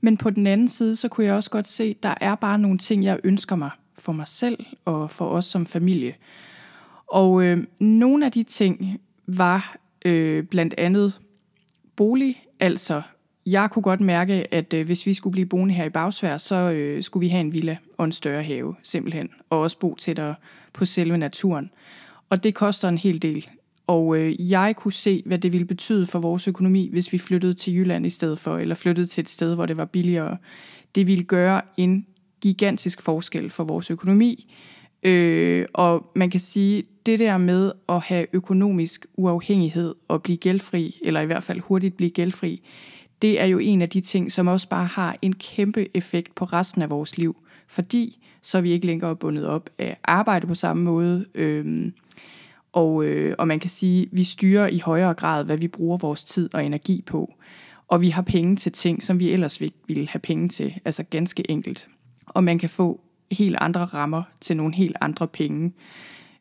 men 0.00 0.16
på 0.16 0.30
den 0.30 0.46
anden 0.46 0.68
side, 0.68 0.96
så 0.96 1.08
kunne 1.08 1.26
jeg 1.26 1.34
også 1.34 1.50
godt 1.50 1.68
se, 1.68 1.96
der 2.02 2.14
er 2.20 2.34
bare 2.34 2.58
nogle 2.58 2.78
ting, 2.78 3.04
jeg 3.04 3.20
ønsker 3.24 3.56
mig 3.56 3.70
for 3.98 4.12
mig 4.12 4.28
selv 4.28 4.64
og 4.84 5.10
for 5.10 5.28
os 5.28 5.44
som 5.44 5.66
familie. 5.66 6.14
Og 7.06 7.42
øh, 7.42 7.64
nogle 7.78 8.26
af 8.26 8.32
de 8.32 8.42
ting 8.42 9.00
var 9.26 9.76
øh, 10.04 10.44
blandt 10.44 10.74
andet 10.78 11.20
bolig, 11.96 12.42
altså 12.60 13.02
jeg 13.46 13.70
kunne 13.70 13.82
godt 13.82 14.00
mærke, 14.00 14.54
at 14.54 14.74
øh, 14.74 14.86
hvis 14.86 15.06
vi 15.06 15.14
skulle 15.14 15.32
blive 15.32 15.46
boende 15.46 15.74
her 15.74 15.84
i 15.84 15.90
Bagsvær, 15.90 16.36
så 16.36 16.54
øh, 16.54 17.02
skulle 17.02 17.20
vi 17.20 17.28
have 17.28 17.40
en 17.40 17.52
villa 17.52 17.76
og 17.98 18.04
en 18.04 18.12
større 18.12 18.42
have, 18.42 18.74
simpelthen. 18.82 19.28
Og 19.50 19.60
også 19.60 19.78
bo 19.78 19.94
tættere 19.94 20.34
på 20.72 20.84
selve 20.84 21.18
naturen. 21.18 21.70
Og 22.30 22.44
det 22.44 22.54
koster 22.54 22.88
en 22.88 22.98
hel 22.98 23.22
del. 23.22 23.48
Og 23.86 24.18
øh, 24.18 24.50
jeg 24.50 24.76
kunne 24.76 24.92
se, 24.92 25.22
hvad 25.26 25.38
det 25.38 25.52
ville 25.52 25.66
betyde 25.66 26.06
for 26.06 26.18
vores 26.18 26.48
økonomi, 26.48 26.88
hvis 26.92 27.12
vi 27.12 27.18
flyttede 27.18 27.54
til 27.54 27.74
Jylland 27.74 28.06
i 28.06 28.10
stedet 28.10 28.38
for, 28.38 28.58
eller 28.58 28.74
flyttede 28.74 29.06
til 29.06 29.22
et 29.22 29.28
sted, 29.28 29.54
hvor 29.54 29.66
det 29.66 29.76
var 29.76 29.84
billigere. 29.84 30.36
Det 30.94 31.06
ville 31.06 31.24
gøre 31.24 31.62
en 31.76 32.06
gigantisk 32.40 33.02
forskel 33.02 33.50
for 33.50 33.64
vores 33.64 33.90
økonomi. 33.90 34.54
Øh, 35.02 35.66
og 35.74 36.10
man 36.14 36.30
kan 36.30 36.40
sige, 36.40 36.84
det 37.06 37.18
der 37.18 37.38
med 37.38 37.72
at 37.88 38.00
have 38.00 38.26
økonomisk 38.32 39.06
uafhængighed 39.16 39.94
og 40.08 40.22
blive 40.22 40.38
gældfri, 40.38 41.00
eller 41.02 41.20
i 41.20 41.26
hvert 41.26 41.42
fald 41.42 41.60
hurtigt 41.60 41.96
blive 41.96 42.10
gældfri, 42.10 42.62
det 43.22 43.40
er 43.40 43.44
jo 43.44 43.58
en 43.58 43.82
af 43.82 43.88
de 43.88 44.00
ting, 44.00 44.32
som 44.32 44.46
også 44.46 44.68
bare 44.68 44.86
har 44.86 45.16
en 45.22 45.32
kæmpe 45.32 45.96
effekt 45.96 46.34
på 46.34 46.44
resten 46.44 46.82
af 46.82 46.90
vores 46.90 47.18
liv. 47.18 47.36
Fordi 47.66 48.18
så 48.42 48.58
er 48.58 48.62
vi 48.62 48.70
ikke 48.70 48.86
længere 48.86 49.16
bundet 49.16 49.46
op 49.46 49.70
af 49.78 49.96
arbejde 50.04 50.46
på 50.46 50.54
samme 50.54 50.82
måde. 50.82 51.26
Øhm, 51.34 51.92
og, 52.72 53.04
øh, 53.04 53.34
og 53.38 53.48
man 53.48 53.60
kan 53.60 53.70
sige, 53.70 54.02
at 54.02 54.08
vi 54.12 54.24
styrer 54.24 54.68
i 54.68 54.78
højere 54.78 55.14
grad, 55.14 55.44
hvad 55.44 55.56
vi 55.56 55.68
bruger 55.68 55.98
vores 55.98 56.24
tid 56.24 56.54
og 56.54 56.64
energi 56.64 57.02
på. 57.06 57.34
Og 57.88 58.00
vi 58.00 58.08
har 58.08 58.22
penge 58.22 58.56
til 58.56 58.72
ting, 58.72 59.02
som 59.02 59.18
vi 59.18 59.30
ellers 59.30 59.60
ikke 59.60 59.76
ville 59.86 60.08
have 60.08 60.20
penge 60.20 60.48
til. 60.48 60.74
Altså 60.84 61.02
ganske 61.02 61.50
enkelt. 61.50 61.88
Og 62.26 62.44
man 62.44 62.58
kan 62.58 62.70
få 62.70 63.00
helt 63.32 63.56
andre 63.60 63.84
rammer 63.84 64.22
til 64.40 64.56
nogle 64.56 64.74
helt 64.74 64.96
andre 65.00 65.28
penge. 65.28 65.72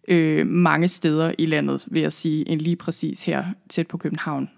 Øh, 0.07 0.47
mange 0.47 0.87
steder 0.87 1.33
i 1.37 1.45
landet, 1.45 1.85
vil 1.87 2.01
jeg 2.01 2.13
sige, 2.13 2.49
end 2.49 2.61
lige 2.61 2.75
præcis 2.75 3.23
her 3.23 3.45
tæt 3.69 3.87
på 3.87 3.97
København. 3.97 4.49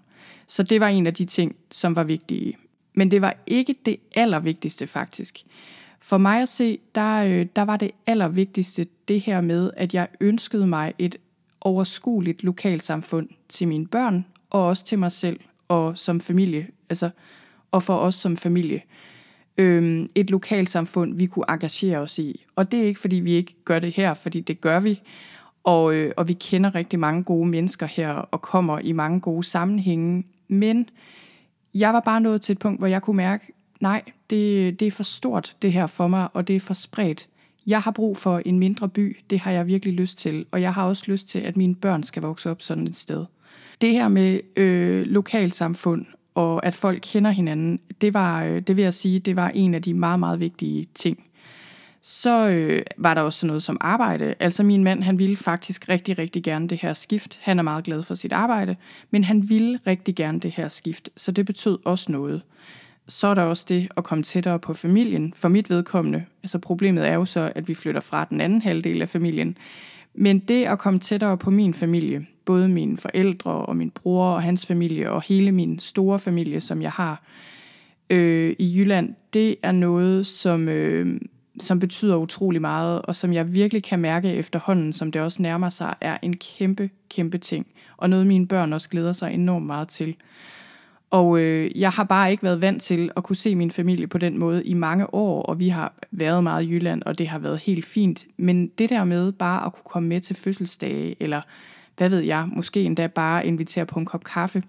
Så 0.46 0.62
det 0.62 0.80
var 0.80 0.88
en 0.88 1.06
af 1.06 1.14
de 1.14 1.24
ting, 1.24 1.56
som 1.70 1.96
var 1.96 2.04
vigtige. 2.04 2.56
Men 2.94 3.10
det 3.10 3.20
var 3.20 3.36
ikke 3.46 3.74
det 3.86 3.96
allervigtigste 4.16 4.86
faktisk. 4.86 5.38
For 6.00 6.18
mig 6.18 6.42
at 6.42 6.48
se, 6.48 6.78
der, 6.94 7.24
øh, 7.24 7.46
der 7.56 7.62
var 7.62 7.76
det 7.76 7.90
allervigtigste 8.06 8.86
det 9.08 9.20
her 9.20 9.40
med, 9.40 9.70
at 9.76 9.94
jeg 9.94 10.08
ønskede 10.20 10.66
mig 10.66 10.92
et 10.98 11.16
overskueligt 11.60 12.44
lokalsamfund 12.44 13.28
til 13.48 13.68
mine 13.68 13.86
børn, 13.86 14.26
og 14.50 14.66
også 14.66 14.84
til 14.84 14.98
mig 14.98 15.12
selv 15.12 15.40
og 15.68 15.98
som 15.98 16.20
familie, 16.20 16.68
altså, 16.88 17.10
og 17.70 17.82
for 17.82 17.96
os 17.96 18.14
som 18.14 18.36
familie 18.36 18.82
øh, 19.60 20.06
et 20.14 20.30
lokalsamfund, 20.30 21.14
vi 21.14 21.26
kunne 21.26 21.44
engagere 21.48 21.98
os 21.98 22.18
i. 22.18 22.44
Og 22.56 22.72
det 22.72 22.80
er 22.80 22.84
ikke, 22.84 23.00
fordi 23.00 23.16
vi 23.16 23.32
ikke 23.32 23.54
gør 23.64 23.78
det 23.78 23.92
her, 23.92 24.14
fordi 24.14 24.40
det 24.40 24.60
gør 24.60 24.80
vi. 24.80 25.00
Og, 25.64 25.94
øh, 25.94 26.12
og 26.16 26.28
vi 26.28 26.32
kender 26.32 26.74
rigtig 26.74 26.98
mange 26.98 27.22
gode 27.22 27.48
mennesker 27.48 27.86
her, 27.86 28.10
og 28.10 28.42
kommer 28.42 28.78
i 28.78 28.92
mange 28.92 29.20
gode 29.20 29.44
sammenhænge. 29.44 30.24
Men 30.48 30.88
jeg 31.74 31.92
var 31.92 32.00
bare 32.00 32.20
nået 32.20 32.42
til 32.42 32.52
et 32.52 32.58
punkt, 32.58 32.80
hvor 32.80 32.86
jeg 32.86 33.02
kunne 33.02 33.16
mærke, 33.16 33.52
nej, 33.80 34.02
det, 34.30 34.80
det 34.80 34.88
er 34.88 34.90
for 34.90 35.02
stort 35.02 35.56
det 35.62 35.72
her 35.72 35.86
for 35.86 36.08
mig, 36.08 36.28
og 36.32 36.48
det 36.48 36.56
er 36.56 36.60
for 36.60 36.74
spredt. 36.74 37.28
Jeg 37.66 37.80
har 37.80 37.90
brug 37.90 38.16
for 38.16 38.42
en 38.44 38.58
mindre 38.58 38.88
by, 38.88 39.18
det 39.30 39.38
har 39.38 39.50
jeg 39.50 39.66
virkelig 39.66 39.94
lyst 39.94 40.18
til, 40.18 40.46
og 40.50 40.62
jeg 40.62 40.74
har 40.74 40.88
også 40.88 41.04
lyst 41.06 41.28
til, 41.28 41.38
at 41.38 41.56
mine 41.56 41.74
børn 41.74 42.02
skal 42.02 42.22
vokse 42.22 42.50
op 42.50 42.62
sådan 42.62 42.86
et 42.86 42.96
sted. 42.96 43.24
Det 43.80 43.92
her 43.92 44.08
med 44.08 44.40
øh, 44.56 45.02
lokalsamfund 45.02 46.06
og 46.34 46.66
at 46.66 46.74
folk 46.74 47.00
kender 47.02 47.30
hinanden, 47.30 47.80
det 48.00 48.14
var, 48.14 48.44
øh, 48.44 48.60
det 48.60 48.76
vil 48.76 48.82
jeg 48.82 48.94
sige, 48.94 49.18
det 49.18 49.36
var 49.36 49.48
en 49.48 49.74
af 49.74 49.82
de 49.82 49.94
meget, 49.94 50.18
meget 50.18 50.40
vigtige 50.40 50.86
ting. 50.94 51.24
Så 52.02 52.48
øh, 52.48 52.82
var 52.96 53.14
der 53.14 53.20
også 53.20 53.46
noget 53.46 53.62
som 53.62 53.78
arbejde. 53.80 54.34
Altså 54.40 54.62
min 54.62 54.84
mand, 54.84 55.02
han 55.02 55.18
ville 55.18 55.36
faktisk 55.36 55.88
rigtig, 55.88 56.18
rigtig 56.18 56.42
gerne 56.42 56.68
det 56.68 56.78
her 56.78 56.94
skift. 56.94 57.38
Han 57.42 57.58
er 57.58 57.62
meget 57.62 57.84
glad 57.84 58.02
for 58.02 58.14
sit 58.14 58.32
arbejde, 58.32 58.76
men 59.10 59.24
han 59.24 59.48
ville 59.48 59.80
rigtig 59.86 60.14
gerne 60.14 60.40
det 60.40 60.50
her 60.50 60.68
skift, 60.68 61.10
så 61.16 61.32
det 61.32 61.46
betød 61.46 61.78
også 61.84 62.12
noget. 62.12 62.42
Så 63.06 63.26
er 63.26 63.34
der 63.34 63.42
også 63.42 63.66
det 63.68 63.88
at 63.96 64.04
komme 64.04 64.24
tættere 64.24 64.58
på 64.58 64.74
familien. 64.74 65.32
For 65.36 65.48
mit 65.48 65.70
vedkommende, 65.70 66.24
altså 66.42 66.58
problemet 66.58 67.08
er 67.08 67.14
jo 67.14 67.24
så, 67.24 67.52
at 67.54 67.68
vi 67.68 67.74
flytter 67.74 68.00
fra 68.00 68.24
den 68.24 68.40
anden 68.40 68.62
halvdel 68.62 69.02
af 69.02 69.08
familien. 69.08 69.56
Men 70.14 70.38
det 70.38 70.64
at 70.64 70.78
komme 70.78 70.98
tættere 70.98 71.38
på 71.38 71.50
min 71.50 71.74
familie, 71.74 72.26
både 72.50 72.68
mine 72.68 72.96
forældre 72.96 73.50
og 73.50 73.76
min 73.76 73.90
bror 73.90 74.24
og 74.24 74.42
hans 74.42 74.66
familie 74.66 75.10
og 75.10 75.22
hele 75.22 75.52
min 75.52 75.78
store 75.78 76.18
familie, 76.18 76.60
som 76.60 76.82
jeg 76.82 76.90
har 76.90 77.22
øh, 78.10 78.56
i 78.58 78.78
Jylland, 78.78 79.14
det 79.32 79.56
er 79.62 79.72
noget, 79.72 80.26
som, 80.26 80.68
øh, 80.68 81.20
som 81.60 81.80
betyder 81.80 82.16
utrolig 82.16 82.60
meget, 82.60 83.02
og 83.02 83.16
som 83.16 83.32
jeg 83.32 83.54
virkelig 83.54 83.82
kan 83.82 83.98
mærke 83.98 84.34
efterhånden, 84.34 84.92
som 84.92 85.12
det 85.12 85.22
også 85.22 85.42
nærmer 85.42 85.70
sig, 85.70 85.94
er 86.00 86.18
en 86.22 86.36
kæmpe, 86.36 86.90
kæmpe 87.10 87.38
ting. 87.38 87.66
Og 87.96 88.10
noget 88.10 88.26
mine 88.26 88.46
børn 88.46 88.72
også 88.72 88.88
glæder 88.88 89.12
sig 89.12 89.34
enormt 89.34 89.66
meget 89.66 89.88
til. 89.88 90.16
Og 91.10 91.40
øh, 91.40 91.80
jeg 91.80 91.90
har 91.90 92.04
bare 92.04 92.30
ikke 92.30 92.42
været 92.42 92.62
vant 92.62 92.82
til 92.82 93.10
at 93.16 93.22
kunne 93.22 93.36
se 93.36 93.56
min 93.56 93.70
familie 93.70 94.06
på 94.06 94.18
den 94.18 94.38
måde 94.38 94.64
i 94.64 94.74
mange 94.74 95.14
år, 95.14 95.42
og 95.42 95.58
vi 95.58 95.68
har 95.68 95.94
været 96.10 96.42
meget 96.42 96.64
i 96.64 96.70
Jylland, 96.70 97.02
og 97.02 97.18
det 97.18 97.28
har 97.28 97.38
været 97.38 97.58
helt 97.58 97.84
fint. 97.84 98.26
Men 98.36 98.68
det 98.68 98.90
der 98.90 99.04
med 99.04 99.32
bare 99.32 99.66
at 99.66 99.72
kunne 99.72 99.90
komme 99.90 100.08
med 100.08 100.20
til 100.20 100.36
fødselsdage, 100.36 101.16
eller 101.20 101.40
hvad 102.00 102.08
ved 102.08 102.20
jeg, 102.20 102.48
måske 102.52 102.82
endda 102.82 103.06
bare 103.06 103.46
invitere 103.46 103.86
på 103.86 103.98
en 103.98 104.04
kop 104.04 104.24
kaffe, 104.24 104.62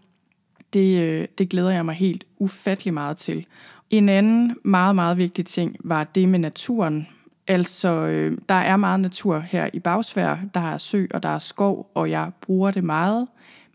det, 0.73 1.01
øh, 1.01 1.27
det 1.37 1.49
glæder 1.49 1.71
jeg 1.71 1.85
mig 1.85 1.95
helt 1.95 2.23
ufattelig 2.39 2.93
meget 2.93 3.17
til. 3.17 3.45
En 3.89 4.09
anden 4.09 4.55
meget, 4.63 4.95
meget 4.95 5.17
vigtig 5.17 5.45
ting 5.45 5.75
var 5.79 6.03
det 6.03 6.29
med 6.29 6.39
naturen. 6.39 7.07
Altså, 7.47 7.89
øh, 7.89 8.37
der 8.49 8.55
er 8.55 8.77
meget 8.77 8.99
natur 8.99 9.39
her 9.39 9.69
i 9.73 9.79
Bagsvær. 9.79 10.37
Der 10.53 10.59
er 10.59 10.77
sø, 10.77 11.05
og 11.13 11.23
der 11.23 11.29
er 11.29 11.39
skov, 11.39 11.91
og 11.95 12.09
jeg 12.09 12.31
bruger 12.41 12.71
det 12.71 12.83
meget. 12.83 13.27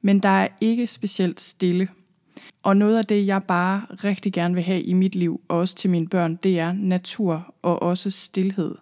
Men 0.02 0.20
der 0.20 0.28
er 0.28 0.48
ikke 0.60 0.86
specielt 0.86 1.40
stille. 1.40 1.88
Og 2.62 2.76
noget 2.76 2.98
af 2.98 3.04
det, 3.04 3.26
jeg 3.26 3.42
bare 3.42 3.82
rigtig 3.90 4.32
gerne 4.32 4.54
vil 4.54 4.62
have 4.62 4.82
i 4.82 4.92
mit 4.92 5.14
liv, 5.14 5.40
og 5.48 5.58
også 5.58 5.74
til 5.74 5.90
mine 5.90 6.08
børn, 6.08 6.36
det 6.36 6.58
er 6.58 6.72
natur 6.72 7.54
og 7.62 7.82
også 7.82 8.10
stillhed. 8.10 8.74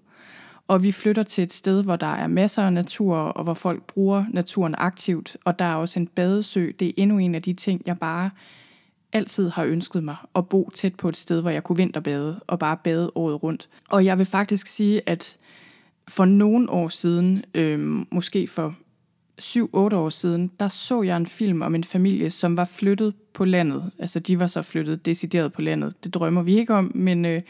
Og 0.68 0.82
vi 0.82 0.92
flytter 0.92 1.22
til 1.22 1.44
et 1.44 1.52
sted, 1.52 1.84
hvor 1.84 1.96
der 1.96 2.06
er 2.06 2.26
masser 2.26 2.62
af 2.62 2.72
natur, 2.72 3.16
og 3.16 3.44
hvor 3.44 3.54
folk 3.54 3.82
bruger 3.82 4.24
naturen 4.32 4.74
aktivt. 4.78 5.36
Og 5.44 5.58
der 5.58 5.64
er 5.64 5.74
også 5.74 6.00
en 6.00 6.06
badesø. 6.06 6.70
Det 6.80 6.88
er 6.88 6.92
endnu 6.96 7.18
en 7.18 7.34
af 7.34 7.42
de 7.42 7.52
ting, 7.52 7.82
jeg 7.86 7.98
bare 7.98 8.30
altid 9.12 9.48
har 9.48 9.64
ønsket 9.64 10.04
mig. 10.04 10.16
At 10.34 10.48
bo 10.48 10.70
tæt 10.74 10.94
på 10.94 11.08
et 11.08 11.16
sted, 11.16 11.40
hvor 11.40 11.50
jeg 11.50 11.64
kunne 11.64 11.76
vinterbade 11.76 12.40
og 12.46 12.58
bare 12.58 12.76
bade 12.84 13.12
året 13.14 13.42
rundt. 13.42 13.68
Og 13.90 14.04
jeg 14.04 14.18
vil 14.18 14.26
faktisk 14.26 14.66
sige, 14.66 15.00
at 15.06 15.36
for 16.08 16.24
nogle 16.24 16.70
år 16.70 16.88
siden, 16.88 17.44
øh, 17.54 18.04
måske 18.10 18.46
for 18.46 18.74
7-8 19.40 19.96
år 19.96 20.10
siden, 20.10 20.50
der 20.60 20.68
så 20.68 21.02
jeg 21.02 21.16
en 21.16 21.26
film 21.26 21.62
om 21.62 21.74
en 21.74 21.84
familie, 21.84 22.30
som 22.30 22.56
var 22.56 22.64
flyttet 22.64 23.14
på 23.32 23.44
landet. 23.44 23.90
Altså 23.98 24.20
de 24.20 24.38
var 24.38 24.46
så 24.46 24.62
flyttet 24.62 25.06
decideret 25.06 25.52
på 25.52 25.62
landet. 25.62 26.04
Det 26.04 26.14
drømmer 26.14 26.42
vi 26.42 26.58
ikke 26.58 26.74
om, 26.74 26.92
men, 26.94 27.24
øh, 27.24 27.42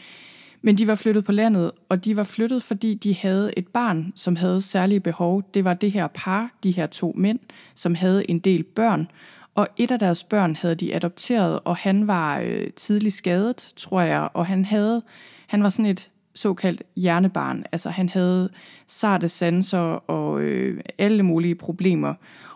men 0.65 0.77
de 0.77 0.87
var 0.87 0.95
flyttet 0.95 1.25
på 1.25 1.31
landet, 1.31 1.71
og 1.89 2.05
de 2.05 2.15
var 2.15 2.23
flyttet, 2.23 2.63
fordi 2.63 2.93
de 2.93 3.15
havde 3.15 3.57
et 3.57 3.67
barn, 3.67 4.13
som 4.15 4.35
havde 4.35 4.61
særlige 4.61 4.99
behov. 4.99 5.43
Det 5.53 5.63
var 5.63 5.73
det 5.73 5.91
her 5.91 6.07
par, 6.07 6.49
de 6.63 6.71
her 6.71 6.87
to 6.87 7.13
mænd, 7.17 7.39
som 7.75 7.95
havde 7.95 8.29
en 8.29 8.39
del 8.39 8.63
børn. 8.63 9.07
Og 9.55 9.67
et 9.77 9.91
af 9.91 9.99
deres 9.99 10.23
børn 10.23 10.55
havde 10.55 10.75
de 10.75 10.95
adopteret, 10.95 11.59
og 11.65 11.75
han 11.75 12.07
var 12.07 12.39
øh, 12.39 12.67
tidligt 12.75 13.15
skadet, 13.15 13.73
tror 13.75 14.01
jeg, 14.01 14.29
og 14.33 14.45
han 14.45 14.65
havde, 14.65 15.01
han 15.47 15.63
var 15.63 15.69
sådan 15.69 15.91
et 15.91 16.09
såkaldt 16.33 16.83
hjernebarn. 16.95 17.63
Altså 17.71 17.89
han 17.89 18.09
havde 18.09 18.49
sarte 18.87 19.29
sanser 19.29 20.09
og 20.09 20.41
øh, 20.41 20.81
alle 20.97 21.23
mulige 21.23 21.55
problemer. 21.55 22.13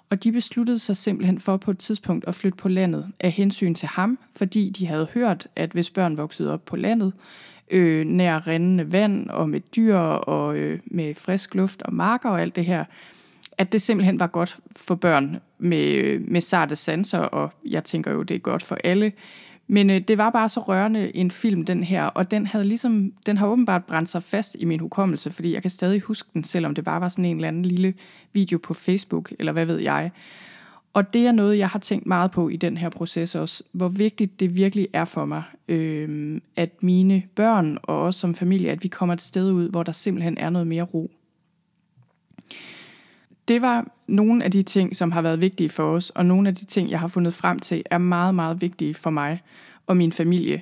Og 0.10 0.24
de 0.24 0.32
besluttede 0.32 0.80
sig 0.80 0.98
simpelthen 0.98 1.40
for 1.40 1.58
på 1.58 1.72
et 1.72 1.78
tidspunkt 1.78 2.26
at 2.28 2.36
flytte 2.36 2.58
på 2.58 2.70
landet 2.70 3.08
af 3.20 3.32
hensyn 3.32 3.74
til 3.74 3.88
ham, 3.88 4.20
fordi 4.36 4.70
de 4.70 4.88
havde 4.88 5.08
hørt, 5.14 5.48
at 5.56 5.72
hvis 5.72 5.90
børn 5.90 6.18
voksede 6.18 6.54
op 6.54 6.66
på 6.66 6.76
landet, 6.76 7.14
øh, 7.70 8.06
nær 8.06 8.48
rindende 8.48 8.92
vand 8.92 9.30
og 9.30 9.50
med 9.50 9.60
dyr 9.60 9.96
og 9.96 10.58
øh, 10.58 10.80
med 10.86 11.16
frisk 11.16 11.56
luft 11.56 11.82
og 11.82 11.94
marker 11.94 12.30
og 12.30 12.42
alt 12.42 12.56
det 12.56 12.66
her, 12.66 12.86
at 13.58 13.72
det 13.72 13.82
simpelthen 13.82 14.20
var 14.20 14.28
godt 14.28 14.60
for 14.76 14.96
børn 14.96 15.40
med, 15.58 15.86
øh, 15.86 16.22
med 16.28 16.42
sarte 16.42 16.76
sanser, 16.76 17.20
og 17.20 17.52
jeg 17.66 17.84
tænker 17.84 18.12
jo, 18.12 18.24
det 18.24 18.36
er 18.36 18.40
godt 18.40 18.64
for 18.64 18.78
alle. 18.84 19.12
Men 19.68 19.90
øh, 19.90 20.02
det 20.02 20.18
var 20.18 20.30
bare 20.30 20.50
så 20.50 20.60
rørende 20.60 21.16
en 21.16 21.32
film, 21.32 21.66
den 21.66 21.84
her, 21.84 22.04
og 22.04 22.32
den 22.32 22.48
havde 22.48 22.66
ligesom, 22.66 23.14
den 23.26 23.38
har 23.38 23.48
åbenbart 23.48 23.86
brændt 23.86 24.10
sig 24.10 24.24
fast 24.24 24.56
i 24.60 24.66
min 24.66 24.80
hukommelse, 24.80 25.32
fordi 25.32 25.54
jeg 25.54 25.62
kan 25.62 25.72
stadig 25.72 26.02
huske 26.02 26.30
den, 26.34 26.44
selvom 26.44 26.76
det 26.76 26.84
bare 26.84 27.02
var 27.02 27.10
sådan 27.10 27.26
en 27.26 27.36
eller 27.36 27.48
anden 27.48 27.66
lille 27.66 27.94
video 28.34 28.58
på 28.64 28.74
Facebook, 28.74 29.32
eller 29.40 29.52
hvad 29.52 29.66
ved 29.66 29.78
jeg. 29.78 30.12
Og 30.94 31.14
det 31.14 31.28
er 31.28 31.32
noget, 31.32 31.58
jeg 31.58 31.70
har 31.70 31.80
tænkt 31.80 32.06
meget 32.06 32.32
på 32.32 32.50
i 32.50 32.56
den 32.56 32.78
her 32.78 32.90
proces 32.90 33.36
også. 33.36 33.64
Hvor 33.72 33.88
vigtigt 33.88 34.40
det 34.40 34.56
virkelig 34.56 34.88
er 34.94 35.06
for 35.06 35.26
mig, 35.26 35.44
øh, 35.68 36.42
at 36.56 36.84
mine 36.84 37.24
børn 37.36 37.78
og 37.84 38.02
os 38.02 38.16
som 38.16 38.36
familie, 38.36 38.72
at 38.72 38.84
vi 38.84 38.88
kommer 38.88 39.14
et 39.14 39.22
sted 39.22 39.52
ud, 39.52 39.70
hvor 39.70 39.84
der 39.84 39.92
simpelthen 39.92 40.38
er 40.38 40.50
noget 40.50 40.68
mere 40.68 40.84
ro. 40.84 41.12
Det 43.48 43.62
var 43.62 43.88
nogle 44.08 44.44
af 44.44 44.52
de 44.52 44.62
ting, 44.62 44.96
som 44.96 45.12
har 45.12 45.22
været 45.22 45.42
vigtige 45.42 45.70
for 45.70 45.96
os, 45.96 46.10
og 46.10 46.26
nogle 46.26 46.50
af 46.50 46.56
de 46.56 46.66
ting, 46.66 46.90
jeg 46.90 47.00
har 47.00 47.08
fundet 47.08 47.34
frem 47.34 47.60
til, 47.60 47.84
er 47.86 47.98
meget, 47.98 48.36
meget 48.36 48.62
vigtige 48.62 48.94
for 48.94 49.10
mig 49.10 49.42
og 49.88 49.98
min 49.98 50.12
familie. 50.12 50.62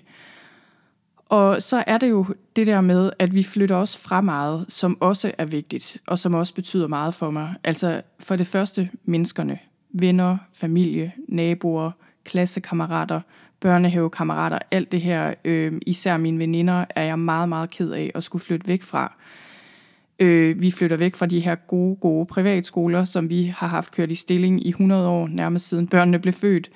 Og 1.26 1.62
så 1.62 1.84
er 1.88 1.98
det 1.98 2.10
jo 2.10 2.26
det 2.56 2.68
der 2.68 2.82
med, 2.82 3.12
at 3.20 3.36
vi 3.36 3.44
flytter 3.44 3.76
os 3.76 3.98
fra 3.98 4.22
meget, 4.22 4.66
som 4.70 5.02
også 5.02 5.32
er 5.38 5.46
vigtigt, 5.46 5.98
og 6.08 6.20
som 6.20 6.34
også 6.34 6.54
betyder 6.54 6.88
meget 6.88 7.14
for 7.14 7.32
mig. 7.32 7.56
Altså 7.64 8.02
for 8.20 8.36
det 8.36 8.48
første 8.48 8.90
menneskerne, 9.06 9.60
venner, 10.02 10.38
familie, 10.54 11.12
naboer, 11.28 11.92
klassekammerater, 12.26 13.22
børnehavekammerater, 13.60 14.60
alt 14.72 14.92
det 14.92 15.02
her, 15.02 15.34
øh, 15.46 15.74
især 15.86 16.18
mine 16.18 16.40
veninder, 16.40 16.86
er 16.90 17.04
jeg 17.04 17.20
meget, 17.20 17.50
meget 17.50 17.70
ked 17.70 17.92
af 17.92 18.12
at 18.16 18.24
skulle 18.24 18.44
flytte 18.44 18.68
væk 18.68 18.84
fra. 18.84 19.14
Øh, 20.20 20.62
vi 20.62 20.72
flytter 20.72 20.98
væk 20.98 21.16
fra 21.16 21.26
de 21.26 21.40
her 21.40 21.56
gode, 21.56 21.96
gode 21.96 22.26
privatskoler, 22.26 23.06
som 23.06 23.30
vi 23.30 23.44
har 23.58 23.68
haft 23.68 23.92
kørt 23.92 24.12
i 24.12 24.16
stilling 24.16 24.66
i 24.66 24.70
100 24.70 25.08
år, 25.08 25.28
nærmest 25.28 25.68
siden 25.68 25.88
børnene 25.88 26.20
blev 26.20 26.34
født. 26.34 26.70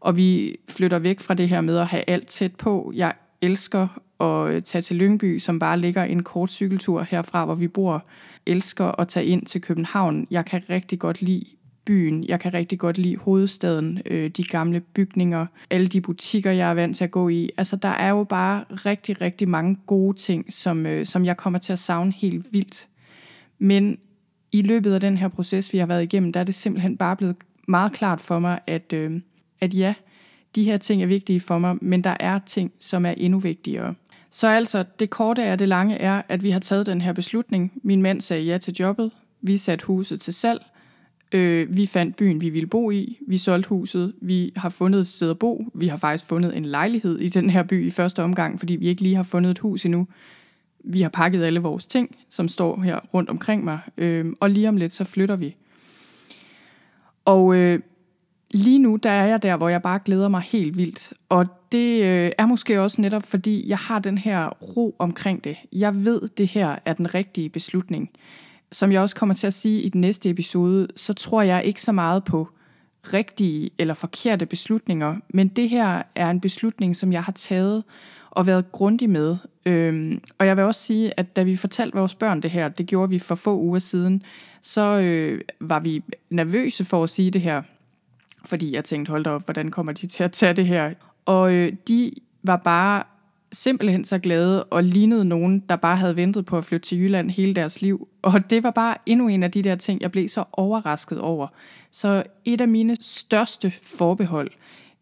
Og 0.00 0.16
vi 0.16 0.56
flytter 0.68 0.98
væk 0.98 1.20
fra 1.20 1.34
det 1.34 1.48
her 1.48 1.60
med 1.60 1.78
at 1.78 1.86
have 1.86 2.04
alt 2.06 2.26
tæt 2.26 2.54
på. 2.54 2.92
Jeg 2.94 3.12
elsker 3.42 4.00
at 4.20 4.54
øh, 4.54 4.62
tage 4.62 4.82
til 4.82 4.96
Lyngby, 4.96 5.38
som 5.38 5.58
bare 5.58 5.78
ligger 5.78 6.04
en 6.04 6.22
kort 6.22 6.50
cykeltur 6.50 7.02
herfra, 7.02 7.44
hvor 7.44 7.54
vi 7.54 7.68
bor. 7.68 8.04
Elsker 8.46 9.00
at 9.00 9.08
tage 9.08 9.26
ind 9.26 9.46
til 9.46 9.60
København. 9.60 10.26
Jeg 10.30 10.44
kan 10.44 10.62
rigtig 10.70 10.98
godt 10.98 11.22
lide 11.22 11.44
byen. 11.88 12.24
Jeg 12.24 12.40
kan 12.40 12.54
rigtig 12.54 12.78
godt 12.78 12.98
lide 12.98 13.16
hovedstaden, 13.16 14.02
øh, 14.06 14.30
de 14.30 14.44
gamle 14.44 14.80
bygninger, 14.80 15.46
alle 15.70 15.86
de 15.86 16.00
butikker, 16.00 16.50
jeg 16.50 16.70
er 16.70 16.74
vant 16.74 16.96
til 16.96 17.04
at 17.04 17.10
gå 17.10 17.28
i. 17.28 17.50
Altså, 17.56 17.76
der 17.76 17.88
er 17.88 18.08
jo 18.08 18.24
bare 18.24 18.64
rigtig, 18.70 19.20
rigtig 19.20 19.48
mange 19.48 19.76
gode 19.86 20.16
ting, 20.16 20.52
som, 20.52 20.86
øh, 20.86 21.06
som 21.06 21.24
jeg 21.24 21.36
kommer 21.36 21.58
til 21.58 21.72
at 21.72 21.78
savne 21.78 22.12
helt 22.12 22.46
vildt. 22.52 22.88
Men 23.58 23.98
i 24.52 24.62
løbet 24.62 24.94
af 24.94 25.00
den 25.00 25.16
her 25.16 25.28
proces, 25.28 25.72
vi 25.72 25.78
har 25.78 25.86
været 25.86 26.02
igennem, 26.02 26.32
der 26.32 26.40
er 26.40 26.44
det 26.44 26.54
simpelthen 26.54 26.96
bare 26.96 27.16
blevet 27.16 27.36
meget 27.68 27.92
klart 27.92 28.20
for 28.20 28.38
mig, 28.38 28.60
at, 28.66 28.92
øh, 28.92 29.20
at 29.60 29.74
ja, 29.74 29.94
de 30.54 30.64
her 30.64 30.76
ting 30.76 31.02
er 31.02 31.06
vigtige 31.06 31.40
for 31.40 31.58
mig, 31.58 31.76
men 31.80 32.04
der 32.04 32.16
er 32.20 32.38
ting, 32.46 32.72
som 32.80 33.06
er 33.06 33.14
endnu 33.16 33.38
vigtigere. 33.38 33.94
Så 34.30 34.48
altså, 34.48 34.84
det 35.00 35.10
korte 35.10 35.42
af 35.42 35.58
det 35.58 35.68
lange 35.68 35.96
er, 35.96 36.22
at 36.28 36.42
vi 36.42 36.50
har 36.50 36.60
taget 36.60 36.86
den 36.86 37.00
her 37.00 37.12
beslutning. 37.12 37.72
Min 37.82 38.02
mand 38.02 38.20
sagde 38.20 38.42
ja 38.42 38.58
til 38.58 38.74
jobbet. 38.74 39.10
Vi 39.40 39.56
satte 39.56 39.86
huset 39.86 40.20
til 40.20 40.34
salg. 40.34 40.62
Øh, 41.32 41.76
vi 41.76 41.86
fandt 41.86 42.16
byen, 42.16 42.40
vi 42.40 42.48
ville 42.48 42.66
bo 42.66 42.90
i. 42.90 43.18
Vi 43.26 43.38
solgte 43.38 43.68
huset. 43.68 44.12
Vi 44.20 44.52
har 44.56 44.68
fundet 44.68 45.00
et 45.00 45.06
sted 45.06 45.30
at 45.30 45.38
bo. 45.38 45.64
Vi 45.74 45.86
har 45.86 45.96
faktisk 45.96 46.24
fundet 46.24 46.56
en 46.56 46.64
lejlighed 46.64 47.18
i 47.18 47.28
den 47.28 47.50
her 47.50 47.62
by 47.62 47.86
i 47.86 47.90
første 47.90 48.22
omgang, 48.22 48.58
fordi 48.58 48.76
vi 48.76 48.86
ikke 48.86 49.02
lige 49.02 49.16
har 49.16 49.22
fundet 49.22 49.50
et 49.50 49.58
hus 49.58 49.84
endnu. 49.84 50.06
Vi 50.84 51.02
har 51.02 51.08
pakket 51.08 51.42
alle 51.42 51.60
vores 51.60 51.86
ting, 51.86 52.16
som 52.28 52.48
står 52.48 52.80
her 52.80 53.00
rundt 53.14 53.30
omkring 53.30 53.64
mig. 53.64 53.78
Øh, 53.98 54.26
og 54.40 54.50
lige 54.50 54.68
om 54.68 54.76
lidt, 54.76 54.94
så 54.94 55.04
flytter 55.04 55.36
vi. 55.36 55.56
Og 57.24 57.56
øh, 57.56 57.80
lige 58.50 58.78
nu, 58.78 58.96
der 58.96 59.10
er 59.10 59.26
jeg 59.26 59.42
der, 59.42 59.56
hvor 59.56 59.68
jeg 59.68 59.82
bare 59.82 60.00
glæder 60.04 60.28
mig 60.28 60.40
helt 60.40 60.76
vildt. 60.76 61.12
Og 61.28 61.46
det 61.72 62.04
øh, 62.04 62.30
er 62.38 62.46
måske 62.46 62.80
også 62.80 63.00
netop, 63.00 63.22
fordi 63.22 63.68
jeg 63.68 63.78
har 63.78 63.98
den 63.98 64.18
her 64.18 64.48
ro 64.48 64.96
omkring 64.98 65.44
det. 65.44 65.56
Jeg 65.72 66.04
ved, 66.04 66.20
det 66.36 66.48
her 66.48 66.76
er 66.84 66.92
den 66.92 67.14
rigtige 67.14 67.48
beslutning 67.48 68.10
som 68.72 68.92
jeg 68.92 69.00
også 69.00 69.16
kommer 69.16 69.34
til 69.34 69.46
at 69.46 69.54
sige 69.54 69.82
i 69.82 69.88
den 69.88 70.00
næste 70.00 70.30
episode, 70.30 70.88
så 70.96 71.12
tror 71.12 71.42
jeg 71.42 71.64
ikke 71.64 71.82
så 71.82 71.92
meget 71.92 72.24
på 72.24 72.48
rigtige 73.12 73.70
eller 73.78 73.94
forkerte 73.94 74.46
beslutninger, 74.46 75.16
men 75.34 75.48
det 75.48 75.68
her 75.68 76.02
er 76.14 76.30
en 76.30 76.40
beslutning, 76.40 76.96
som 76.96 77.12
jeg 77.12 77.22
har 77.22 77.32
taget 77.32 77.84
og 78.30 78.46
været 78.46 78.72
grundig 78.72 79.10
med. 79.10 79.36
Øhm, 79.66 80.22
og 80.38 80.46
jeg 80.46 80.56
vil 80.56 80.64
også 80.64 80.80
sige, 80.80 81.20
at 81.20 81.36
da 81.36 81.42
vi 81.42 81.56
fortalte 81.56 81.98
vores 81.98 82.14
børn 82.14 82.42
det 82.42 82.50
her, 82.50 82.68
det 82.68 82.86
gjorde 82.86 83.10
vi 83.10 83.18
for 83.18 83.34
få 83.34 83.58
uger 83.58 83.78
siden, 83.78 84.22
så 84.62 85.00
øh, 85.00 85.40
var 85.60 85.80
vi 85.80 86.02
nervøse 86.30 86.84
for 86.84 87.04
at 87.04 87.10
sige 87.10 87.30
det 87.30 87.40
her, 87.40 87.62
fordi 88.44 88.74
jeg 88.74 88.84
tænkte, 88.84 89.10
hold 89.10 89.24
da 89.24 89.30
op, 89.30 89.44
hvordan 89.44 89.70
kommer 89.70 89.92
de 89.92 90.06
til 90.06 90.24
at 90.24 90.32
tage 90.32 90.52
det 90.52 90.66
her? 90.66 90.94
Og 91.26 91.52
øh, 91.52 91.72
de 91.88 92.12
var 92.42 92.56
bare 92.56 93.02
simpelthen 93.52 94.04
så 94.04 94.18
glade 94.18 94.64
og 94.64 94.84
lignede 94.84 95.24
nogen, 95.24 95.64
der 95.68 95.76
bare 95.76 95.96
havde 95.96 96.16
ventet 96.16 96.44
på 96.44 96.58
at 96.58 96.64
flytte 96.64 96.88
til 96.88 96.98
Jylland 96.98 97.30
hele 97.30 97.54
deres 97.54 97.82
liv. 97.82 98.08
Og 98.22 98.50
det 98.50 98.62
var 98.62 98.70
bare 98.70 98.96
endnu 99.06 99.28
en 99.28 99.42
af 99.42 99.50
de 99.50 99.62
der 99.62 99.76
ting, 99.76 100.02
jeg 100.02 100.12
blev 100.12 100.28
så 100.28 100.44
overrasket 100.52 101.20
over. 101.20 101.46
Så 101.90 102.22
et 102.44 102.60
af 102.60 102.68
mine 102.68 102.96
største 103.00 103.72
forbehold 103.82 104.50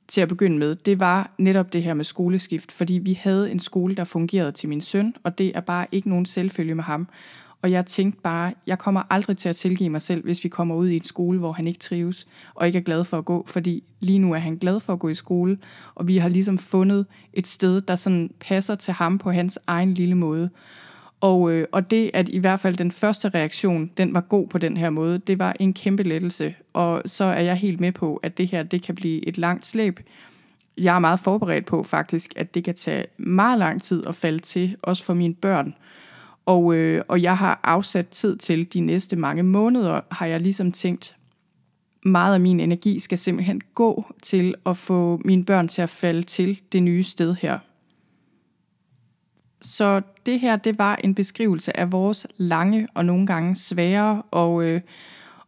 til 0.09 0.21
at 0.21 0.29
begynde 0.29 0.59
med, 0.59 0.75
det 0.75 1.01
var 1.01 1.31
netop 1.39 1.73
det 1.73 1.83
her 1.83 1.95
med 1.95 2.05
skoleskift, 2.05 2.73
fordi 2.73 2.93
vi 2.93 3.13
havde 3.23 3.51
en 3.51 3.61
skole, 3.61 3.95
der 3.95 4.05
fungerede 4.05 4.53
til 4.53 4.69
min 4.69 4.81
søn, 4.81 5.15
og 5.23 5.39
det 5.39 5.53
er 5.55 5.61
bare 5.61 5.87
ikke 5.93 6.09
nogen 6.09 6.27
selvfølge 6.27 6.75
med 6.75 6.85
ham. 6.85 7.09
Og 7.67 7.73
jeg 7.73 7.87
tænkte 7.87 8.21
bare, 8.23 8.53
jeg 8.67 8.79
kommer 8.79 9.03
aldrig 9.11 9.39
til 9.39 9.49
at 9.49 9.57
tilgive 9.57 9.91
mig 9.91 10.03
selv, 10.03 10.25
hvis 10.25 10.45
vi 10.45 10.49
kommer 10.49 10.75
ud 10.75 10.89
i 10.89 10.97
en 10.97 11.05
skole, 11.05 11.39
hvor 11.39 11.53
han 11.53 11.67
ikke 11.67 11.79
trives 11.79 12.27
og 12.55 12.67
ikke 12.67 12.79
er 12.79 12.83
glad 12.83 13.05
for 13.05 13.19
at 13.19 13.25
gå, 13.25 13.45
fordi 13.47 13.83
lige 14.01 14.19
nu 14.19 14.33
er 14.33 14.39
han 14.39 14.57
glad 14.57 14.81
for 14.81 14.93
at 14.93 14.99
gå 14.99 15.09
i 15.09 15.15
skole, 15.15 15.59
og 15.95 16.09
vi 16.09 16.17
har 16.17 16.29
ligesom 16.29 16.59
fundet 16.59 17.07
et 17.33 17.47
sted, 17.47 17.81
der 17.81 17.97
sådan 17.97 18.31
passer 18.41 18.75
til 18.75 18.95
ham 18.95 19.19
på 19.19 19.31
hans 19.31 19.59
egen 19.67 19.95
lille 19.95 20.15
måde. 20.15 20.51
Og, 21.21 21.53
øh, 21.53 21.67
og 21.73 21.91
det, 21.91 22.11
at 22.15 22.29
i 22.29 22.39
hvert 22.39 22.61
fald 22.61 22.77
den 22.77 22.93
første 22.93 23.29
reaktion, 23.29 23.91
den 23.97 24.15
var 24.15 24.21
god 24.21 24.49
på 24.49 24.59
den 24.59 24.77
her 24.77 24.91
måde, 24.91 25.19
det 25.19 25.39
var 25.39 25.57
en 25.61 25.73
kæmpe 25.73 26.03
lettelse. 26.03 26.55
Og 26.73 27.03
så 27.07 27.25
er 27.25 27.43
jeg 27.43 27.57
helt 27.57 27.81
med 27.81 27.93
på, 27.93 28.17
at 28.17 28.39
det 28.39 28.49
her, 28.49 28.63
det 28.63 28.83
kan 28.83 28.95
blive 28.95 29.29
et 29.29 29.39
langt 29.39 29.67
slæb. 29.67 30.01
Jeg 30.79 30.95
er 30.95 30.99
meget 30.99 31.21
forberedt 31.21 31.67
på 31.67 31.83
faktisk, 31.83 32.33
at 32.37 32.55
det 32.55 32.65
kan 32.65 32.75
tage 32.75 33.07
meget 33.17 33.59
lang 33.59 33.83
tid 33.83 34.07
at 34.07 34.15
falde 34.15 34.39
til, 34.39 34.77
også 34.83 35.05
for 35.05 35.15
mine 35.15 35.35
børn. 35.35 35.75
Og, 36.47 36.75
øh, 36.75 37.05
og 37.09 37.23
jeg 37.23 37.37
har 37.37 37.61
afsat 37.65 38.09
tid 38.09 38.37
til 38.37 38.73
de 38.73 38.81
næste 38.81 39.17
mange 39.17 39.43
måneder, 39.43 40.01
har 40.11 40.27
jeg 40.27 40.41
ligesom 40.41 40.73
tænkt, 40.73 41.17
meget 42.05 42.35
af 42.35 42.41
min 42.41 42.61
energi 42.61 42.99
skal 42.99 43.19
simpelthen 43.19 43.61
gå 43.75 44.05
til 44.23 44.55
at 44.67 44.77
få 44.77 45.21
mine 45.25 45.45
børn 45.45 45.69
til 45.69 45.83
at 45.83 45.91
falde 45.91 46.23
til 46.23 46.61
det 46.73 46.83
nye 46.83 47.03
sted 47.03 47.35
her. 47.35 47.59
Så 49.61 50.03
det 50.27 50.41
her, 50.41 50.57
det 50.57 50.79
var 50.79 50.97
en 51.05 51.15
beskrivelse 51.15 51.77
af 51.77 51.93
vores 51.93 52.27
lange 52.37 52.89
og 52.95 53.05
nogle 53.05 53.27
gange 53.27 53.57
svære 53.57 54.23
og, 54.31 54.65
øh, 54.65 54.81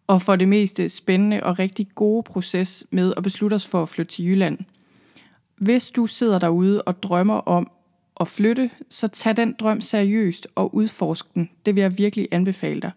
og 0.07 0.23
for 0.23 0.37
det 0.37 0.49
meste 0.49 0.89
spændende 0.89 1.43
og 1.43 1.59
rigtig 1.59 1.89
gode 1.95 2.23
proces 2.23 2.85
med 2.91 3.15
at 3.17 3.23
beslutte 3.23 3.55
os 3.55 3.67
for 3.67 3.83
at 3.83 3.89
flytte 3.89 4.13
til 4.13 4.27
Jylland. 4.27 4.59
Hvis 5.57 5.91
du 5.91 6.07
sidder 6.07 6.39
derude 6.39 6.83
og 6.83 7.03
drømmer 7.03 7.35
om 7.35 7.71
at 8.21 8.29
flytte, 8.29 8.71
så 8.89 9.09
tag 9.09 9.37
den 9.37 9.55
drøm 9.59 9.81
seriøst 9.81 10.49
og 10.55 10.75
udforsk 10.75 11.35
den. 11.35 11.51
Det 11.67 11.75
vil 11.75 11.81
jeg 11.81 11.99
virkelig 11.99 12.29
anbefale 12.31 12.81
dig. 12.81 12.91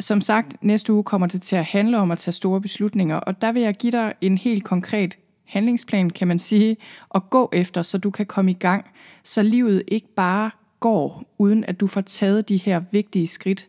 Som 0.00 0.20
sagt, 0.20 0.64
næste 0.64 0.92
uge 0.92 1.04
kommer 1.04 1.26
det 1.26 1.42
til 1.42 1.56
at 1.56 1.64
handle 1.64 1.98
om 1.98 2.10
at 2.10 2.18
tage 2.18 2.32
store 2.32 2.60
beslutninger, 2.60 3.16
og 3.16 3.42
der 3.42 3.52
vil 3.52 3.62
jeg 3.62 3.74
give 3.74 3.92
dig 3.92 4.14
en 4.20 4.38
helt 4.38 4.64
konkret 4.64 5.18
handlingsplan, 5.44 6.10
kan 6.10 6.28
man 6.28 6.38
sige, 6.38 6.76
at 7.14 7.30
gå 7.30 7.48
efter, 7.52 7.82
så 7.82 7.98
du 7.98 8.10
kan 8.10 8.26
komme 8.26 8.50
i 8.50 8.54
gang, 8.54 8.84
så 9.22 9.42
livet 9.42 9.82
ikke 9.88 10.08
bare 10.16 10.50
går, 10.80 11.24
uden 11.38 11.64
at 11.64 11.80
du 11.80 11.86
får 11.86 12.00
taget 12.00 12.48
de 12.48 12.56
her 12.56 12.82
vigtige 12.92 13.26
skridt. 13.26 13.68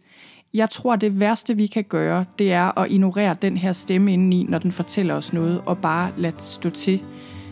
Jeg 0.54 0.70
tror, 0.70 0.96
det 0.96 1.20
værste, 1.20 1.58
vi 1.58 1.68
kan 1.68 1.84
gøre, 1.84 2.26
det 2.40 2.52
er 2.52 2.80
at 2.80 2.92
ignorere 2.92 3.36
den 3.42 3.58
her 3.58 3.74
stemme 3.74 4.14
indeni, 4.14 4.44
når 4.44 4.60
den 4.60 4.72
fortæller 4.72 5.16
os 5.16 5.34
noget, 5.34 5.62
og 5.66 5.78
bare 5.78 6.12
lade 6.18 6.36
stå 6.38 6.70
til. 6.70 7.02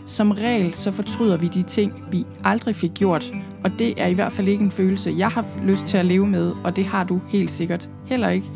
Som 0.08 0.30
regel 0.30 0.74
så 0.74 0.92
fortryder 0.92 1.36
vi 1.36 1.48
de 1.48 1.62
ting, 1.62 1.92
vi 2.10 2.26
aldrig 2.44 2.76
fik 2.76 2.94
gjort, 2.94 3.32
og 3.64 3.70
det 3.78 3.94
er 3.96 4.06
i 4.06 4.14
hvert 4.14 4.32
fald 4.32 4.48
ikke 4.48 4.64
en 4.64 4.70
følelse, 4.70 5.14
jeg 5.18 5.28
har 5.28 5.46
lyst 5.64 5.86
til 5.86 5.96
at 5.96 6.04
leve 6.04 6.26
med, 6.26 6.52
og 6.64 6.76
det 6.76 6.84
har 6.84 7.04
du 7.04 7.20
helt 7.28 7.50
sikkert 7.50 7.88
heller 8.06 8.28
ikke. 8.28 8.46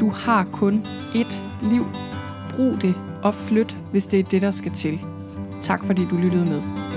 Du 0.00 0.10
har 0.10 0.44
kun 0.52 0.82
ét 1.14 1.40
liv. 1.62 1.86
Brug 2.56 2.82
det 2.82 2.94
og 3.22 3.34
flyt, 3.34 3.76
hvis 3.90 4.06
det 4.06 4.18
er 4.18 4.24
det, 4.24 4.42
der 4.42 4.50
skal 4.50 4.72
til. 4.72 5.00
Tak 5.60 5.84
fordi 5.84 6.02
du 6.10 6.16
lyttede 6.16 6.44
med. 6.44 6.89